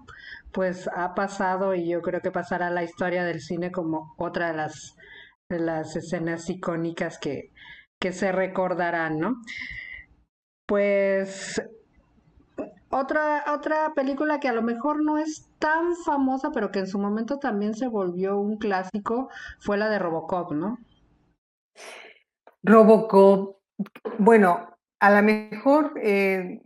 pues 0.53 0.89
ha 0.95 1.15
pasado 1.15 1.75
y 1.75 1.89
yo 1.89 2.01
creo 2.01 2.21
que 2.21 2.31
pasará 2.31 2.69
a 2.69 2.71
la 2.71 2.83
historia 2.83 3.25
del 3.25 3.41
cine 3.41 3.71
como 3.71 4.15
otra 4.17 4.49
de 4.49 4.57
las, 4.57 4.97
de 5.49 5.61
las 5.61 5.95
escenas 5.97 6.49
icónicas 6.49 7.19
que, 7.19 7.53
que 8.01 8.13
se 8.13 8.33
recordarán, 8.33 9.19
¿no? 9.19 9.37
Pues 10.67 11.61
otra, 12.91 13.45
otra 13.55 13.93
película 13.95 14.41
que 14.41 14.49
a 14.49 14.53
lo 14.53 14.63
mejor 14.63 15.03
no 15.03 15.19
es 15.19 15.51
tan 15.59 15.95
famosa, 15.97 16.51
pero 16.53 16.71
que 16.71 16.79
en 16.79 16.87
su 16.87 16.99
momento 16.99 17.39
también 17.39 17.75
se 17.75 17.89
volvió 17.89 18.39
un 18.39 18.57
clásico, 18.57 19.29
fue 19.61 19.77
la 19.77 19.89
de 19.91 19.99
Robocop, 19.99 20.53
¿no? 20.53 20.79
Robocop, 22.63 23.57
bueno, 24.19 24.78
a 25.01 25.11
lo 25.11 25.23
mejor 25.23 25.95
eh, 26.03 26.61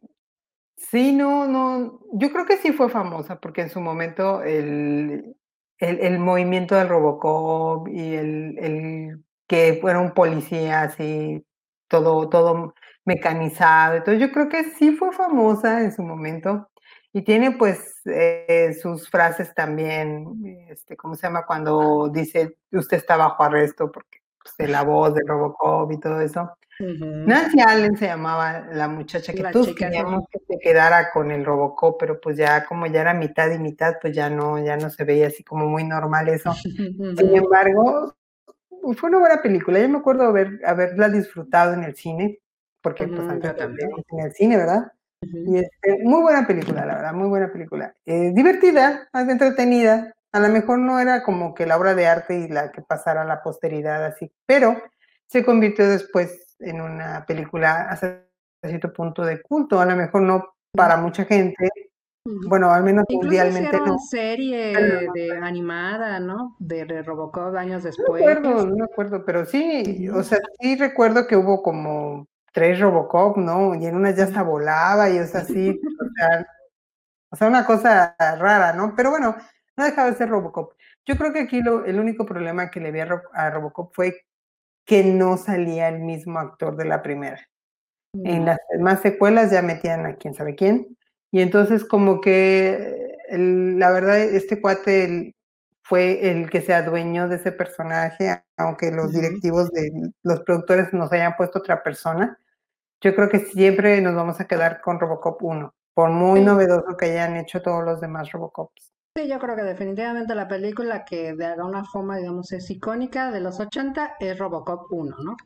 sí, 0.77 1.13
no, 1.13 1.47
no, 1.49 2.01
yo 2.15 2.33
creo 2.33 2.47
que 2.47 2.59
sí 2.59 2.73
fue 2.73 2.91
famosa 2.91 3.41
porque 3.41 3.63
en 3.63 3.71
su 3.71 3.81
momento 3.81 4.43
el, 4.43 5.37
el, 5.79 6.01
el 6.01 6.19
movimiento 6.19 6.75
del 6.77 6.89
Robocop 6.89 7.89
y 7.89 8.15
el, 8.15 8.59
el 8.59 9.25
que 9.49 9.79
fuera 9.81 10.01
un 10.01 10.13
policía 10.15 10.83
así, 10.83 11.45
todo, 11.89 12.29
todo 12.29 12.75
mecanizado, 13.05 13.97
entonces 13.97 14.21
yo 14.23 14.33
creo 14.33 14.49
que 14.49 14.65
sí 14.65 14.93
fue 14.93 15.13
famosa 15.13 15.83
en 15.83 15.93
su 15.93 16.03
momento 16.03 16.71
y 17.13 17.23
tiene 17.23 17.53
pues 17.53 18.01
eh, 18.07 18.75
sus 18.81 19.11
frases 19.11 19.55
también, 19.55 20.27
este, 20.71 20.97
¿cómo 20.97 21.15
se 21.17 21.27
llama? 21.27 21.45
Cuando 21.47 22.09
dice 22.09 22.57
usted 22.73 22.97
está 22.99 23.17
bajo 23.17 23.43
arresto 23.45 23.93
porque 23.93 24.22
pues, 24.43 24.57
de 24.59 24.69
la 24.69 24.83
voz 24.83 25.15
de 25.15 25.23
Robocop 25.27 25.91
y 25.93 26.01
todo 26.01 26.21
eso. 26.21 26.51
Nancy 26.79 27.61
Allen 27.61 27.97
se 27.97 28.07
llamaba 28.07 28.67
la 28.73 28.89
muchacha 28.89 29.33
que 29.33 29.43
La 29.43 29.53
todos 29.53 29.69
chica, 29.69 29.87
queríamos 29.87 30.25
que 30.31 30.41
se 30.49 30.59
quedara 30.59 31.11
con 31.13 31.31
el 31.31 31.45
Robocop, 31.45 31.97
pero 31.99 32.21
pues 32.21 32.37
ya 32.37 32.65
como 32.65 32.87
ya 32.87 33.03
era 33.03 33.15
mitad 33.15 33.51
y 33.53 33.59
mitad, 33.59 33.97
pues 34.01 34.15
ya 34.15 34.29
no, 34.31 34.59
ya 34.59 34.77
no 34.77 34.91
se 34.91 35.05
veía 35.05 35.29
así 35.29 35.45
como 35.45 35.67
muy 35.67 35.85
normal 35.85 36.29
eso. 36.29 36.53
Sin 37.19 37.37
embargo, 37.37 38.15
fue 38.97 39.11
una 39.11 39.19
buena 39.19 39.43
película. 39.43 39.79
Yo 39.79 39.89
me 39.89 39.99
acuerdo 39.99 40.25
haber, 40.25 40.61
haberla 40.65 41.09
disfrutado 41.09 41.75
en 41.75 41.85
el 41.85 41.95
cine, 41.95 42.41
porque 42.81 43.07
pues 43.07 43.21
antes 43.21 43.55
también. 43.57 43.91
en 44.11 44.21
el 44.21 44.33
cine, 44.33 44.57
¿verdad? 44.57 44.93
Y 45.21 45.59
este, 45.59 46.03
muy 46.03 46.21
buena 46.21 46.47
película, 46.47 46.85
la 46.85 46.97
verdad, 46.97 47.15
muy 47.15 47.29
buena 47.29 47.53
película. 47.53 47.95
Eh, 48.05 48.33
divertida, 48.35 49.09
más 49.13 49.29
entretenida. 49.29 50.13
A 50.33 50.41
lo 50.41 50.49
mejor 50.49 50.79
no 50.79 50.99
era 50.99 51.23
como 51.23 51.55
que 51.55 51.67
la 51.67 51.77
obra 51.77 51.95
de 51.95 52.07
arte 52.07 52.39
y 52.39 52.49
la 52.49 52.73
que 52.73 52.83
pasara 52.83 53.23
a 53.23 53.27
la 53.27 53.43
posteridad 53.43 54.05
así, 54.05 54.33
pero 54.47 54.81
se 55.27 55.45
convirtió 55.45 55.89
después 55.89 56.57
en 56.61 56.81
una 56.81 57.25
película 57.27 57.89
hasta 57.91 58.25
cierto 58.63 58.93
punto 58.93 59.25
de 59.25 59.43
culto. 59.43 59.81
A 59.81 59.87
lo 59.87 59.97
mejor 59.97 60.23
no 60.23 60.55
para 60.75 60.97
mucha 60.97 61.25
gente, 61.25 61.69
bueno, 62.25 62.71
al 62.71 62.83
menos 62.83 63.05
Incluso 63.09 63.27
mundialmente 63.27 63.79
no. 63.79 63.99
serie 63.99 64.73
de 65.13 65.39
animada, 65.43 66.21
¿no? 66.21 66.57
De, 66.59 66.85
de 66.85 67.03
Robocop 67.03 67.55
años 67.57 67.83
No 67.83 67.89
después. 67.89 68.41
no 68.41 68.67
me 68.77 68.85
acuerdo, 68.85 69.25
pero 69.25 69.45
sí, 69.45 70.09
o 70.09 70.23
sea, 70.23 70.39
sí 70.61 70.77
recuerdo 70.77 71.27
que 71.27 71.37
hubo 71.37 71.63
como 71.63 72.27
tres 72.53 72.81
Robocop, 72.81 73.37
¿no? 73.39 73.75
Y 73.75 73.87
en 73.87 73.97
unas 73.97 74.17
ya 74.17 74.25
hasta 74.25 74.43
volaba 74.43 75.11
y 75.11 75.19
o 75.19 75.27
sea, 75.27 75.43
sí, 75.45 75.71
o 75.71 76.05
sea, 76.17 76.47
o 77.31 77.37
sea, 77.37 77.49
una 77.49 77.65
cosa 77.67 78.15
rara, 78.19 78.73
¿no? 78.75 78.95
Pero 78.95 79.11
bueno, 79.11 79.35
no 79.77 79.85
dejaba 79.85 80.11
de 80.11 80.17
ser 80.17 80.29
Robocop. 80.29 80.75
Yo 81.07 81.17
creo 81.17 81.33
que 81.33 81.41
aquí 81.41 81.63
lo, 81.63 81.85
el 81.85 81.99
único 81.99 82.27
problema 82.27 82.71
que 82.71 82.81
le 82.81 82.91
vi 82.93 83.01
a, 83.01 83.07
Ro- 83.07 83.23
a 83.33 83.51
Robocop 83.51 83.95
fue 83.95 84.23
que 84.85 85.05
no 85.05 85.37
salía 85.37 85.89
el 85.89 86.01
mismo 86.01 86.39
actor 86.39 86.77
de 86.77 86.85
la 86.85 87.03
primera. 87.03 87.41
En 88.25 88.45
las 88.45 88.59
demás 88.71 89.01
secuelas 89.01 89.51
ya 89.51 89.63
metían 89.63 90.05
a 90.07 90.17
quién 90.17 90.35
sabe 90.35 90.55
quién. 90.55 90.97
Y 91.31 91.41
entonces 91.41 91.85
como 91.85 92.21
que 92.21 93.17
el- 93.29 93.79
la 93.79 93.91
verdad 93.91 94.19
este 94.21 94.61
cuate 94.61 95.05
el- 95.05 95.35
fue 95.85 96.31
el 96.31 96.49
que 96.51 96.61
se 96.61 96.75
adueñó 96.75 97.29
de 97.29 97.37
ese 97.37 97.53
personaje, 97.53 98.43
aunque 98.57 98.91
los 98.93 99.13
directivos 99.13 99.71
de 99.73 99.91
los 100.23 100.41
productores 100.43 100.93
nos 100.93 101.11
hayan 101.13 101.37
puesto 101.37 101.59
otra 101.59 101.83
persona. 101.83 102.39
Yo 103.01 103.15
creo 103.17 103.29
que 103.29 103.41
siempre 103.41 104.01
nos 104.01 104.15
vamos 104.15 104.41
a 104.41 104.47
quedar 104.47 104.81
con 104.81 105.01
Robocop 105.01 105.43
1, 105.43 105.75
por 105.95 106.11
muy 106.11 106.41
novedoso 106.41 106.97
que 106.97 107.07
hayan 107.07 107.37
hecho 107.37 107.63
todos 107.63 107.83
los 107.85 108.01
demás 108.01 108.31
Robocops. 108.31 108.92
Sí, 109.15 109.29
yo 109.29 109.39
creo 109.39 109.57
que 109.57 109.63
definitivamente 109.63 110.35
la 110.35 110.49
película 110.49 111.05
que 111.05 111.35
de 111.35 111.45
alguna 111.45 111.85
forma, 111.85 112.17
digamos, 112.17 112.51
es 112.53 112.71
icónica 112.71 113.31
de 113.31 113.41
los 113.41 113.61
80 113.61 114.17
es 114.19 114.39
Robocop 114.39 114.91
1, 114.91 115.17
¿no? 115.23 115.37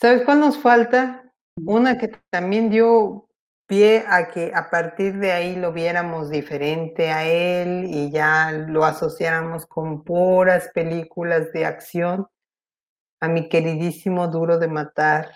¿Sabes 0.00 0.22
cuál 0.24 0.40
nos 0.40 0.56
falta? 0.58 1.24
Una 1.64 1.98
que 1.98 2.12
también 2.30 2.70
dio 2.70 3.28
pie 3.66 4.04
a 4.06 4.28
que 4.28 4.52
a 4.54 4.70
partir 4.70 5.18
de 5.18 5.32
ahí 5.32 5.56
lo 5.56 5.72
viéramos 5.72 6.30
diferente 6.30 7.10
a 7.10 7.26
él 7.26 7.86
y 7.88 8.10
ya 8.12 8.52
lo 8.52 8.84
asociáramos 8.84 9.66
con 9.66 10.04
puras 10.04 10.70
películas 10.72 11.52
de 11.52 11.66
acción. 11.66 12.28
A 13.20 13.28
mi 13.28 13.48
queridísimo 13.48 14.28
Duro 14.28 14.58
de 14.58 14.68
Matar, 14.68 15.32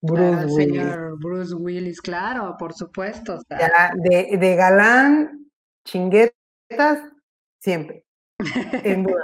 Bruce 0.00 0.46
Willis. 0.46 0.54
señor 0.54 1.18
Bruce 1.18 1.54
Willis, 1.54 2.00
claro, 2.00 2.56
por 2.58 2.72
supuesto. 2.72 3.38
Ya 3.50 3.92
de, 3.94 4.36
de 4.38 4.56
galán, 4.56 5.50
siempre. 7.58 8.04
Matar. 8.86 9.14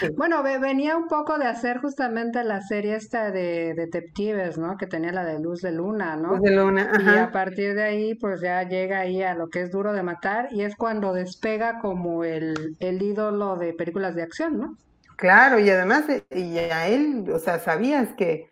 Sí. 0.00 0.08
Bueno, 0.16 0.42
ve- 0.42 0.58
venía 0.58 0.96
un 0.96 1.06
poco 1.08 1.38
de 1.38 1.46
hacer 1.46 1.78
justamente 1.80 2.42
la 2.44 2.60
serie 2.62 2.96
esta 2.96 3.30
de 3.30 3.74
detectives, 3.74 4.58
¿no? 4.58 4.76
Que 4.76 4.86
tenía 4.86 5.12
la 5.12 5.24
de 5.24 5.38
Luz 5.40 5.60
de 5.62 5.72
Luna, 5.72 6.16
¿no? 6.16 6.32
Luz 6.32 6.40
de 6.42 6.50
Luna, 6.50 6.90
Y 6.94 7.16
a 7.16 7.30
partir 7.30 7.74
de 7.74 7.82
ahí, 7.84 8.14
pues 8.16 8.40
ya 8.40 8.62
llega 8.68 9.00
ahí 9.00 9.22
a 9.22 9.34
lo 9.34 9.48
que 9.48 9.62
es 9.62 9.70
duro 9.70 9.92
de 9.92 10.02
matar 10.02 10.48
y 10.52 10.62
es 10.62 10.76
cuando 10.76 11.12
despega 11.12 11.78
como 11.80 12.24
el, 12.24 12.76
el 12.80 13.02
ídolo 13.02 13.56
de 13.56 13.74
películas 13.74 14.14
de 14.14 14.22
acción, 14.22 14.58
¿no? 14.58 14.76
Claro, 15.16 15.58
y 15.58 15.70
además, 15.70 16.08
eh, 16.08 16.24
y 16.30 16.58
a 16.58 16.88
él, 16.88 17.24
o 17.32 17.38
sea, 17.38 17.58
sabías 17.58 18.14
que 18.14 18.50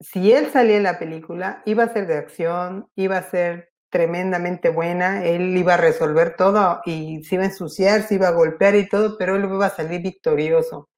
si 0.00 0.32
él 0.32 0.48
salía 0.52 0.76
en 0.78 0.84
la 0.84 0.98
película, 0.98 1.62
iba 1.66 1.84
a 1.84 1.92
ser 1.92 2.06
de 2.08 2.16
acción, 2.18 2.88
iba 2.96 3.18
a 3.18 3.22
ser 3.30 3.70
tremendamente 3.90 4.68
buena, 4.68 5.24
él 5.24 5.56
iba 5.56 5.74
a 5.74 5.78
resolver 5.78 6.34
todo 6.36 6.80
y 6.84 7.22
se 7.24 7.36
iba 7.36 7.44
a 7.44 7.48
ensuciar, 7.48 8.02
se 8.02 8.16
iba 8.16 8.28
a 8.28 8.32
golpear 8.32 8.74
y 8.74 8.88
todo, 8.88 9.16
pero 9.18 9.36
él 9.36 9.44
iba 9.44 9.66
a 9.66 9.70
salir 9.70 10.02
victorioso. 10.02 10.88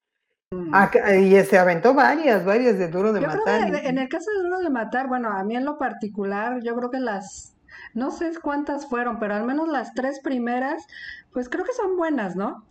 Mm. 0.51 0.73
Acá- 0.73 1.15
y 1.15 1.43
se 1.43 1.57
aventó 1.59 1.93
varias, 1.93 2.43
varias 2.43 2.77
de 2.79 2.87
Duro 2.87 3.13
de 3.13 3.21
Yo 3.21 3.27
creo 3.27 3.37
Matar. 3.45 3.81
que 3.81 3.87
en 3.87 3.99
el 3.99 4.09
caso 4.09 4.25
de 4.35 4.43
Duro 4.43 4.59
de 4.59 4.69
Matar, 4.69 5.07
bueno, 5.07 5.29
a 5.31 5.43
mí 5.43 5.55
en 5.55 5.65
lo 5.65 5.77
particular, 5.77 6.59
yo 6.63 6.75
creo 6.75 6.89
que 6.89 6.99
las, 6.99 7.55
no 7.93 8.09
sé 8.11 8.31
cuántas 8.41 8.87
fueron, 8.87 9.19
pero 9.19 9.35
al 9.35 9.45
menos 9.45 9.67
las 9.69 9.93
tres 9.93 10.19
primeras, 10.21 10.83
pues 11.31 11.49
creo 11.49 11.65
que 11.65 11.73
son 11.73 11.95
buenas, 11.97 12.35
¿no? 12.35 12.65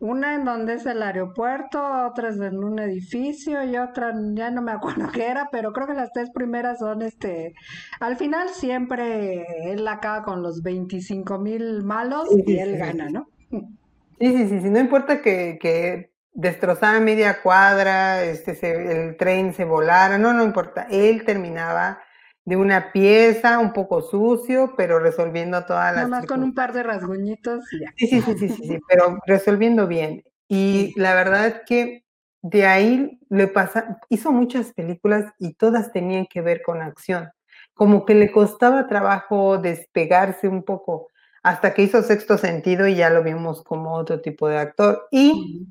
Una 0.00 0.34
en 0.34 0.44
donde 0.44 0.74
es 0.74 0.86
el 0.86 1.02
aeropuerto, 1.02 1.80
otra 2.06 2.28
es 2.30 2.36
en 2.40 2.62
un 2.62 2.78
edificio 2.78 3.64
y 3.64 3.76
otra 3.78 4.12
ya 4.34 4.50
no 4.50 4.62
me 4.62 4.72
acuerdo 4.72 5.08
qué 5.12 5.26
era, 5.28 5.48
pero 5.50 5.72
creo 5.72 5.86
que 5.86 5.94
las 5.94 6.12
tres 6.12 6.30
primeras 6.32 6.78
son 6.80 7.02
este, 7.02 7.54
al 8.00 8.16
final 8.16 8.48
siempre 8.50 9.44
él 9.72 9.86
acaba 9.88 10.22
con 10.24 10.42
los 10.42 10.62
25 10.62 11.38
mil 11.38 11.82
malos 11.84 12.28
Sí, 12.28 12.42
y 12.44 12.58
él 12.58 12.76
sí, 12.76 12.76
gana. 12.76 13.08
¿no? 13.10 13.26
Sí, 14.18 14.36
sí, 14.36 14.48
sí, 14.48 14.60
sí, 14.60 14.70
no 14.70 14.78
importa 14.78 15.20
que, 15.22 15.58
que 15.60 16.12
destrozara 16.32 17.00
media 17.00 17.42
cuadra, 17.42 18.22
este, 18.24 18.54
se- 18.54 19.06
el 19.08 19.16
tren 19.16 19.52
se 19.54 19.64
volara, 19.64 20.18
no, 20.18 20.32
no 20.32 20.44
importa, 20.44 20.86
él 20.90 21.24
terminaba 21.24 22.00
de 22.44 22.56
una 22.56 22.92
pieza 22.92 23.58
un 23.58 23.72
poco 23.72 24.02
sucio, 24.02 24.74
pero 24.76 24.98
resolviendo 24.98 25.64
todas 25.64 25.94
Nada 25.94 26.02
las 26.02 26.08
más 26.10 26.26
con 26.26 26.42
un 26.42 26.54
par 26.54 26.72
de 26.72 26.82
rasguñitos. 26.82 27.64
Sí, 27.96 28.06
sí, 28.06 28.20
sí, 28.20 28.38
sí, 28.38 28.48
sí, 28.48 28.68
sí, 28.68 28.78
pero 28.88 29.18
resolviendo 29.26 29.86
bien. 29.86 30.22
Y 30.48 30.92
la 30.96 31.14
verdad 31.14 31.46
es 31.46 31.60
que 31.66 32.04
de 32.42 32.66
ahí 32.66 33.18
le 33.30 33.48
pasa, 33.48 33.98
hizo 34.10 34.30
muchas 34.30 34.72
películas 34.72 35.32
y 35.38 35.54
todas 35.54 35.92
tenían 35.92 36.26
que 36.26 36.42
ver 36.42 36.60
con 36.62 36.82
acción. 36.82 37.30
Como 37.72 38.04
que 38.04 38.14
le 38.14 38.30
costaba 38.30 38.86
trabajo 38.86 39.58
despegarse 39.58 40.46
un 40.46 40.62
poco 40.62 41.08
hasta 41.42 41.72
que 41.72 41.82
hizo 41.82 42.02
Sexto 42.02 42.36
Sentido 42.36 42.86
y 42.86 42.96
ya 42.96 43.10
lo 43.10 43.22
vimos 43.22 43.62
como 43.64 43.94
otro 43.94 44.20
tipo 44.20 44.48
de 44.48 44.58
actor. 44.58 45.08
Y 45.10 45.66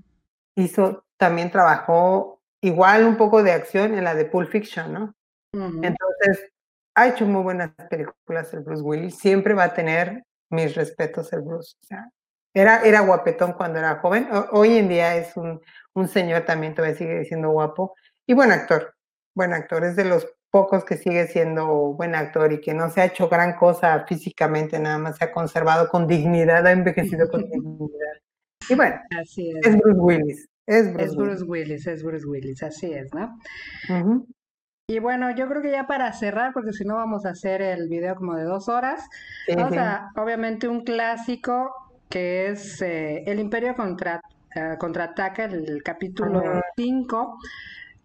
hizo, 0.55 1.05
también 1.17 1.51
trabajó 1.51 2.41
igual 2.61 3.05
un 3.05 3.17
poco 3.17 3.43
de 3.43 3.51
acción 3.51 3.93
en 3.93 4.03
la 4.03 4.15
de 4.15 4.25
Pulp 4.25 4.49
Fiction, 4.49 4.93
¿no? 4.93 5.15
Entonces, 5.53 6.51
ha 6.95 7.07
hecho 7.07 7.25
muy 7.25 7.43
buenas 7.43 7.71
películas 7.89 8.53
el 8.53 8.61
Bruce 8.61 8.81
Willis, 8.81 9.17
siempre 9.17 9.53
va 9.53 9.65
a 9.65 9.73
tener 9.73 10.23
mis 10.49 10.75
respetos 10.75 11.31
el 11.33 11.41
Bruce. 11.41 11.75
O 11.81 11.85
sea, 11.85 12.09
era, 12.53 12.81
era 12.83 13.01
guapetón 13.01 13.53
cuando 13.53 13.79
era 13.79 13.95
joven. 13.95 14.27
hoy 14.51 14.77
en 14.77 14.89
día 14.89 15.15
es 15.15 15.35
un, 15.35 15.59
un 15.95 16.07
señor 16.07 16.45
también, 16.45 16.75
todavía 16.75 16.97
sigue 16.97 17.25
siendo 17.25 17.49
guapo. 17.49 17.95
Y 18.27 18.33
buen 18.33 18.51
actor, 18.51 18.93
buen 19.35 19.53
actor. 19.53 19.83
Es 19.83 19.95
de 19.95 20.05
los 20.05 20.27
pocos 20.51 20.85
que 20.85 20.97
sigue 20.97 21.27
siendo 21.27 21.65
buen 21.93 22.13
actor 22.13 22.53
y 22.53 22.61
que 22.61 22.75
no 22.75 22.89
se 22.91 23.01
ha 23.01 23.05
hecho 23.05 23.27
gran 23.27 23.55
cosa 23.55 24.05
físicamente, 24.07 24.77
nada 24.77 24.99
más 24.99 25.17
se 25.17 25.25
ha 25.25 25.31
conservado 25.31 25.89
con 25.89 26.05
dignidad, 26.07 26.65
ha 26.67 26.71
envejecido 26.71 27.27
con 27.29 27.41
dignidad. 27.49 28.13
Y 28.69 28.75
bueno, 28.75 28.95
así 29.19 29.49
es. 29.49 29.65
es 29.65 29.77
Bruce 29.77 29.99
Willis. 29.99 30.47
Es 30.65 30.93
Bruce, 30.93 31.43
Willis. 31.43 31.87
es 31.87 32.03
Bruce 32.03 32.25
Willis, 32.25 32.63
así 32.63 32.93
es, 32.93 33.13
¿no? 33.13 33.35
Y 34.87 34.99
bueno, 34.99 35.33
yo 35.33 35.47
creo 35.47 35.61
que 35.61 35.71
ya 35.71 35.87
para 35.87 36.11
cerrar, 36.11 36.51
porque 36.51 36.73
si 36.73 36.83
no 36.83 36.95
vamos 36.95 37.25
a 37.25 37.29
hacer 37.29 37.61
el 37.61 37.87
video 37.87 38.15
como 38.15 38.35
de 38.35 38.43
dos 38.43 38.67
horas, 38.67 39.07
vamos 39.47 39.77
a, 39.77 40.11
obviamente, 40.17 40.67
un 40.67 40.83
clásico 40.83 41.73
que 42.09 42.49
es 42.49 42.81
eh, 42.81 43.23
El 43.25 43.39
Imperio 43.39 43.75
contra, 43.75 44.19
uh, 44.55 44.77
contraataca, 44.77 45.45
el 45.45 45.81
capítulo 45.83 46.61
5. 46.75 47.39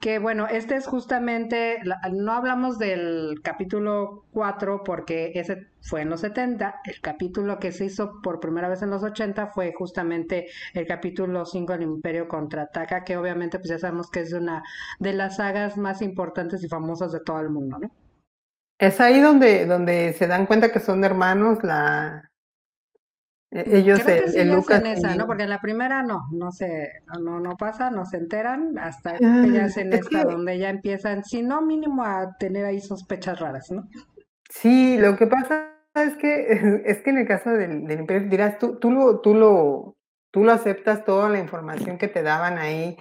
Que 0.00 0.20
bueno, 0.20 0.46
este 0.46 0.76
es 0.76 0.86
justamente, 0.86 1.80
no 2.12 2.32
hablamos 2.32 2.78
del 2.78 3.40
capítulo 3.42 4.26
4 4.30 4.84
porque 4.84 5.32
ese 5.34 5.66
fue 5.80 6.02
en 6.02 6.10
los 6.10 6.20
70, 6.20 6.82
el 6.84 7.00
capítulo 7.00 7.58
que 7.58 7.72
se 7.72 7.86
hizo 7.86 8.20
por 8.22 8.38
primera 8.38 8.68
vez 8.68 8.82
en 8.82 8.90
los 8.90 9.02
80 9.02 9.48
fue 9.48 9.72
justamente 9.76 10.46
el 10.74 10.86
capítulo 10.86 11.44
5 11.44 11.72
del 11.72 11.82
Imperio 11.82 12.28
Contraataca, 12.28 13.02
que 13.02 13.16
obviamente 13.16 13.58
pues 13.58 13.70
ya 13.70 13.78
sabemos 13.80 14.08
que 14.08 14.20
es 14.20 14.32
una 14.32 14.62
de 15.00 15.14
las 15.14 15.36
sagas 15.36 15.76
más 15.76 16.00
importantes 16.00 16.62
y 16.62 16.68
famosas 16.68 17.10
de 17.10 17.20
todo 17.20 17.40
el 17.40 17.50
mundo, 17.50 17.78
¿no? 17.80 17.90
Es 18.78 19.00
ahí 19.00 19.20
donde, 19.20 19.66
donde 19.66 20.12
se 20.12 20.28
dan 20.28 20.46
cuenta 20.46 20.70
que 20.70 20.78
son 20.78 21.02
hermanos 21.02 21.64
la, 21.64 22.27
ellos, 23.50 24.00
Creo 24.04 24.24
que 24.24 24.40
el, 24.40 24.52
Lucas. 24.52 24.80
En 24.80 24.86
esa, 24.86 25.14
¿no? 25.14 25.26
Porque 25.26 25.44
en 25.44 25.50
la 25.50 25.60
primera 25.60 26.02
no, 26.02 26.28
no 26.32 26.52
se, 26.52 26.92
no, 27.20 27.40
no 27.40 27.56
pasa, 27.56 27.90
no 27.90 28.04
se 28.04 28.18
enteran 28.18 28.78
hasta 28.78 29.16
que 29.16 29.50
ya 29.50 29.64
es 29.66 29.76
en 29.78 29.92
esta 29.92 30.24
donde 30.24 30.58
ya 30.58 30.68
empiezan, 30.68 31.24
si 31.24 31.42
no 31.42 31.62
mínimo 31.62 32.04
a 32.04 32.36
tener 32.38 32.66
ahí 32.66 32.80
sospechas 32.80 33.40
raras, 33.40 33.70
¿no? 33.70 33.88
Sí, 34.50 34.98
lo 34.98 35.16
que 35.16 35.26
pasa 35.26 35.72
es 35.94 36.14
que 36.16 36.46
es 36.84 37.02
que 37.02 37.10
en 37.10 37.18
el 37.18 37.26
caso 37.26 37.50
del, 37.50 37.86
del 37.86 38.00
imperio 38.00 38.28
dirás 38.28 38.58
tú, 38.58 38.78
tú 38.78 38.90
lo, 38.90 39.20
tú 39.20 39.34
lo, 39.34 39.96
tú 40.30 40.44
lo 40.44 40.52
aceptas 40.52 41.04
toda 41.04 41.30
la 41.30 41.38
información 41.38 41.96
que 41.96 42.08
te 42.08 42.22
daban 42.22 42.58
ahí 42.58 42.96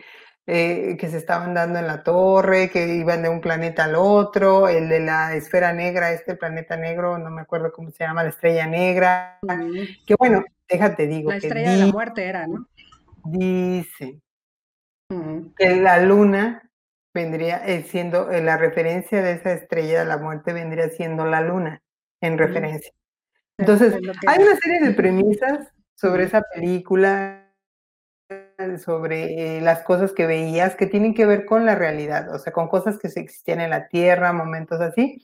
eh, 0.50 0.96
que 0.98 1.10
se 1.10 1.18
estaban 1.18 1.54
dando 1.54 1.78
en 1.78 1.88
la 1.88 2.04
torre, 2.04 2.70
que 2.70 2.96
iban 2.96 3.22
de 3.22 3.28
un 3.28 3.42
planeta 3.42 3.84
al 3.84 3.96
otro, 3.96 4.70
el 4.70 4.88
de 4.88 5.02
la 5.02 5.36
esfera 5.36 5.74
negra, 5.74 6.14
este 6.14 6.38
planeta 6.38 6.78
negro, 6.78 7.18
no 7.18 7.30
me 7.30 7.42
acuerdo 7.42 7.74
cómo 7.74 7.92
se 7.92 8.06
llama, 8.06 8.24
la 8.24 8.30
estrella 8.30 8.66
negra, 8.66 9.40
que 10.06 10.16
bueno, 10.18 10.46
déjate 10.70 11.06
digo. 11.06 11.32
La 11.32 11.38
estrella 11.38 11.72
de 11.72 11.78
la 11.78 11.88
muerte 11.88 12.24
era, 12.24 12.48
¿no? 12.48 12.66
Dice 13.26 14.22
que 15.58 15.76
la 15.76 16.00
luna 16.00 16.70
vendría 17.14 17.66
eh, 17.66 17.84
siendo, 17.84 18.32
eh, 18.32 18.42
la 18.42 18.56
referencia 18.56 19.22
de 19.22 19.34
esa 19.34 19.52
estrella 19.52 20.00
de 20.00 20.06
la 20.06 20.18
muerte 20.18 20.54
vendría 20.54 20.88
siendo 20.90 21.26
la 21.26 21.42
luna, 21.42 21.82
en 22.22 22.38
referencia. 22.38 22.94
Entonces, 23.58 23.96
hay 24.28 24.44
una 24.44 24.56
serie 24.56 24.80
de 24.80 24.94
premisas 24.94 25.74
sobre 25.96 26.24
esa 26.24 26.42
película, 26.54 27.47
sobre 28.84 29.58
eh, 29.58 29.62
las 29.62 29.84
cosas 29.84 30.14
que 30.14 30.26
veías 30.26 30.76
que 30.76 30.88
tienen 30.88 31.14
que 31.14 31.26
ver 31.26 31.46
con 31.46 31.66
la 31.66 31.76
realidad, 31.76 32.34
o 32.34 32.40
sea, 32.40 32.52
con 32.52 32.68
cosas 32.68 32.98
que 32.98 33.10
se 33.10 33.20
existían 33.20 33.62
en 33.62 33.70
la 33.70 33.88
Tierra, 33.88 34.34
momentos 34.34 34.82
así. 34.82 35.24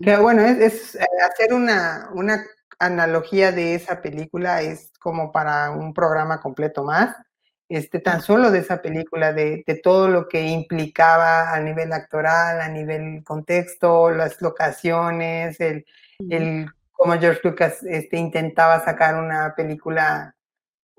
Que 0.00 0.16
bueno, 0.16 0.42
es, 0.42 0.94
eh, 0.96 1.06
hacer 1.30 1.54
una, 1.54 2.10
una 2.12 2.44
analogía 2.78 3.52
de 3.52 3.74
esa 3.74 4.02
película 4.02 4.62
es 4.62 4.92
como 4.98 5.32
para 5.32 5.70
un 5.70 5.94
programa 5.94 6.40
completo 6.40 6.84
más. 6.84 7.16
Este, 7.68 8.00
tan 8.00 8.20
solo 8.20 8.50
de 8.50 8.58
esa 8.58 8.82
película, 8.82 9.32
de, 9.32 9.62
de, 9.64 9.74
todo 9.76 10.08
lo 10.08 10.26
que 10.26 10.42
implicaba 10.48 11.54
a 11.54 11.60
nivel 11.60 11.92
actoral, 11.92 12.60
a 12.60 12.68
nivel 12.68 13.22
contexto, 13.22 14.10
las 14.10 14.42
locaciones, 14.42 15.60
el, 15.60 15.86
el 16.18 16.66
cómo 16.90 17.12
George 17.20 17.40
Lucas 17.44 17.84
este, 17.84 18.16
intentaba 18.16 18.84
sacar 18.84 19.14
una 19.22 19.54
película 19.54 20.34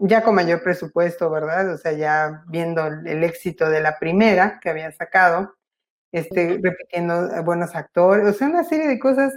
ya 0.02 0.24
con 0.24 0.36
mayor 0.36 0.64
presupuesto, 0.64 1.30
¿verdad? 1.30 1.74
O 1.74 1.78
sea, 1.78 1.92
ya 1.92 2.44
viendo 2.48 2.86
el, 2.86 3.24
éxito 3.24 3.70
de 3.70 3.82
la 3.82 4.00
primera 4.00 4.60
que 4.60 4.70
había 4.70 4.92
sacado, 4.92 5.56
este, 6.12 6.60
repitiendo 6.62 7.44
buenos 7.44 7.76
actores, 7.76 8.28
o 8.28 8.34
sea, 8.34 8.48
una 8.48 8.64
serie 8.64 8.88
de 8.88 9.00
cosas, 9.00 9.34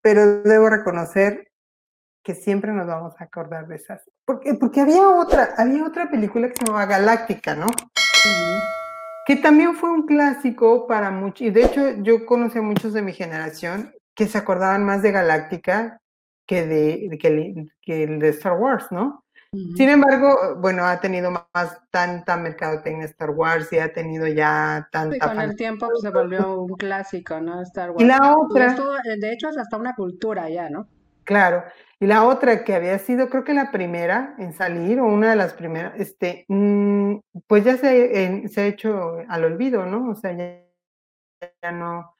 pero 0.00 0.42
debo 0.42 0.70
reconocer 0.70 1.48
que 2.22 2.34
siempre 2.34 2.72
nos 2.72 2.86
vamos 2.86 3.14
a 3.18 3.24
acordar 3.24 3.66
de 3.66 3.76
esas. 3.76 4.08
Porque, 4.24 4.54
porque 4.54 4.80
había 4.80 5.08
otra, 5.08 5.54
había 5.56 5.84
otra 5.84 6.08
película 6.08 6.48
que 6.48 6.54
se 6.56 6.64
llamaba 6.64 6.86
Galáctica, 6.86 7.54
¿no? 7.54 7.66
Que 9.26 9.36
también 9.36 9.74
fue 9.74 9.90
un 9.90 10.06
clásico 10.06 10.86
para 10.86 11.10
muchos, 11.10 11.42
y 11.42 11.50
de 11.50 11.64
hecho 11.64 11.90
yo 12.02 12.24
conocí 12.24 12.58
a 12.58 12.62
muchos 12.62 12.92
de 12.92 13.02
mi 13.02 13.12
generación 13.12 13.92
que 14.14 14.26
se 14.26 14.38
acordaban 14.38 14.84
más 14.84 15.02
de 15.02 15.12
Galáctica 15.12 16.00
que 16.46 16.66
de, 16.66 17.18
que, 17.18 17.66
que 17.82 18.04
el 18.04 18.18
de 18.20 18.28
Star 18.30 18.54
Wars, 18.54 18.86
¿no? 18.90 19.24
Sin 19.52 19.88
embargo, 19.88 20.56
bueno, 20.58 20.84
ha 20.84 21.00
tenido 21.00 21.30
más 21.30 21.80
tanta 21.90 22.36
mercadotecnia 22.36 23.06
Star 23.06 23.30
Wars 23.30 23.72
y 23.72 23.78
ha 23.78 23.90
tenido 23.94 24.26
ya 24.26 24.86
tanta. 24.92 25.16
Y 25.16 25.18
con 25.18 25.40
el 25.40 25.56
tiempo 25.56 25.86
pues, 25.86 26.02
se 26.02 26.10
volvió 26.10 26.60
un 26.60 26.76
clásico, 26.76 27.40
¿no? 27.40 27.62
Star 27.62 27.90
Wars. 27.90 28.02
Y 28.02 28.06
la 28.06 28.36
otra. 28.36 28.72
Eh, 28.74 29.18
de 29.18 29.32
hecho, 29.32 29.48
es 29.48 29.56
hasta 29.56 29.78
una 29.78 29.94
cultura 29.94 30.50
ya, 30.50 30.68
¿no? 30.68 30.86
Claro. 31.24 31.64
Y 31.98 32.06
la 32.06 32.24
otra 32.24 32.62
que 32.62 32.74
había 32.74 32.98
sido, 32.98 33.30
creo 33.30 33.44
que 33.44 33.54
la 33.54 33.70
primera 33.70 34.34
en 34.38 34.52
salir, 34.52 35.00
o 35.00 35.06
una 35.06 35.30
de 35.30 35.36
las 35.36 35.54
primeras, 35.54 35.98
este, 35.98 36.44
mm, 36.48 37.16
pues 37.46 37.64
ya 37.64 37.76
se, 37.78 38.48
se 38.48 38.60
ha 38.60 38.66
hecho 38.66 39.16
al 39.28 39.44
olvido, 39.44 39.86
¿no? 39.86 40.10
O 40.10 40.14
sea, 40.14 40.32
ya 40.36 41.72
no 41.72 42.17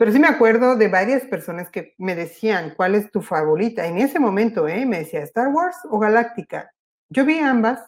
pero 0.00 0.12
sí 0.12 0.18
me 0.18 0.28
acuerdo 0.28 0.76
de 0.76 0.88
varias 0.88 1.24
personas 1.24 1.68
que 1.68 1.94
me 1.98 2.14
decían, 2.14 2.72
¿cuál 2.74 2.94
es 2.94 3.10
tu 3.10 3.20
favorita? 3.20 3.86
En 3.86 3.98
ese 3.98 4.18
momento, 4.18 4.66
¿eh? 4.66 4.86
Me 4.86 5.00
decía, 5.00 5.20
¿Star 5.24 5.48
Wars 5.48 5.76
o 5.90 5.98
Galáctica? 5.98 6.72
Yo 7.10 7.26
vi 7.26 7.38
ambas. 7.38 7.80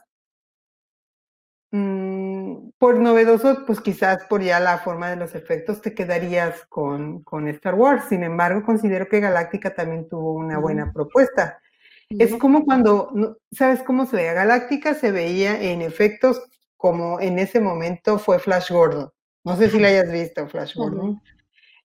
Mm, 1.71 2.73
por 2.77 2.99
novedoso, 2.99 3.65
pues 3.65 3.81
quizás 3.81 4.27
por 4.27 4.43
ya 4.43 4.61
la 4.61 4.77
forma 4.77 5.09
de 5.09 5.17
los 5.17 5.35
efectos 5.35 5.81
te 5.81 5.95
quedarías 5.95 6.67
con, 6.67 7.23
con 7.23 7.49
Star 7.49 7.77
Wars. 7.77 8.05
Sin 8.11 8.25
embargo, 8.25 8.63
considero 8.63 9.09
que 9.09 9.21
Galáctica 9.21 9.75
también 9.75 10.07
tuvo 10.07 10.35
una 10.35 10.59
buena 10.59 10.93
propuesta. 10.93 11.63
Es 12.11 12.37
como 12.37 12.67
cuando, 12.67 13.39
¿sabes 13.53 13.83
cómo 13.83 14.05
se 14.05 14.17
veía? 14.17 14.35
Galáctica 14.35 14.93
se 14.93 15.13
veía 15.13 15.63
en 15.63 15.81
efectos 15.81 16.43
como 16.77 17.21
en 17.21 17.39
ese 17.39 17.59
momento 17.59 18.19
fue 18.19 18.39
Flash 18.39 18.71
Gordon. 18.71 19.11
No 19.45 19.57
sé 19.57 19.71
si 19.71 19.81
la 19.81 19.89
hayas 19.89 20.13
visto, 20.13 20.47
Flash 20.47 20.75
Gordon 20.77 21.19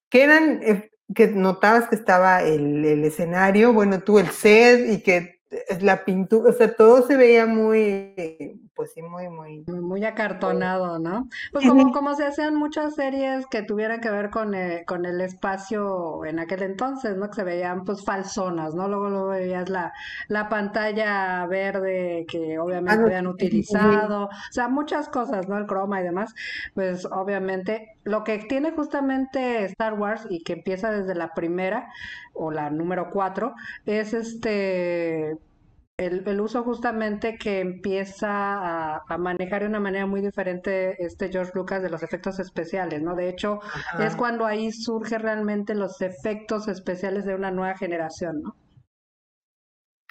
que 0.08 0.22
eran, 0.22 0.60
eh, 0.62 0.90
que 1.14 1.28
notabas 1.28 1.88
que 1.88 1.96
estaba 1.96 2.42
el, 2.42 2.84
el, 2.84 3.04
escenario, 3.04 3.72
bueno, 3.72 4.00
tú 4.00 4.18
el 4.18 4.28
set 4.28 4.90
y 4.90 5.02
que 5.02 5.38
la 5.80 6.04
pintura, 6.04 6.50
o 6.50 6.52
sea, 6.52 6.74
todo 6.74 7.06
se 7.06 7.16
veía 7.16 7.46
muy, 7.46 8.60
pues 8.74 8.92
sí, 8.92 9.02
muy, 9.02 9.28
muy... 9.28 9.64
Muy 9.66 10.04
acartonado, 10.04 10.98
¿no? 10.98 11.28
Pues 11.52 11.66
como, 11.66 11.90
como 11.92 12.14
se 12.14 12.26
hacían 12.26 12.54
muchas 12.54 12.94
series 12.94 13.46
que 13.46 13.62
tuvieran 13.62 14.00
que 14.00 14.10
ver 14.10 14.30
con 14.30 14.54
el, 14.54 14.84
con 14.84 15.06
el 15.06 15.20
espacio 15.20 16.24
en 16.26 16.38
aquel 16.38 16.62
entonces, 16.62 17.16
¿no? 17.16 17.28
Que 17.28 17.36
se 17.36 17.44
veían 17.44 17.84
pues 17.84 18.04
falsonas, 18.04 18.74
¿no? 18.74 18.88
Luego, 18.88 19.08
luego 19.08 19.28
veías 19.28 19.70
la, 19.70 19.92
la 20.28 20.48
pantalla 20.48 21.46
verde 21.46 22.26
que 22.28 22.58
obviamente 22.58 23.02
habían 23.04 23.26
utilizado, 23.26 24.26
o 24.26 24.52
sea, 24.52 24.68
muchas 24.68 25.08
cosas, 25.08 25.48
¿no? 25.48 25.56
El 25.56 25.66
croma 25.66 26.00
y 26.00 26.04
demás, 26.04 26.34
pues 26.74 27.06
obviamente 27.06 27.97
lo 28.08 28.24
que 28.24 28.38
tiene 28.38 28.72
justamente 28.72 29.64
Star 29.64 29.92
Wars 29.92 30.26
y 30.30 30.42
que 30.42 30.54
empieza 30.54 30.90
desde 30.90 31.14
la 31.14 31.34
primera 31.34 31.92
o 32.32 32.50
la 32.50 32.70
número 32.70 33.10
cuatro 33.10 33.54
es 33.84 34.14
este 34.14 35.36
el, 35.98 36.40
uso 36.40 36.62
justamente 36.62 37.36
que 37.36 37.60
empieza 37.60 38.96
a, 38.98 39.18
manejar 39.18 39.62
de 39.62 39.68
una 39.68 39.80
manera 39.80 40.06
muy 40.06 40.22
diferente 40.22 40.96
este 41.04 41.28
George 41.28 41.52
Lucas 41.54 41.82
de 41.82 41.90
los 41.90 42.02
efectos 42.02 42.38
especiales, 42.38 43.02
¿no? 43.02 43.14
De 43.14 43.28
hecho, 43.28 43.60
es 43.98 44.16
cuando 44.16 44.46
ahí 44.46 44.72
surge 44.72 45.18
realmente 45.18 45.74
los 45.74 46.00
efectos 46.00 46.68
especiales 46.68 47.24
de 47.24 47.34
una 47.34 47.50
nueva 47.50 47.76
generación, 47.76 48.42
¿no? 48.42 48.56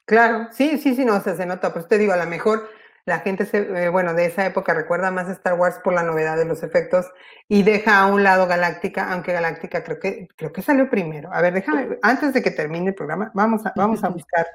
Claro, 0.05 0.49
sí, 0.51 0.77
sí, 0.77 0.93
sí, 0.93 1.03
no, 1.03 1.19
se 1.19 1.45
nota. 1.45 1.73
Pues 1.73 1.87
te 1.87 1.97
digo, 1.97 2.13
a 2.13 2.17
lo 2.17 2.27
mejor 2.27 2.69
la 3.07 3.19
gente, 3.19 3.45
se, 3.45 3.59
eh, 3.59 3.87
bueno, 3.87 4.13
de 4.13 4.25
esa 4.25 4.45
época 4.45 4.73
recuerda 4.73 5.11
más 5.11 5.29
Star 5.29 5.53
Wars 5.53 5.79
por 5.81 5.93
la 5.93 6.03
novedad 6.03 6.35
de 6.35 6.43
los 6.43 6.61
efectos 6.61 7.05
y 7.47 7.63
deja 7.63 7.99
a 7.99 8.07
un 8.07 8.21
lado 8.21 8.47
Galáctica, 8.47 9.13
aunque 9.13 9.31
Galáctica 9.31 9.81
creo 9.81 9.97
que, 9.97 10.27
creo 10.35 10.51
que 10.51 10.61
salió 10.61 10.89
primero. 10.89 11.31
A 11.31 11.41
ver, 11.41 11.53
déjame, 11.53 11.97
antes 12.01 12.33
de 12.33 12.43
que 12.43 12.51
termine 12.51 12.89
el 12.89 12.95
programa, 12.95 13.31
vamos 13.33 13.65
a, 13.65 13.71
vamos 13.77 14.03
a 14.03 14.09
buscar 14.09 14.45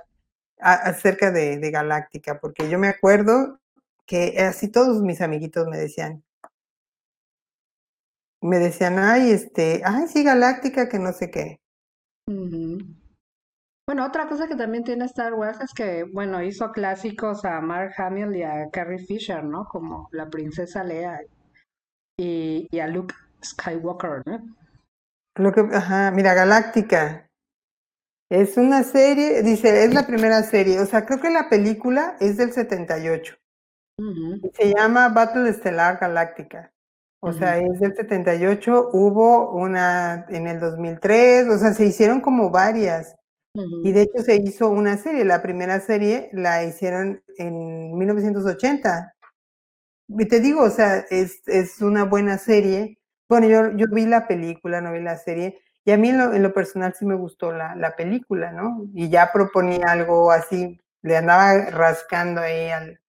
acerca 0.59 1.30
de, 1.30 1.57
de, 1.57 1.70
Galáctica, 1.70 2.38
porque 2.40 2.68
yo 2.68 2.78
me 2.78 2.88
acuerdo 2.88 3.59
que 4.05 4.38
así 4.38 4.68
todos 4.68 5.00
mis 5.00 5.22
amiguitos 5.22 5.66
me 5.66 5.78
decían, 5.78 6.22
me 8.42 8.59
decían, 8.59 8.98
ay, 8.98 9.30
este, 9.30 9.80
ay, 9.82 10.09
sí, 10.09 10.24
Galáctica, 10.24 10.90
que 10.90 10.98
no 10.98 11.14
sé 11.14 11.30
qué. 11.30 11.59
Bueno, 13.93 14.07
otra 14.07 14.26
cosa 14.26 14.49
que 14.49 14.57
también 14.57 14.84
tiene 14.84 15.05
Star 15.05 15.34
Wars 15.34 15.61
es 15.61 15.74
que, 15.74 16.05
bueno, 16.05 16.43
hizo 16.43 16.72
clásicos 16.72 17.45
a 17.45 17.61
Mark 17.61 17.93
Hamill 17.99 18.34
y 18.34 18.43
a 18.43 18.70
Carrie 18.70 19.05
Fisher, 19.05 19.45
¿no? 19.45 19.66
Como 19.66 20.09
la 20.12 20.30
princesa 20.30 20.82
Leia 20.82 21.20
y, 22.18 22.66
y 22.70 22.78
a 22.80 22.86
Luke 22.86 23.14
Skywalker, 23.45 24.22
¿no? 24.24 24.57
Lo 25.34 25.53
que, 25.53 25.61
ajá, 25.76 26.11
mira, 26.11 26.32
Galáctica. 26.32 27.28
Es 28.30 28.57
una 28.57 28.82
serie, 28.82 29.43
dice, 29.43 29.84
es 29.84 29.93
la 29.93 30.07
primera 30.07 30.43
serie, 30.43 30.80
o 30.80 30.86
sea, 30.86 31.05
creo 31.05 31.20
que 31.20 31.28
la 31.28 31.51
película 31.51 32.16
es 32.18 32.38
del 32.38 32.55
78. 32.55 33.34
Ujú, 33.99 34.51
Se 34.55 34.72
llama 34.72 35.11
Battle 35.11 35.51
Estelar 35.51 35.99
Galáctica. 36.01 36.72
O 37.20 37.30
sea, 37.34 37.59
es 37.59 37.78
del 37.78 37.95
78, 37.95 38.88
hubo 38.95 39.53
una 39.53 40.24
en 40.30 40.47
el 40.47 40.61
2003, 40.61 41.47
o 41.51 41.59
sea, 41.59 41.74
se 41.74 41.84
hicieron 41.84 42.22
como 42.22 42.49
varias. 42.49 43.16
Y 43.55 43.92
de 43.92 44.03
hecho 44.03 44.22
se 44.22 44.36
hizo 44.36 44.68
una 44.70 44.96
serie, 44.96 45.24
la 45.24 45.42
primera 45.42 45.78
serie 45.80 46.30
la 46.32 46.64
hicieron 46.64 47.22
en 47.36 47.96
1980. 47.98 49.14
Y 50.09 50.26
te 50.26 50.40
digo, 50.40 50.62
o 50.64 50.70
sea, 50.70 50.98
es, 51.11 51.42
es 51.46 51.80
una 51.82 52.05
buena 52.05 52.38
serie. 52.38 52.98
Bueno, 53.28 53.48
yo, 53.48 53.76
yo 53.76 53.86
vi 53.92 54.07
la 54.07 54.26
película, 54.26 54.80
no 54.80 54.92
vi 54.92 55.00
la 55.03 55.16
serie, 55.18 55.61
y 55.84 55.90
a 55.92 55.96
mí 55.96 56.11
en 56.11 56.18
lo, 56.18 56.34
en 56.34 56.42
lo 56.42 56.53
personal 56.53 56.94
sí 56.98 57.07
me 57.07 57.14
gustó 57.14 57.53
la, 57.53 57.74
la 57.76 57.96
película, 57.96 58.53
¿no? 58.53 58.86
Y 58.94 59.09
ya 59.11 59.32
proponía 59.32 59.86
algo 59.88 60.30
así, 60.30 60.80
le 61.03 61.16
andaba 61.16 61.70
rascando 61.70 62.40
ahí 62.42 62.68
al, 62.70 63.00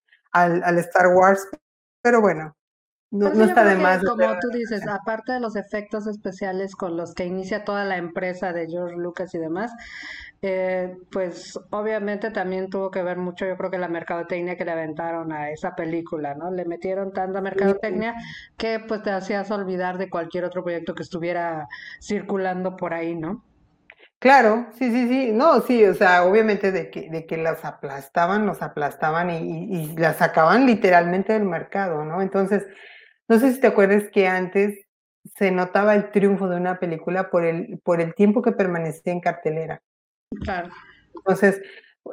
al 0.64 0.78
Star 0.80 1.08
Wars, 1.08 1.48
pero 2.02 2.22
bueno, 2.22 2.56
no, 3.14 3.32
yo 3.32 3.44
está 3.44 3.64
de 3.64 3.76
más 3.76 4.04
como 4.04 4.26
tú 4.42 4.50
dices, 4.50 4.88
aparte 4.88 5.34
de 5.34 5.40
los 5.40 5.56
efectos 5.56 6.08
especiales 6.08 6.76
con 6.76 6.98
los 6.98 7.14
que 7.14 7.26
inicia 7.26 7.64
toda 7.64 7.86
la 7.86 7.98
empresa 7.98 8.54
de 8.54 8.68
George 8.68 8.96
Lucas 8.98 9.36
y 9.36 9.38
demás, 9.38 9.72
eh, 10.42 10.98
pues 11.12 11.60
obviamente 11.70 12.32
también 12.32 12.72
tuvo 12.72 12.90
que 12.90 13.04
ver 13.04 13.18
mucho, 13.18 13.46
yo 13.46 13.56
creo 13.56 13.70
que 13.70 13.78
la 13.78 13.88
mercadotecnia 13.88 14.58
que 14.58 14.66
le 14.66 14.72
aventaron 14.72 15.32
a 15.32 15.52
esa 15.52 15.76
película, 15.76 16.34
¿no? 16.34 16.50
Le 16.50 16.66
metieron 16.66 17.14
tanta 17.14 17.40
mercadotecnia 17.40 18.16
que 18.58 18.80
pues 18.80 19.04
te 19.04 19.12
hacías 19.12 19.52
olvidar 19.52 20.00
de 20.00 20.10
cualquier 20.10 20.46
otro 20.46 20.64
proyecto 20.64 20.96
que 20.96 21.04
estuviera 21.04 21.68
circulando 22.02 22.76
por 22.78 22.96
ahí, 22.96 23.16
¿no? 23.16 23.44
Claro, 24.18 24.70
sí, 24.80 24.90
sí, 24.90 25.08
sí, 25.08 25.32
no, 25.34 25.62
sí, 25.62 25.86
o 25.86 25.94
sea, 25.94 26.24
obviamente 26.24 26.72
de 26.72 26.90
que, 26.90 27.12
de 27.12 27.28
que 27.28 27.38
las 27.38 27.64
aplastaban, 27.64 28.48
los 28.48 28.64
aplastaban 28.64 29.30
y, 29.30 29.38
y, 29.38 29.82
y 29.82 29.98
las 29.98 30.18
sacaban 30.18 30.66
literalmente 30.66 31.34
del 31.34 31.44
mercado, 31.44 32.06
¿no? 32.06 32.24
Entonces, 32.24 32.66
no 33.28 33.40
sé 33.40 33.54
si 33.54 33.60
te 33.60 33.68
acuerdas 33.68 34.04
que 34.12 34.28
antes 34.28 34.80
se 35.38 35.52
notaba 35.52 35.96
el 35.96 36.12
triunfo 36.12 36.50
de 36.50 36.58
una 36.58 36.80
película 36.80 37.30
por 37.30 37.46
el, 37.46 37.80
por 37.84 38.02
el 38.02 38.14
tiempo 38.16 38.42
que 38.42 38.52
permanecía 38.52 39.14
en 39.14 39.22
cartelera. 39.22 39.82
Claro, 40.44 40.70
Entonces, 41.16 41.62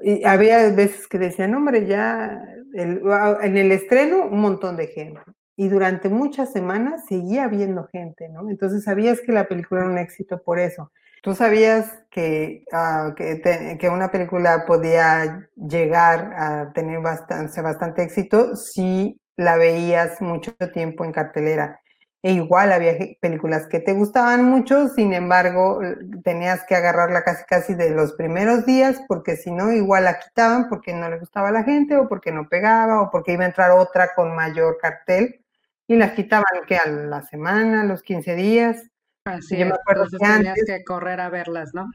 y 0.02 0.24
había 0.24 0.70
veces 0.70 1.08
que 1.08 1.18
decían, 1.18 1.54
hombre, 1.54 1.86
ya 1.86 2.40
el- 2.74 3.02
en 3.42 3.56
el 3.56 3.72
estreno 3.72 4.24
un 4.26 4.40
montón 4.40 4.76
de 4.76 4.86
gente. 4.88 5.20
Y 5.56 5.68
durante 5.68 6.08
muchas 6.08 6.52
semanas 6.52 7.04
seguía 7.08 7.44
habiendo 7.44 7.84
gente, 7.88 8.28
¿no? 8.28 8.48
Entonces 8.48 8.84
sabías 8.84 9.20
que 9.20 9.32
la 9.32 9.46
película 9.48 9.80
era 9.82 9.90
un 9.90 9.98
éxito 9.98 10.42
por 10.42 10.58
eso. 10.58 10.92
¿Tú 11.22 11.34
sabías 11.34 12.02
que, 12.10 12.64
ah, 12.72 13.12
que, 13.16 13.34
te- 13.36 13.76
que 13.78 13.88
una 13.90 14.10
película 14.10 14.64
podía 14.66 15.48
llegar 15.56 16.32
a 16.34 16.72
tener 16.72 17.00
bastante, 17.00 17.60
bastante 17.60 18.02
éxito 18.04 18.56
si 18.56 19.19
la 19.40 19.56
veías 19.56 20.20
mucho 20.20 20.52
tiempo 20.72 21.04
en 21.04 21.12
cartelera? 21.12 21.80
E 22.22 22.32
igual 22.32 22.70
había 22.72 22.94
películas 23.20 23.66
que 23.66 23.80
te 23.80 23.94
gustaban 23.94 24.44
mucho, 24.44 24.88
sin 24.88 25.14
embargo, 25.14 25.80
tenías 26.22 26.64
que 26.66 26.74
agarrarla 26.76 27.24
casi 27.24 27.44
casi 27.46 27.74
de 27.74 27.90
los 27.90 28.12
primeros 28.12 28.66
días, 28.66 29.00
porque 29.08 29.36
si 29.36 29.50
no, 29.50 29.72
igual 29.72 30.04
la 30.04 30.18
quitaban 30.18 30.68
porque 30.68 30.92
no 30.92 31.08
le 31.08 31.18
gustaba 31.18 31.48
a 31.48 31.52
la 31.52 31.64
gente, 31.64 31.96
o 31.96 32.08
porque 32.08 32.30
no 32.30 32.46
pegaba, 32.48 33.00
o 33.00 33.10
porque 33.10 33.32
iba 33.32 33.44
a 33.44 33.48
entrar 33.48 33.70
otra 33.70 34.14
con 34.14 34.34
mayor 34.36 34.76
cartel, 34.78 35.42
y 35.86 35.96
las 35.96 36.12
quitaban 36.12 36.44
que 36.66 36.76
a 36.76 36.86
la 36.86 37.22
semana, 37.22 37.80
a 37.82 37.84
los 37.84 38.02
15 38.02 38.34
días. 38.34 38.90
así 39.24 39.56
yo 39.56 39.64
me 39.64 39.72
es. 39.72 39.78
acuerdo 39.80 40.04
Entonces 40.04 40.20
que 40.20 40.26
tenías 40.26 40.58
antes, 40.58 40.64
que 40.66 40.84
correr 40.84 41.20
a 41.20 41.30
verlas, 41.30 41.70
¿no? 41.72 41.86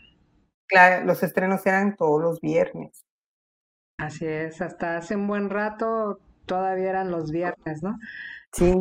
claro, 0.67 1.05
los 1.05 1.21
estrenos 1.23 1.65
eran 1.67 1.95
todos 1.95 2.21
los 2.21 2.41
viernes. 2.41 3.05
Así 3.97 4.25
es, 4.25 4.61
hasta 4.61 4.97
hace 4.97 5.15
un 5.15 5.27
buen 5.27 5.49
rato 5.49 6.19
todavía 6.45 6.89
eran 6.89 7.11
los 7.11 7.31
viernes, 7.31 7.83
¿no? 7.83 7.97
Sí, 8.51 8.73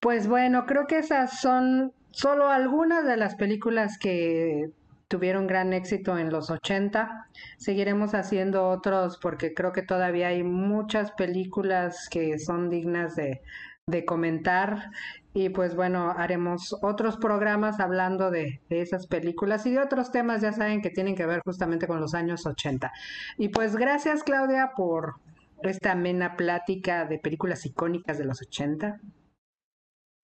Pues 0.00 0.28
bueno, 0.28 0.64
creo 0.66 0.86
que 0.86 0.98
esas 0.98 1.40
son 1.40 1.92
solo 2.10 2.48
algunas 2.48 3.04
de 3.06 3.16
las 3.16 3.34
películas 3.36 3.98
que 3.98 4.70
tuvieron 5.08 5.46
gran 5.46 5.72
éxito 5.74 6.16
en 6.18 6.30
los 6.30 6.50
80. 6.50 7.28
Seguiremos 7.58 8.14
haciendo 8.14 8.68
otros 8.68 9.18
porque 9.18 9.52
creo 9.54 9.72
que 9.72 9.82
todavía 9.82 10.28
hay 10.28 10.42
muchas 10.42 11.12
películas 11.12 12.08
que 12.10 12.38
son 12.38 12.70
dignas 12.70 13.14
de, 13.16 13.42
de 13.86 14.04
comentar. 14.06 14.90
Y 15.34 15.50
pues 15.50 15.76
bueno, 15.76 16.12
haremos 16.16 16.74
otros 16.82 17.16
programas 17.18 17.78
hablando 17.78 18.30
de, 18.30 18.62
de 18.70 18.80
esas 18.80 19.06
películas 19.06 19.66
y 19.66 19.72
de 19.72 19.80
otros 19.80 20.10
temas, 20.12 20.40
ya 20.42 20.52
saben, 20.52 20.80
que 20.82 20.90
tienen 20.90 21.14
que 21.14 21.26
ver 21.26 21.40
justamente 21.44 21.86
con 21.86 22.00
los 22.00 22.14
años 22.14 22.46
80. 22.46 22.90
Y 23.36 23.48
pues 23.50 23.76
gracias, 23.76 24.22
Claudia, 24.24 24.72
por 24.76 25.16
esta 25.62 25.92
amena 25.92 26.36
plática 26.36 27.04
de 27.04 27.18
películas 27.18 27.66
icónicas 27.66 28.18
de 28.18 28.24
los 28.24 28.40
80. 28.40 29.00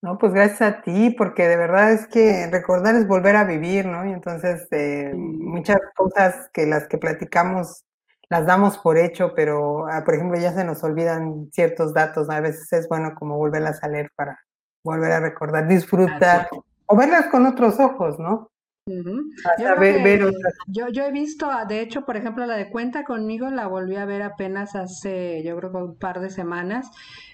no, 0.02 0.18
pues 0.18 0.32
gracias 0.32 0.62
a 0.62 0.82
ti, 0.82 1.10
porque 1.10 1.48
de 1.48 1.56
verdad 1.56 1.92
es 1.92 2.06
que 2.06 2.48
recordar 2.50 2.94
es 2.94 3.06
volver 3.08 3.36
a 3.36 3.44
vivir, 3.44 3.86
¿no? 3.86 4.06
Y 4.06 4.12
entonces 4.12 4.66
eh, 4.70 5.12
muchas 5.14 5.78
cosas 5.96 6.48
que 6.52 6.66
las 6.66 6.86
que 6.86 6.98
platicamos 6.98 7.84
las 8.28 8.46
damos 8.46 8.78
por 8.78 8.98
hecho, 8.98 9.34
pero 9.34 9.86
ah, 9.88 10.02
por 10.04 10.14
ejemplo 10.14 10.38
ya 10.40 10.52
se 10.52 10.64
nos 10.64 10.82
olvidan 10.84 11.48
ciertos 11.52 11.94
datos, 11.94 12.28
¿no? 12.28 12.34
A 12.34 12.40
veces 12.40 12.72
es 12.72 12.88
bueno 12.88 13.14
como 13.14 13.36
volverlas 13.36 13.82
a 13.82 13.88
leer 13.88 14.10
para 14.16 14.38
volver 14.84 15.12
a 15.12 15.20
recordar, 15.20 15.66
disfrutar 15.68 16.48
o 16.86 16.96
verlas 16.96 17.26
con 17.26 17.46
otros 17.46 17.78
ojos, 17.80 18.18
¿no? 18.18 18.50
Ujú. 18.88 19.32
Yo 19.58 19.66
Hasta 19.66 19.74
creo 19.74 19.80
ver, 19.80 20.30
yo, 20.68 20.88
yo 20.88 21.02
he 21.04 21.10
visto, 21.10 21.48
de 21.68 21.80
hecho, 21.80 22.04
por 22.04 22.16
ejemplo, 22.16 22.46
la 22.46 22.56
de 22.56 22.70
Cuenta 22.70 23.02
conmigo 23.02 23.50
la 23.50 23.66
volví 23.66 23.96
a 23.96 24.04
ver 24.04 24.22
apenas 24.22 24.76
hace, 24.76 25.42
yo 25.44 25.56
creo 25.56 25.72
que 25.72 25.76
un 25.78 25.96
par 25.98 26.20
de 26.20 26.30
semanas. 26.30 26.88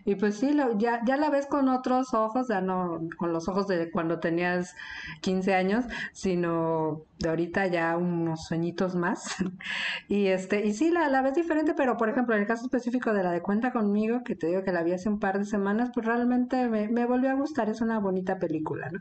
Y 0.07 0.15
pues 0.15 0.37
sí, 0.39 0.55
lo, 0.55 0.79
ya, 0.79 1.03
ya 1.05 1.19
la 1.19 1.29
ves 1.29 1.47
con 1.47 1.69
otros 1.69 2.15
ojos, 2.15 2.49
ya 2.49 2.63
no 2.63 3.01
con 3.19 3.35
los 3.35 3.49
ojos 3.49 3.67
de 3.69 3.91
cuando 3.91 4.19
tenías 4.19 4.75
15 5.21 5.53
años, 5.55 5.85
sino 6.15 7.03
de 7.19 7.29
ahorita 7.29 7.67
ya 7.67 7.99
unos 7.99 8.47
sueñitos 8.47 8.95
más. 8.95 9.23
Y 10.09 10.29
este, 10.29 10.65
y 10.67 10.73
sí, 10.75 10.91
la, 10.91 11.09
la 11.11 11.21
ves 11.23 11.35
diferente, 11.35 11.75
pero 11.75 11.97
por 11.99 12.09
ejemplo, 12.09 12.35
en 12.35 12.43
el 12.43 12.47
caso 12.49 12.65
específico 12.65 13.13
de 13.13 13.25
la 13.25 13.31
de 13.33 13.43
Cuenta 13.43 13.73
conmigo, 13.73 14.23
que 14.25 14.37
te 14.37 14.47
digo 14.49 14.63
que 14.65 14.73
la 14.73 14.83
vi 14.85 14.93
hace 14.93 15.09
un 15.11 15.19
par 15.21 15.39
de 15.39 15.45
semanas, 15.45 15.91
pues 15.95 16.07
realmente 16.07 16.69
me, 16.69 16.89
me 16.89 17.05
volvió 17.07 17.31
a 17.31 17.35
gustar, 17.35 17.69
es 17.69 17.81
una 17.83 17.99
bonita 18.01 18.39
película, 18.39 18.89
¿no? 18.91 19.01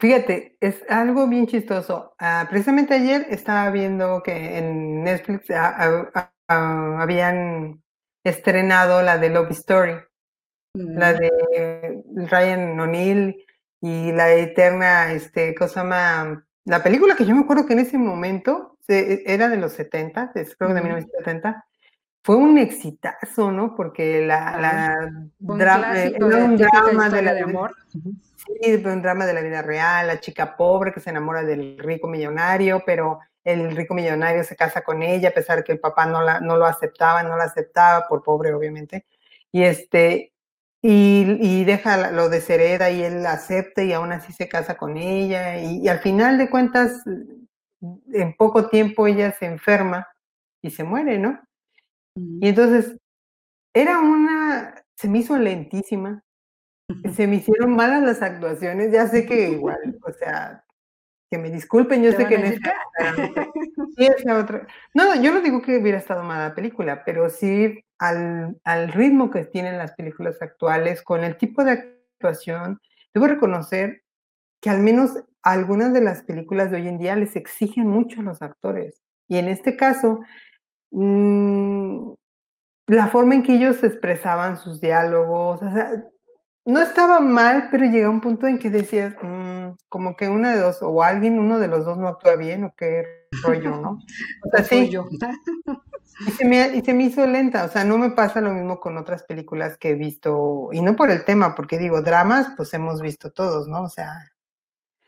Fíjate, 0.00 0.56
es 0.60 0.82
algo 0.88 1.26
bien 1.28 1.46
chistoso. 1.46 2.14
Ah, 2.18 2.46
precisamente 2.50 2.94
ayer 2.94 3.26
estaba 3.30 3.70
viendo 3.70 4.22
que 4.22 4.58
en 4.58 5.02
Netflix 5.04 5.50
ah, 5.50 6.10
ah, 6.48 6.98
habían 7.02 7.82
estrenado 8.24 9.02
la 9.02 9.18
de 9.18 9.30
Love 9.30 9.50
Story. 9.52 9.92
La 10.94 11.12
Mm, 11.12 11.20
de 11.20 12.02
Ryan 12.30 12.78
O'Neal 12.80 13.36
y 13.80 14.12
la 14.12 14.32
eterna, 14.34 15.12
este, 15.12 15.54
cosa 15.54 15.82
llama? 15.82 16.46
La 16.64 16.82
película 16.82 17.16
que 17.16 17.24
yo 17.26 17.34
me 17.34 17.42
acuerdo 17.42 17.66
que 17.66 17.74
en 17.74 17.80
ese 17.80 17.98
momento 17.98 18.78
se 18.86 19.22
era 19.32 19.48
de 19.48 19.56
los 19.58 19.72
70, 19.72 20.32
es 20.34 20.56
creo 20.56 20.68
que 20.70 20.74
de 20.74 20.80
ujú. 20.80 20.88
1970, 20.88 21.64
fue 22.28 22.36
un 22.36 22.58
exitazo, 22.58 23.50
¿no? 23.50 23.74
Porque 23.74 24.20
la 24.20 24.60
la 24.60 25.10
Un 25.40 25.58
eh, 25.58 25.64
clásico 25.64 26.26
era 26.26 26.36
de 26.36 26.44
un 26.44 26.56
típica 26.58 26.82
drama 26.82 27.08
de 27.08 27.22
la 27.22 27.32
de 27.32 27.40
amor. 27.40 27.74
Sí, 27.88 28.84
un 28.84 29.00
drama 29.00 29.24
de 29.24 29.32
la 29.32 29.40
vida 29.40 29.62
real, 29.62 30.06
la 30.06 30.20
chica 30.20 30.54
pobre 30.54 30.92
que 30.92 31.00
se 31.00 31.08
enamora 31.08 31.42
del 31.42 31.78
rico 31.78 32.06
millonario, 32.06 32.82
pero 32.84 33.20
el 33.44 33.74
rico 33.74 33.94
millonario 33.94 34.44
se 34.44 34.56
casa 34.56 34.82
con 34.82 35.02
ella 35.02 35.30
a 35.30 35.32
pesar 35.32 35.64
que 35.64 35.72
el 35.72 35.80
papá 35.80 36.04
no 36.04 36.20
la 36.20 36.38
no 36.38 36.58
lo 36.58 36.66
aceptaba, 36.66 37.22
no 37.22 37.34
la 37.34 37.44
aceptaba, 37.44 38.06
por 38.06 38.22
pobre 38.22 38.52
obviamente. 38.52 39.06
Y, 39.50 39.62
este, 39.62 40.34
y, 40.82 41.38
y 41.40 41.64
deja, 41.64 42.10
lo 42.10 42.28
deshereda 42.28 42.90
y 42.90 43.04
él 43.04 43.22
la 43.22 43.32
acepta 43.32 43.82
y 43.82 43.94
aún 43.94 44.12
así 44.12 44.34
se 44.34 44.50
casa 44.50 44.76
con 44.76 44.98
ella 44.98 45.62
y, 45.62 45.78
y 45.78 45.88
al 45.88 46.00
final 46.00 46.36
de 46.36 46.50
cuentas, 46.50 47.02
en 48.12 48.36
poco 48.36 48.68
tiempo 48.68 49.06
ella 49.06 49.32
se 49.32 49.46
enferma 49.46 50.06
y 50.60 50.72
se 50.72 50.84
muere, 50.84 51.18
¿no? 51.18 51.47
Y 52.40 52.48
entonces 52.48 52.96
era 53.74 53.98
una, 53.98 54.74
se 54.96 55.08
me 55.08 55.18
hizo 55.18 55.38
lentísima, 55.38 56.22
se 57.14 57.26
me 57.26 57.36
hicieron 57.36 57.76
malas 57.76 58.02
las 58.02 58.22
actuaciones, 58.22 58.92
ya 58.92 59.06
sé 59.06 59.26
que 59.26 59.50
igual, 59.50 59.78
o 60.06 60.12
sea, 60.12 60.64
que 61.30 61.38
me 61.38 61.50
disculpen, 61.50 62.02
yo 62.02 62.12
sé 62.12 62.26
que 62.26 62.36
otra 62.96 63.48
sí, 63.96 64.06
esa 64.06 64.38
otra. 64.38 64.66
No, 64.94 65.14
no, 65.14 65.22
yo 65.22 65.32
no 65.32 65.40
digo 65.42 65.60
que 65.60 65.78
hubiera 65.78 65.98
estado 65.98 66.24
mala 66.24 66.48
la 66.48 66.54
película, 66.54 67.04
pero 67.04 67.28
sí 67.28 67.84
al 67.98 68.58
al 68.64 68.92
ritmo 68.92 69.30
que 69.30 69.44
tienen 69.44 69.76
las 69.76 69.92
películas 69.92 70.40
actuales, 70.40 71.02
con 71.02 71.24
el 71.24 71.36
tipo 71.36 71.64
de 71.64 71.72
actuación, 71.72 72.80
debo 73.12 73.26
reconocer 73.26 74.02
que 74.60 74.70
al 74.70 74.80
menos 74.80 75.22
algunas 75.42 75.92
de 75.92 76.00
las 76.00 76.22
películas 76.22 76.70
de 76.70 76.78
hoy 76.78 76.88
en 76.88 76.98
día 76.98 77.16
les 77.16 77.36
exigen 77.36 77.86
mucho 77.86 78.20
a 78.20 78.24
los 78.24 78.42
actores. 78.42 79.02
Y 79.28 79.36
en 79.36 79.48
este 79.48 79.76
caso, 79.76 80.20
mm, 80.90 82.12
la 82.88 83.08
forma 83.08 83.34
en 83.34 83.42
que 83.42 83.54
ellos 83.54 83.82
expresaban 83.84 84.56
sus 84.56 84.80
diálogos, 84.80 85.62
o 85.62 85.70
sea, 85.70 86.04
no 86.68 86.82
estaba 86.82 87.20
mal, 87.20 87.68
pero 87.70 87.86
llega 87.86 88.10
un 88.10 88.20
punto 88.20 88.46
en 88.46 88.58
que 88.58 88.68
decías, 88.68 89.14
mm, 89.22 89.70
como 89.88 90.16
que 90.16 90.28
uno 90.28 90.50
de 90.50 90.58
dos, 90.58 90.78
o 90.82 91.02
alguien, 91.02 91.38
uno 91.38 91.58
de 91.58 91.66
los 91.66 91.86
dos 91.86 91.96
no 91.96 92.08
actúa 92.08 92.36
bien, 92.36 92.64
o 92.64 92.74
qué 92.76 93.26
rollo, 93.42 93.70
¿no? 93.80 93.98
O 94.44 94.50
sea, 94.50 94.64
sí. 94.64 94.90
Y 96.26 96.30
se, 96.32 96.44
me, 96.44 96.76
y 96.76 96.82
se 96.82 96.92
me 96.92 97.04
hizo 97.04 97.26
lenta, 97.26 97.64
o 97.64 97.68
sea, 97.68 97.84
no 97.84 97.96
me 97.96 98.10
pasa 98.10 98.40
lo 98.40 98.52
mismo 98.52 98.80
con 98.80 98.98
otras 98.98 99.22
películas 99.22 99.78
que 99.78 99.90
he 99.90 99.94
visto, 99.94 100.68
y 100.72 100.82
no 100.82 100.94
por 100.94 101.10
el 101.10 101.24
tema, 101.24 101.54
porque 101.54 101.78
digo, 101.78 102.02
dramas, 102.02 102.48
pues 102.54 102.74
hemos 102.74 103.00
visto 103.00 103.30
todos, 103.30 103.66
¿no? 103.66 103.84
O 103.84 103.88
sea, 103.88 104.12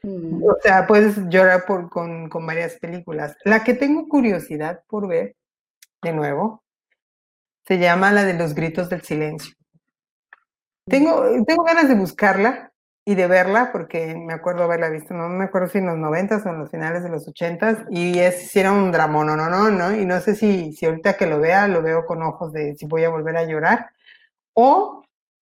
mm. 0.03 0.43
o 0.43 0.57
sea, 0.63 0.87
puedes 0.87 1.29
llorar 1.29 1.65
por, 1.67 1.91
con, 1.91 2.31
con 2.31 2.47
varias 2.47 2.77
películas. 2.77 3.37
La 3.45 3.65
que 3.65 3.75
tengo 3.75 4.09
curiosidad 4.09 4.83
por 4.89 5.09
ver, 5.09 5.37
de 6.03 6.13
nuevo, 6.13 6.63
se 7.67 7.79
llama 7.79 8.13
la 8.13 8.25
de 8.25 8.35
los 8.35 8.55
gritos 8.55 8.89
del 8.89 9.03
silencio. 9.03 9.55
Tengo, 10.87 11.25
tengo 11.47 11.63
ganas 11.63 11.89
de 11.89 11.95
buscarla 11.95 12.73
y 13.05 13.15
de 13.15 13.27
verla 13.27 13.71
porque 13.73 14.15
me 14.17 14.33
acuerdo 14.35 14.65
haberla 14.65 14.89
visto, 14.89 15.15
no 15.15 15.29
me 15.29 15.45
acuerdo 15.45 15.69
si 15.69 15.79
en 15.79 15.87
los 15.87 15.97
noventas 15.97 16.45
o 16.45 16.51
en 16.51 16.59
los 16.59 16.71
finales 16.71 17.03
de 17.03 17.09
los 17.09 17.27
ochentas 17.29 17.79
y 17.91 18.19
es, 18.19 18.51
si 18.51 18.61
era 18.61 18.73
un 18.73 18.93
dramón, 18.93 19.27
no, 19.29 19.37
no, 19.37 19.49
no, 19.49 19.71
no, 19.71 19.95
y 19.95 20.05
no 20.05 20.21
sé 20.21 20.35
si, 20.35 20.73
si 20.73 20.87
ahorita 20.87 21.17
que 21.17 21.27
lo 21.27 21.41
vea 21.41 21.69
lo 21.69 21.83
veo 21.83 22.05
con 22.07 22.23
ojos 22.23 22.53
de 22.53 22.75
si 22.77 22.87
voy 22.87 23.05
a 23.05 23.09
volver 23.09 23.37
a 23.37 23.45
llorar 23.45 23.91
o, 24.55 25.03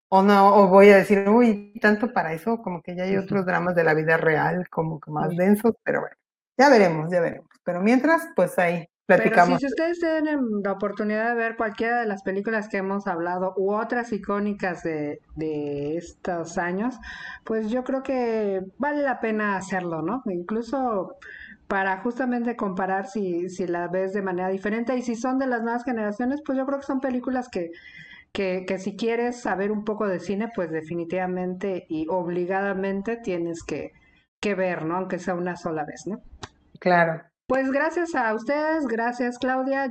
o 0.09 0.21
no, 0.23 0.55
o 0.55 0.67
voy 0.67 0.89
a 0.89 0.97
decir, 0.97 1.27
uy, 1.29 1.73
tanto 1.81 2.13
para 2.13 2.33
eso, 2.33 2.61
como 2.61 2.81
que 2.81 2.95
ya 2.95 3.03
hay 3.03 3.17
otros 3.17 3.45
dramas 3.45 3.75
de 3.75 3.83
la 3.83 3.93
vida 3.93 4.17
real, 4.17 4.67
como 4.69 4.99
que 4.99 5.11
más 5.11 5.29
densos, 5.35 5.73
pero 5.83 6.01
bueno, 6.01 6.15
ya 6.57 6.69
veremos, 6.69 7.11
ya 7.11 7.21
veremos. 7.21 7.47
Pero 7.63 7.81
mientras, 7.81 8.27
pues 8.35 8.59
ahí, 8.59 8.87
pero 9.05 9.41
si 9.41 9.65
ustedes 9.65 9.99
tienen 9.99 10.39
la 10.63 10.71
oportunidad 10.71 11.29
de 11.29 11.35
ver 11.35 11.57
cualquiera 11.57 11.99
de 12.01 12.07
las 12.07 12.23
películas 12.23 12.69
que 12.69 12.77
hemos 12.77 13.07
hablado 13.07 13.53
u 13.57 13.73
otras 13.73 14.11
icónicas 14.13 14.83
de, 14.83 15.19
de 15.35 15.97
estos 15.97 16.57
años, 16.57 16.95
pues 17.43 17.69
yo 17.69 17.83
creo 17.83 18.03
que 18.03 18.61
vale 18.77 19.01
la 19.03 19.19
pena 19.19 19.57
hacerlo, 19.57 20.01
¿no? 20.01 20.21
Incluso 20.25 21.17
para 21.67 22.01
justamente 22.01 22.55
comparar 22.55 23.07
si, 23.07 23.49
si 23.49 23.67
la 23.67 23.87
ves 23.87 24.13
de 24.13 24.21
manera 24.21 24.49
diferente 24.49 24.95
y 24.97 25.01
si 25.01 25.15
son 25.15 25.39
de 25.39 25.47
las 25.47 25.61
nuevas 25.61 25.83
generaciones, 25.83 26.41
pues 26.45 26.57
yo 26.57 26.65
creo 26.65 26.79
que 26.79 26.85
son 26.85 26.99
películas 27.01 27.49
que, 27.49 27.71
que, 28.33 28.65
que 28.67 28.79
si 28.79 28.95
quieres 28.97 29.41
saber 29.41 29.71
un 29.71 29.85
poco 29.85 30.07
de 30.07 30.19
cine, 30.19 30.49
pues 30.55 30.71
definitivamente 30.71 31.85
y 31.89 32.07
obligadamente 32.09 33.17
tienes 33.17 33.63
que, 33.63 33.91
que 34.41 34.55
ver, 34.55 34.85
¿no? 34.85 34.97
Aunque 34.97 35.19
sea 35.19 35.35
una 35.35 35.55
sola 35.57 35.85
vez, 35.85 36.03
¿no? 36.07 36.23
Claro. 36.79 37.30
Pues 37.51 37.69
gracias 37.69 38.15
a 38.15 38.33
ustedes, 38.33 38.87
gracias 38.87 39.37
Claudia. 39.37 39.89